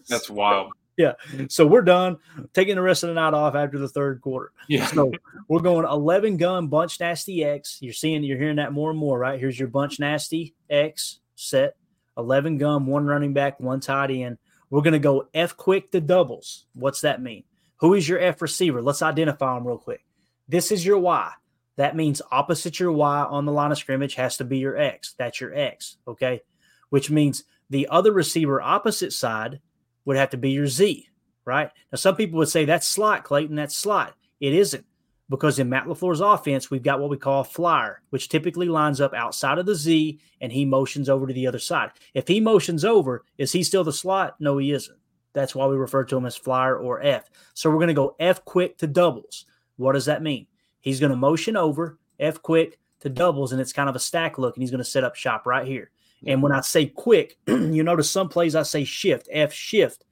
[0.08, 0.72] That's wild.
[0.96, 1.12] Yeah.
[1.48, 2.18] So we're done
[2.52, 4.52] taking the rest of the night off after the third quarter.
[4.68, 4.86] Yeah.
[4.86, 5.12] So
[5.48, 7.78] we're going 11 gun bunch nasty X.
[7.80, 9.38] You're seeing, you're hearing that more and more, right?
[9.38, 11.76] Here's your bunch nasty X set
[12.16, 14.38] 11 gun, one running back, one tight end.
[14.70, 16.66] We're going to go F quick to doubles.
[16.74, 17.44] What's that mean?
[17.78, 18.82] Who is your F receiver?
[18.82, 20.04] Let's identify them real quick.
[20.48, 21.30] This is your Y.
[21.76, 25.14] That means opposite your Y on the line of scrimmage has to be your X.
[25.18, 25.98] That's your X.
[26.08, 26.42] Okay.
[26.88, 29.60] Which means the other receiver opposite side
[30.06, 31.10] would have to be your Z,
[31.44, 31.70] right?
[31.92, 33.56] Now, some people would say that's slot, Clayton.
[33.56, 34.14] That's slot.
[34.40, 34.86] It isn't
[35.28, 39.00] because in Matt LaFleur's offense, we've got what we call a flyer, which typically lines
[39.00, 41.90] up outside of the Z and he motions over to the other side.
[42.14, 44.36] If he motions over, is he still the slot?
[44.40, 44.98] No, he isn't.
[45.32, 47.28] That's why we refer to him as flyer or F.
[47.52, 49.44] So we're going to go F quick to doubles.
[49.76, 50.46] What does that mean?
[50.80, 54.38] He's going to motion over F quick to doubles, and it's kind of a stack
[54.38, 55.90] look, and he's going to set up shop right here.
[56.26, 60.04] And when I say quick, you notice some plays I say shift, F shift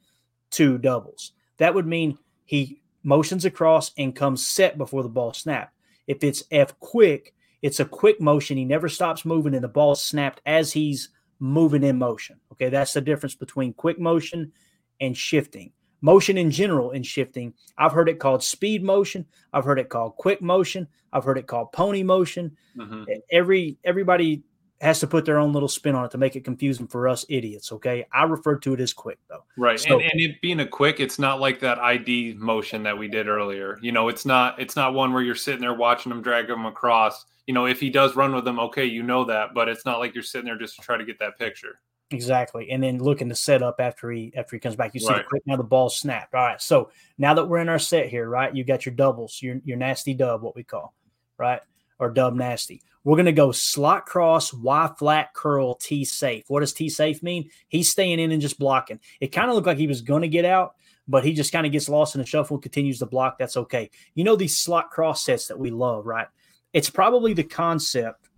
[0.51, 1.33] to doubles.
[1.59, 5.75] That would mean he motions across and comes set before the ball snapped.
[6.07, 8.57] If it's F quick, it's a quick motion.
[8.57, 12.39] He never stops moving, and the ball snapped as he's moving in motion.
[12.53, 14.53] Okay, that's the difference between quick motion
[15.01, 15.73] and shifting.
[16.01, 19.25] Motion in general and shifting, I've heard it called speed motion.
[19.55, 20.87] I've heard it called quick motion.
[21.13, 22.55] I've heard it called pony motion.
[22.77, 23.07] Mhm.
[23.31, 24.43] Every everybody
[24.85, 27.25] has to put their own little spin on it to make it confusing for us
[27.29, 27.73] idiots.
[27.73, 29.45] Okay, I refer to it as quick though.
[29.57, 29.81] Right.
[29.81, 33.09] So- and, and it being a quick, it's not like that ID motion that we
[33.09, 33.79] did earlier.
[33.83, 36.67] You know, it's not it's not one where you're sitting there watching him drag him
[36.67, 37.25] across.
[37.47, 39.99] You know, if he does run with them, okay, you know that, but it's not
[39.99, 41.81] like you're sitting there just to try to get that picture.
[42.11, 42.71] Exactly.
[42.71, 44.95] And then looking to set up after he after he comes back.
[44.95, 46.35] You see the quick now the ball snapped.
[46.35, 46.61] All right.
[46.61, 48.55] So now that we're in our set here, right?
[48.55, 50.95] You got your doubles, your your nasty dub, what we call,
[51.39, 51.61] right?
[51.99, 52.83] Or dub nasty.
[53.05, 56.45] We're gonna go slot cross, Y flat curl, T safe.
[56.49, 57.51] What does T safe mean?
[57.69, 58.99] He's staying in and just blocking.
[59.21, 60.75] It kind of looked like he was gonna get out,
[61.07, 63.39] but he just kind of gets lost in the shuffle, continues to block.
[63.39, 63.91] That's okay.
[64.15, 66.29] You know these slot cross sets that we love, right?
[66.73, 68.29] It's probably the concept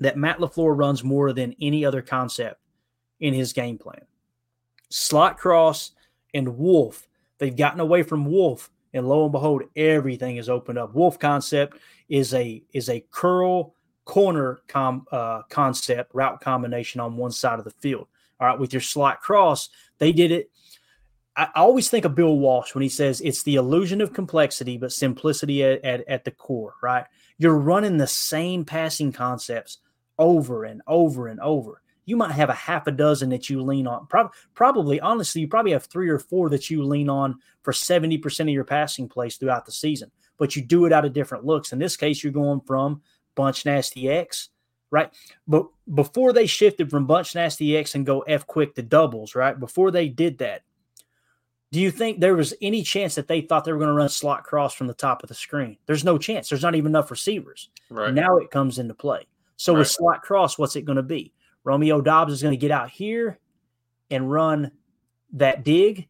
[0.00, 2.60] that Matt LaFleur runs more than any other concept
[3.20, 4.02] in his game plan.
[4.90, 5.92] Slot cross
[6.34, 7.08] and Wolf,
[7.38, 10.94] they've gotten away from Wolf, and lo and behold, everything is opened up.
[10.94, 11.78] Wolf concept
[12.08, 13.73] is a is a curl
[14.04, 18.06] corner com, uh, concept route combination on one side of the field.
[18.40, 19.68] All right, with your slot cross,
[19.98, 20.50] they did it.
[21.36, 24.76] I I always think of Bill Walsh when he says it's the illusion of complexity,
[24.78, 27.04] but simplicity at, at, at the core, right?
[27.38, 29.78] You're running the same passing concepts
[30.18, 31.80] over and over and over.
[32.06, 34.06] you might have a half a dozen that you lean on.
[34.06, 38.40] Pro- probably, honestly, you probably have three or four that you lean on for 70%
[38.40, 41.72] of your passing plays throughout the season, but you do it out of different looks.
[41.72, 43.02] In this case, you're going from
[43.34, 44.50] Bunch Nasty X,
[44.90, 45.12] right?
[45.46, 49.58] But before they shifted from Bunch Nasty X and go F quick to doubles, right?
[49.58, 50.62] Before they did that,
[51.72, 54.08] do you think there was any chance that they thought they were going to run
[54.08, 55.76] slot cross from the top of the screen?
[55.86, 56.48] There's no chance.
[56.48, 57.70] There's not even enough receivers.
[57.90, 58.14] Right.
[58.14, 59.26] Now it comes into play.
[59.56, 59.80] So Right.
[59.80, 61.32] with slot cross, what's it going to be?
[61.64, 63.38] Romeo Doubs is going to get out here
[64.10, 64.70] and run
[65.32, 66.06] that dig,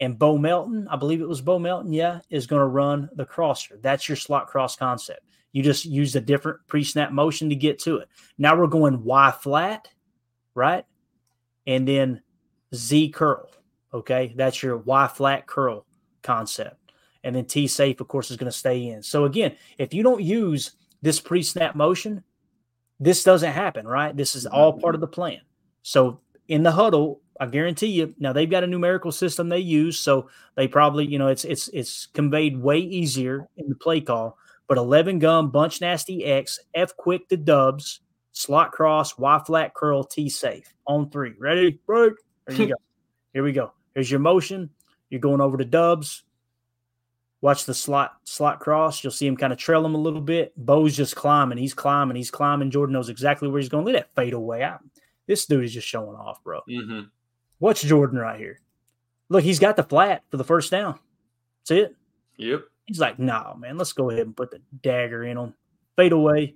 [0.00, 3.24] and Bo Melton, I believe it was Bo Melton, yeah, is going to run the
[3.24, 3.78] crosser.
[3.80, 5.20] That's your slot cross concept.
[5.54, 8.08] You just use a different pre-snap motion to get to it.
[8.36, 9.88] Now we're going Y flat,
[10.54, 10.84] right?
[11.64, 12.20] And then
[12.74, 13.48] Z curl.
[13.94, 15.86] Okay, that's your Y flat curl
[16.22, 16.76] concept.
[17.22, 19.00] And then T safe, of course, is going to stay in.
[19.00, 20.72] So again, if you don't use
[21.02, 22.24] this pre-snap motion,
[22.98, 24.16] this doesn't happen, right?
[24.16, 24.80] This is all mm-hmm.
[24.80, 25.40] part of the plan.
[25.82, 30.00] So in the huddle, I guarantee you, now they've got a numerical system they use,
[30.00, 34.36] so they probably, you know, it's it's it's conveyed way easier in the play call.
[34.66, 38.00] But 11 gun, bunch nasty X, F quick to dubs,
[38.32, 41.34] slot cross, Y flat curl, T safe on three.
[41.38, 41.78] Ready?
[41.86, 42.14] Break.
[42.46, 42.74] There you go.
[43.34, 43.72] Here we go.
[43.94, 44.70] Here's your motion.
[45.10, 46.24] You're going over to dubs.
[47.40, 49.04] Watch the slot slot cross.
[49.04, 50.52] You'll see him kind of trail him a little bit.
[50.56, 51.58] Bo's just climbing.
[51.58, 52.16] He's climbing.
[52.16, 52.70] He's climbing.
[52.70, 53.84] Jordan knows exactly where he's going.
[53.84, 54.64] Look at that fade away.
[54.64, 54.78] I,
[55.26, 56.60] this dude is just showing off, bro.
[56.66, 57.00] hmm
[57.60, 58.60] Watch Jordan right here.
[59.28, 60.98] Look, he's got the flat for the first down.
[61.60, 61.96] That's it.
[62.38, 62.62] Yep.
[62.86, 65.54] He's like, nah, man, let's go ahead and put the dagger in him.
[65.96, 66.54] Fade away.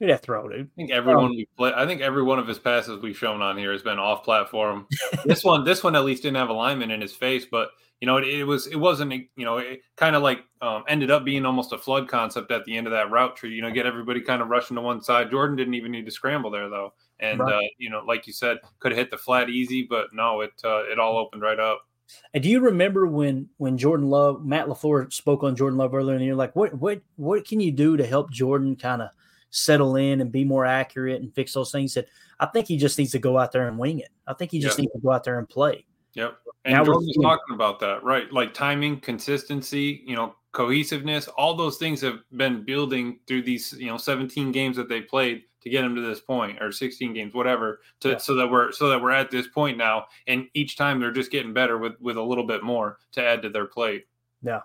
[0.00, 0.66] Look at that throw, dude.
[0.66, 1.72] I think everyone we play.
[1.74, 4.86] I think every one of his passes we've shown on here has been off platform.
[5.24, 7.70] this one, this one at least didn't have alignment in his face, but
[8.00, 11.10] you know, it, it was, it wasn't, you know, it kind of like um, ended
[11.10, 13.50] up being almost a flood concept at the end of that route tree.
[13.50, 15.32] You know, get everybody kind of rushing to one side.
[15.32, 17.54] Jordan didn't even need to scramble there though, and Right.
[17.54, 20.52] uh, you know, like you said, could have hit the flat easy, but no, it
[20.64, 21.87] uh, it all opened right up.
[22.34, 26.14] And do you remember when when Jordan Love, Matt LaFleur spoke on Jordan Love earlier
[26.14, 26.34] in the year?
[26.34, 29.10] Like, what what what can you do to help Jordan kind of
[29.50, 31.94] settle in and be more accurate and fix those things?
[31.94, 32.08] That
[32.40, 34.10] I think he just needs to go out there and wing it.
[34.26, 34.82] I think he just Yeah.
[34.82, 35.86] needs to go out there and play.
[36.14, 36.38] Yep.
[36.64, 38.30] And Now we're was talking about that, right?
[38.32, 43.86] Like timing, consistency, you know, cohesiveness, all those things have been building through these, you
[43.86, 47.34] know, 17 games that they played to get them to this point or 16 games,
[47.34, 48.16] whatever, to Yeah.
[48.18, 50.06] so that we're so that we're at this point now.
[50.26, 53.42] And each time they're just getting better with with a little bit more to add
[53.42, 54.06] to their plate.
[54.42, 54.60] Yeah.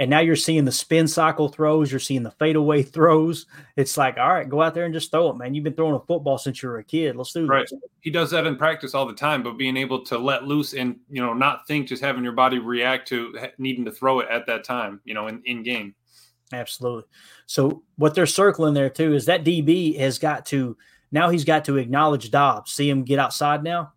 [0.00, 3.46] And now you're seeing the spin cycle throws, you're seeing the fadeaway throws.
[3.76, 5.56] It's like, all right, go out there and just throw it, man.
[5.56, 7.16] You've been throwing a football since you were a kid.
[7.16, 7.48] Let's do it.
[7.48, 7.66] Right.
[7.68, 7.80] this.
[8.00, 11.00] He does that in practice all the time, but being able to let loose and,
[11.10, 14.46] you know, not think, just having your body react to needing to throw it at
[14.46, 15.96] that time, you know, in, in game.
[16.52, 17.04] Absolutely.
[17.46, 20.76] So what they're circling there too is that DB has got to
[21.10, 22.72] now he's got to acknowledge Doubs.
[22.72, 23.92] See him get outside now.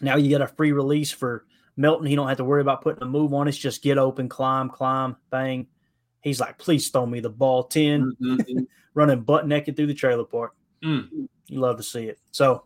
[0.00, 1.44] Now you get a free release for
[1.76, 2.06] Melton.
[2.06, 3.48] He don't have to worry about putting a move on.
[3.48, 5.66] It's just get open, climb, climb, bang.
[6.22, 8.66] He's like, please throw me the ball 10, Mhm.
[8.94, 10.52] running butt naked through the trailer park.
[10.84, 11.28] Mm.
[11.46, 12.18] You love to see it.
[12.30, 12.64] So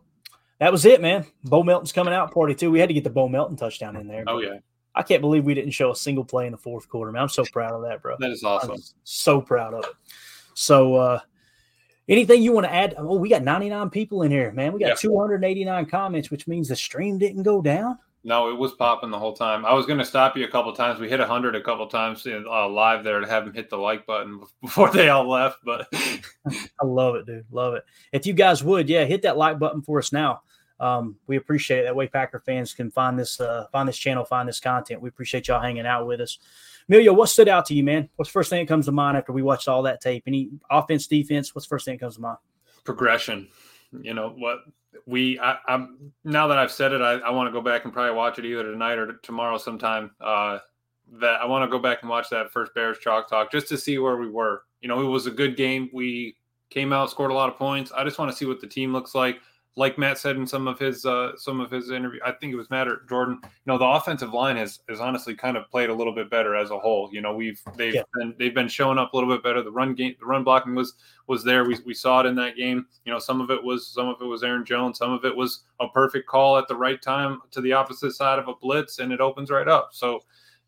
[0.58, 1.26] that was it, man.
[1.44, 2.70] Bo Melton's coming out party too.
[2.70, 4.24] We had to get the Bo Melton touchdown in there.
[4.26, 4.58] Oh, yeah.
[4.94, 7.22] I can't believe we didn't show a single play in the fourth quarter, man.
[7.22, 8.16] I'm so proud of that, bro.
[8.18, 8.72] That is awesome.
[8.72, 9.90] I'm so proud of it.
[10.54, 11.20] So, uh,
[12.08, 12.94] anything you want to add?
[12.96, 14.72] Oh, we got 99 people in here, man.
[14.72, 14.94] We got Yeah.
[14.94, 17.98] 289 comments, which means the stream didn't go down.
[18.26, 19.66] No, it was popping the whole time.
[19.66, 20.98] I was going to stop you a couple times.
[20.98, 24.06] We hit 100 a couple times uh, live there to have them hit the like
[24.06, 25.58] button before they all left.
[25.62, 27.44] But I love it, dude.
[27.50, 27.84] Love it.
[28.12, 30.40] If you guys would, yeah, hit that like button for us now.
[30.80, 31.84] Um, we appreciate it.
[31.84, 35.00] That way, Packer fans can find this, uh, find this channel, find this content.
[35.00, 36.38] We appreciate y'all hanging out with us.
[36.88, 38.08] Emilio, what stood out to you, man?
[38.16, 40.24] What's the first thing that comes to mind after we watched all that tape?
[40.26, 41.54] Any offense, defense?
[41.54, 42.38] What's the first thing that comes to mind?
[42.84, 43.48] progression,
[44.00, 44.58] you know what
[45.06, 47.92] we I, I'm now that I've said it, I, I want to go back and
[47.92, 50.12] probably watch it either tonight or tomorrow sometime.
[50.20, 50.58] Uh,
[51.20, 53.78] that I want to go back and watch that first Bears chalk talk just to
[53.78, 54.62] see where we were.
[54.80, 55.90] You know, it was a good game.
[55.92, 56.36] We
[56.70, 57.92] came out, scored a lot of points.
[57.92, 59.38] I just want to see what the team looks like.
[59.76, 62.56] Like Matt said in some of his uh, some of his interview, I think it
[62.56, 63.40] was Matt or Jordan.
[63.42, 66.54] You know, the offensive line has has honestly kind of played a little bit better
[66.54, 67.10] as a whole.
[67.12, 68.02] You know, we've they've Yeah.
[68.14, 69.62] been they've been showing up a little bit better.
[69.62, 70.94] The run game, the run blocking was
[71.26, 71.64] was there.
[71.64, 72.86] We, we saw it in that game.
[73.04, 74.98] You know, some of it was some of it was Aaron Jones.
[74.98, 78.38] Some of it was a perfect call at the right time to the opposite side
[78.38, 79.88] of a blitz, and it opens right up.
[79.92, 80.20] So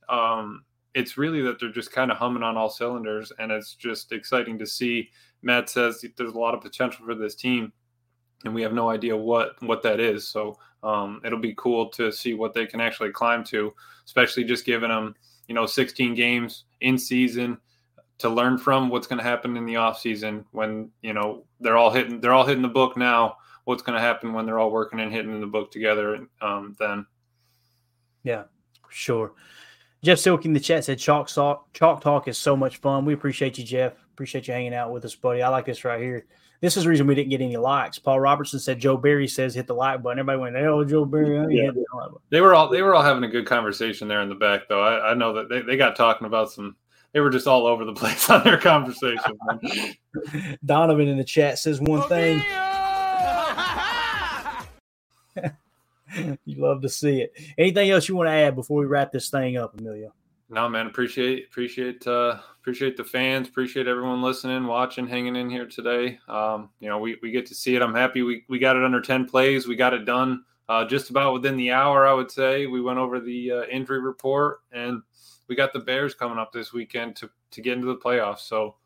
[0.08, 0.64] um,
[0.94, 4.58] it's really that they're just kind of humming on all cylinders, and it's just exciting
[4.58, 5.10] to see.
[5.42, 7.72] Matt says there's a lot of potential for this team,
[8.44, 10.28] and we have no idea what what that is.
[10.28, 13.72] So um, it'll be cool to see what they can actually climb to,
[14.04, 15.14] especially just giving them
[15.48, 17.58] you know 16 games in season
[18.18, 21.76] to learn from what's going to happen in the off season when you know they're
[21.76, 23.36] all hitting they're all hitting the book now.
[23.64, 26.28] What's going to happen when they're all working and hitting the book together?
[26.40, 27.04] Um, then,
[28.22, 28.44] yeah,
[28.90, 29.32] sure.
[30.04, 33.04] Jeff Silky in the chat said chalk talk, chalk talk is so much fun.
[33.04, 33.94] We appreciate you, Jeff.
[34.12, 35.42] Appreciate you hanging out with us, buddy.
[35.42, 36.26] I like this right here.
[36.60, 37.98] This is the reason we didn't get any likes.
[37.98, 40.18] Paul Robertson said Joe Barry says hit the like button.
[40.18, 41.70] Everybody went, "Oh, Joe Barry." Yeah.
[42.30, 44.80] They were all they were all having a good conversation there in the back, though.
[44.80, 46.76] I, I know that they, they got talking about some.
[47.12, 49.38] They were just all over the place on their conversation.
[50.64, 52.42] Donovan in the chat says one thing.
[56.44, 57.32] you love to see it.
[57.58, 60.12] Anything else you want to add before we wrap this thing up, Emilio?
[60.48, 60.86] No, man.
[60.86, 63.48] Appreciate appreciate uh, appreciate the fans.
[63.48, 66.18] Appreciate everyone listening, watching, hanging in here today.
[66.28, 67.82] Um, you know, we, we get to see it.
[67.82, 69.66] I'm happy we we got it under ten plays.
[69.66, 72.06] We got it done uh, just about within the hour.
[72.06, 75.02] I would say we went over the uh, injury report, and
[75.48, 78.40] we got the Bears coming up this weekend to to get into the playoffs.
[78.40, 78.76] So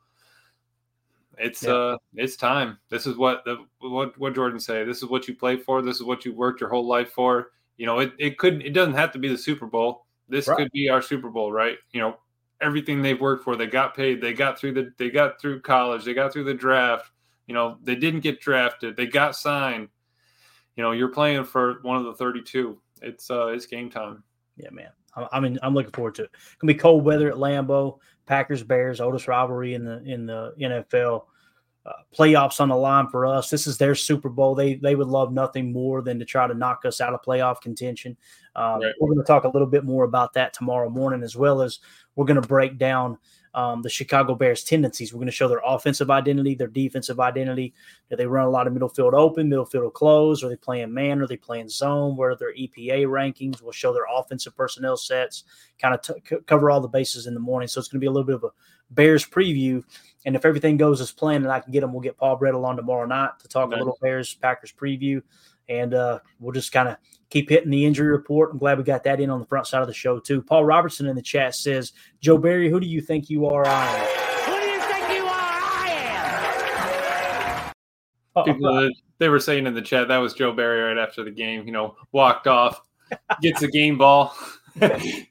[1.36, 1.72] it's yeah.
[1.72, 2.78] uh it's time.
[2.88, 4.84] This is what the what what Jordan say.
[4.84, 5.82] This is what you play for.
[5.82, 7.50] This is what you worked your whole life for.
[7.76, 10.58] You know, it it could it doesn't have to be the Super Bowl this right.
[10.58, 11.76] could be our Super Bowl, right?
[11.92, 12.16] You know,
[12.60, 16.04] everything they've worked for, they got paid, they got through the they got through college,
[16.04, 17.10] they got through the draft.
[17.46, 19.88] You know, they didn't get drafted, they got signed.
[20.76, 22.80] You know, you're playing for one of the 32.
[23.02, 24.22] It's uh it's game time.
[24.56, 24.90] Yeah, man.
[25.32, 26.30] I mean, I'm looking forward to it.
[26.32, 30.54] It's gonna be cold weather at Lambeau, Packers Bears, oldest rivalry in the in the
[30.60, 31.24] NFL
[31.90, 33.50] uh, playoffs on the line for us.
[33.50, 34.54] This is their Super Bowl.
[34.54, 37.60] They they would love nothing more than to try to knock us out of playoff
[37.60, 38.16] contention.
[38.54, 38.92] Um, right.
[39.00, 41.80] We're going to talk a little bit more about that tomorrow morning, as well as
[42.14, 43.18] we're going to break down
[43.54, 45.12] um, the Chicago Bears' tendencies.
[45.12, 47.74] We're going to show their offensive identity, their defensive identity.
[48.08, 50.44] Do they run a lot of middle field open, middle field close?
[50.44, 51.20] Are they playing man?
[51.20, 52.16] Are they playing zone?
[52.16, 53.62] Where are their EPA rankings?
[53.62, 55.44] We'll show their offensive personnel sets,
[55.80, 57.68] kind of t- cover all the bases in the morning.
[57.68, 58.50] So it's going to be a little bit of a
[58.90, 59.84] Bears preview.
[60.26, 62.64] And if everything goes as planned and I can get them, we'll get Paul Brettel
[62.64, 63.76] on tomorrow night to talk nice.
[63.76, 65.22] a little Bears Packers preview.
[65.68, 66.96] And uh, we'll just kind of
[67.30, 68.52] keep hitting the injury report.
[68.52, 70.42] I'm glad we got that in on the front side of the show, too.
[70.42, 73.66] Paul Robertson in the chat says, Joe Barry, who do you think you are?
[73.66, 74.52] I am.
[74.52, 75.30] Who do you think you are?
[75.32, 77.72] I
[78.36, 78.44] am.
[78.44, 81.64] People, they were saying in the chat that was Joe Barry right after the game,
[81.66, 82.82] you know, walked off,
[83.40, 84.34] gets a game ball.
[84.80, 85.28] yep.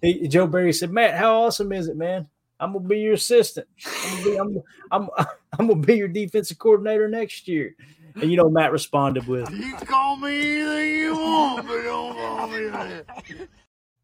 [0.00, 2.26] He, Joe Barry said, Matt, how awesome is it, man?
[2.62, 3.66] I'm gonna be your assistant.
[3.84, 4.60] I'm gonna be, I'm,
[4.92, 5.26] I'm,
[5.58, 7.74] I'm gonna be your defensive coordinator next year.
[8.14, 12.46] And you know, Matt responded with, "You call me anything you want, but don't call
[12.48, 13.48] me that."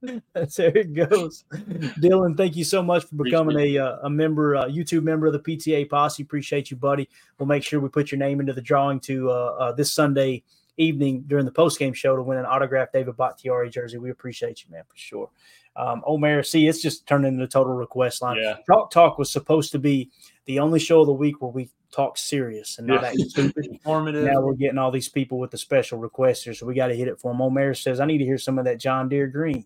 [0.32, 1.44] That's how it goes.
[1.52, 5.32] Dylan, thank you so much for becoming a uh, a member, a YouTube member of
[5.32, 6.22] the PTA Posse.
[6.22, 7.08] Appreciate you, buddy.
[7.38, 10.42] We'll make sure we put your name into the drawing to uh, uh, this Sunday
[10.78, 13.98] evening during the post game show to win an autographed David Bakhtiari jersey.
[13.98, 15.30] We appreciate you, man, for sure.
[15.76, 18.36] Um, Omer, see, it's just turned into a total request line.
[18.36, 18.56] Yeah.
[18.66, 20.10] Chalk Talk was supposed to be
[20.46, 23.24] the only show of the week where we talk serious and not yeah.
[23.28, 23.66] stupid.
[23.70, 24.24] Informative.
[24.24, 26.96] Now we're getting all these people with the special requests here, so we got to
[26.96, 27.40] hit it for them.
[27.40, 29.64] Omer says, I need to hear some of that John Deere Green.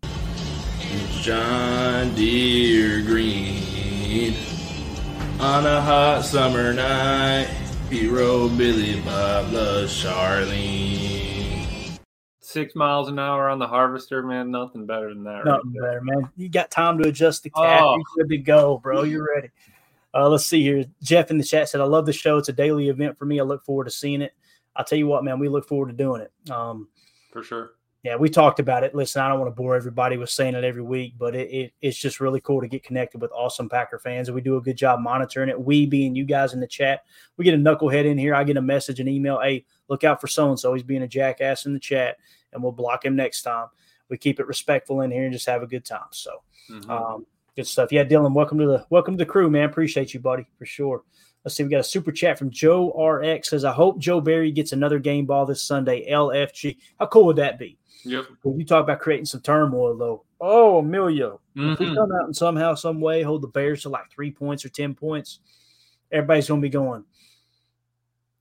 [1.20, 4.34] John Deere Green
[5.40, 7.48] on a hot summer night.
[7.88, 11.11] He rode Billy Bob loves Charlene
[12.52, 14.50] six miles an hour on the harvester, man.
[14.50, 15.44] Nothing better than that.
[15.44, 16.30] Nothing right better, man.
[16.36, 17.82] You got time to adjust the cat.
[17.82, 17.96] Oh.
[17.96, 19.02] You're good to go, bro.
[19.02, 19.50] You're ready.
[20.14, 20.84] Uh, let's see here.
[21.02, 22.36] Jeff in the chat said, I love the show.
[22.36, 23.40] It's a daily event for me.
[23.40, 24.34] I look forward to seeing it.
[24.76, 26.50] I'll tell you what, man, we look forward to doing it.
[26.50, 26.88] Um,
[27.32, 27.72] for sure.
[28.02, 28.96] Yeah, we talked about it.
[28.96, 31.72] Listen, I don't want to bore everybody with saying it every week, but it, it,
[31.80, 34.26] it's just really cool to get connected with awesome Packer fans.
[34.26, 35.60] And we do a good job monitoring it.
[35.60, 37.04] We being you guys in the chat.
[37.36, 38.34] We get a knucklehead in here.
[38.34, 39.38] I get a message, an email.
[39.40, 40.74] Hey, look out for so and so.
[40.74, 42.16] He's being a jackass in the chat
[42.52, 43.68] and we'll block him next time.
[44.08, 46.08] We keep it respectful in here and just have a good time.
[46.10, 46.90] So, mm-hmm.
[46.90, 47.26] um,
[47.56, 47.92] good stuff.
[47.92, 49.68] Yeah, Dylan, welcome to the welcome to the crew, man.
[49.68, 51.02] Appreciate you, buddy, for sure.
[51.44, 51.64] Let's see.
[51.64, 54.98] We got a super chat from Joe RX says, "I hope Joe Barry gets another
[54.98, 56.76] game ball this Sunday." LFG.
[56.98, 57.78] How cool would that be?
[58.04, 58.26] Yep.
[58.42, 60.24] When you talk about creating some turmoil, though.
[60.40, 61.72] Oh, Emilio, mm-hmm.
[61.72, 61.94] if we mm-hmm.
[61.94, 64.94] come out and somehow, some way, hold the Bears to like three points or ten
[64.94, 65.38] points,
[66.10, 67.04] everybody's gonna be going.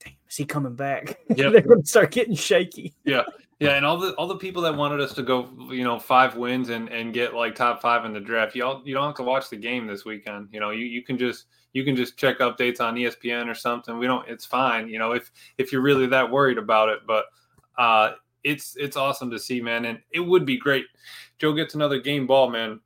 [0.04, 1.18] Damn, is he coming back?
[1.28, 1.52] Yep.
[1.52, 2.94] They're gonna start getting shaky.
[3.04, 3.22] Yeah.
[3.62, 6.36] Yeah, and all the all the people that wanted us to go, you know, five
[6.36, 9.14] wins and and get like top five in the draft, you all you don't have
[9.16, 10.48] to watch the game this weekend.
[10.50, 14.00] You know, you you can just you can just check updates on ESPN or something.
[14.00, 14.28] We don't.
[14.28, 14.88] It's fine.
[14.88, 17.26] You know, if if you're really that worried about it, but
[17.78, 20.86] uh, it's it's awesome to see, man, and it would be great.
[21.38, 22.80] Joe gets another game ball, man.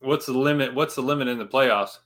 [0.00, 0.74] What's the limit?
[0.74, 1.98] What's the limit in the playoffs?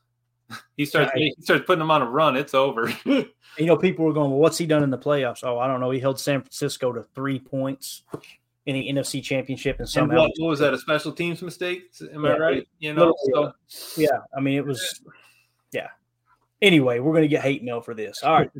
[0.76, 1.32] He starts right.
[1.36, 2.36] he starts putting them on a run.
[2.36, 2.92] It's over.
[3.04, 3.26] you
[3.60, 5.90] know, people were going, "Well, what's he done in the playoffs?" Oh, I don't know.
[5.90, 8.02] He held San Francisco to three points.
[8.66, 10.74] in the NFC Championship and And somehow what, what was that?
[10.74, 11.92] A special teams mistake?
[12.12, 12.68] Am I right?
[12.78, 13.52] You know, so
[13.96, 15.00] yeah, I mean, it was,
[15.72, 15.88] yeah.
[16.62, 18.22] Anyway, we're going to get hate mail for this.
[18.22, 18.50] All right.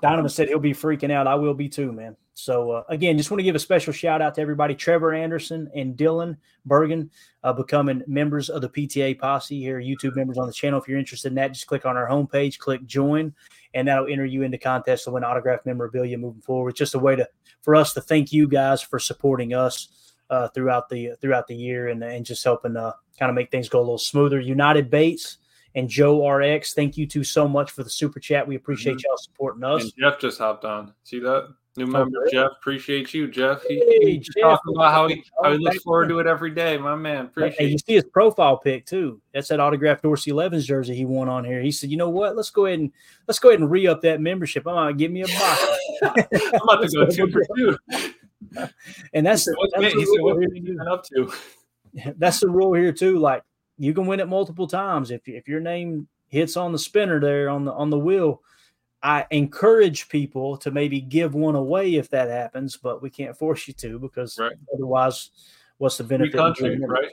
[0.00, 1.26] Donovan said he'll be freaking out.
[1.26, 2.16] I will be too, man.
[2.34, 4.74] So, uh, again, just want to give a special shout out to everybody.
[4.74, 7.10] Trevor Anderson and Dylan Bergen
[7.44, 10.80] uh, becoming members of the PTA posse here, YouTube members on the channel.
[10.80, 13.34] If you're interested in that, just click on our homepage, click join,
[13.74, 16.70] and that'll enter you into contest to win autographed memorabilia moving forward.
[16.70, 17.28] It's just a way to
[17.60, 21.88] for us to thank you guys for supporting us uh, throughout the throughout the year
[21.88, 24.40] and, and just helping uh, kind of make things go a little smoother.
[24.40, 25.36] United Bates
[25.74, 28.46] and Joe RX, thank you two so much for the super chat.
[28.46, 29.04] We appreciate Mhm.
[29.04, 29.82] y'all supporting us.
[29.84, 30.92] and Jeff just hopped on.
[31.04, 31.48] See that?
[31.78, 32.28] New Oh, member?
[32.30, 32.50] Jeff.
[32.60, 33.62] Appreciate you, Jeff.
[33.66, 34.42] He, Hey, Jeff.
[34.42, 36.76] talking about how he how he looks forward to it every day.
[36.76, 37.24] My man.
[37.26, 37.78] Appreciate you you.
[37.78, 39.22] see his profile pic too.
[39.32, 41.62] That's that autographed Dorsey Levens jersey he won on here.
[41.62, 42.36] He said, "You know what?
[42.36, 42.92] Let's go ahead and
[43.26, 44.66] let's go ahead and re up that membership.
[44.68, 45.66] I'm gonna give me a box."
[46.02, 47.78] I'm about to go two for two.
[49.14, 51.32] and that's, What's that's the he said, rule what's here man even up to?
[52.18, 53.18] that's the rule here too.
[53.18, 53.42] Like
[53.78, 57.48] you can win it multiple times if if your name hits on the spinner there
[57.48, 58.42] on the on the wheel.
[59.04, 63.66] I encourage people to maybe give one away if that happens, but we can't force
[63.66, 64.38] you to because
[64.72, 65.30] otherwise,
[65.78, 66.34] what's the benefit?
[66.34, 67.10] country, right?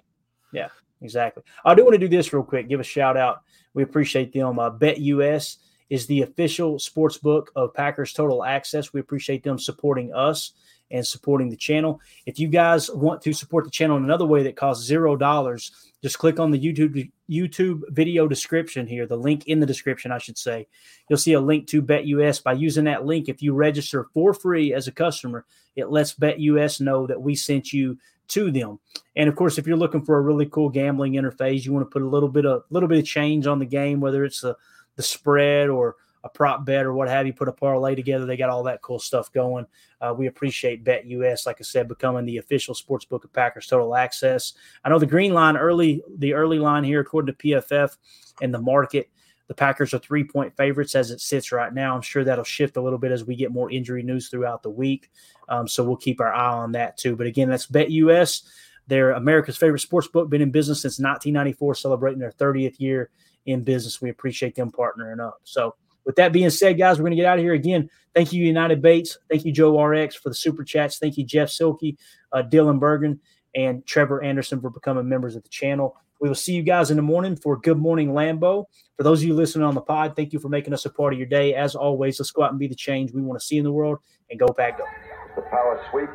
[0.53, 0.68] Yeah,
[1.02, 1.41] exactly.
[1.65, 2.69] I do want to do this real quick.
[2.69, 3.41] Give a shout out.
[3.73, 4.60] We appreciate them.
[4.60, 5.57] Uh, Bet US
[5.90, 8.94] is the official sports book of Packers Total Access.
[8.94, 10.53] We appreciate them supporting us
[10.91, 11.99] and supporting the channel.
[12.26, 15.89] If you guys want to support the channel in another way that costs zero dollars,
[16.01, 20.17] just click on the YouTube YouTube video description here, the link in the description, I
[20.17, 20.67] should say.
[21.09, 22.41] You'll see a link to BetUS.
[22.43, 25.45] By using that link, if you register for free as a customer,
[25.76, 27.97] it lets BetUS know that we sent you
[28.30, 28.80] to them.
[29.15, 31.91] And of course, if you're looking for a really cool gambling interface, you want to
[31.91, 34.55] put a little bit of little bit of change on the game, whether it's the
[34.95, 38.26] the spread or a prop bet or what have you, put a parlay together.
[38.26, 39.66] They got all that cool stuff going.
[40.02, 43.68] Uh, we appreciate Bet US, like I said, becoming the official sports book of Packers
[43.68, 44.54] Total Access.
[44.84, 47.96] I know the green line early, the early line here, according to PFF
[48.41, 49.10] and the market,
[49.50, 51.96] the Packers are three point favorites as it sits right now.
[51.96, 54.70] I'm sure that'll shift a little bit as we get more injury news throughout the
[54.70, 55.10] week.
[55.50, 57.16] Um, so we'll keep our eye on that too.
[57.16, 58.44] But again, that's Bet US.
[58.86, 63.10] They're America's favorite sports book, been in business since 1994, celebrating their 30th year
[63.48, 64.02] in business.
[64.02, 65.40] We appreciate them partnering up.
[65.44, 67.89] So, with that being said, guys, we're going to get out of here again.
[68.15, 69.17] Thank you, United Bates.
[69.30, 70.97] Thank you, Joe RX, for the super chats.
[70.97, 71.97] Thank you, Jeff Silky,
[72.31, 73.19] uh, Dylan Bergen,
[73.55, 75.95] and Trevor Anderson for becoming members of the channel.
[76.19, 78.65] We will see you guys in the morning for Good Morning Lambeau.
[78.97, 81.13] For those of you listening on the pod, thank you for making us a part
[81.13, 81.55] of your day.
[81.55, 83.71] As always, let's go out and be the change we want to see in the
[83.71, 83.99] world
[84.30, 84.88] and go back up.
[85.35, 86.09] The power sweep.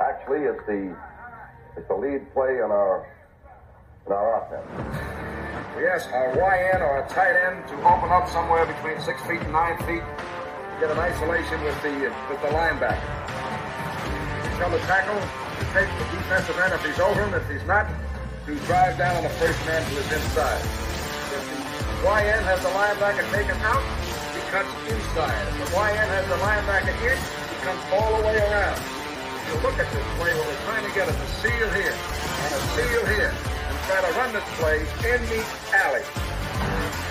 [0.00, 0.96] Actually, it's the
[1.76, 3.06] it's the lead play in our
[4.06, 5.39] in our offense.
[5.78, 9.52] Yes, a YN or a tight end to open up somewhere between six feet and
[9.54, 10.02] nine feet.
[10.02, 12.98] To get an isolation with the with the linebacker.
[14.58, 17.32] Tell the tackle to take the defensive end if he's over him.
[17.38, 20.58] If he's not, to drive down on the first man to his inside.
[20.58, 23.84] If the YN has the linebacker taken out,
[24.34, 25.38] he cuts inside.
[25.54, 28.74] If the YN has the linebacker in, he comes all the way around.
[28.74, 31.94] If you look at this play, what we're trying to get is a seal here
[31.94, 33.59] and a seal here
[33.90, 34.78] that'll run this play
[35.10, 35.44] in the
[35.74, 37.09] alley.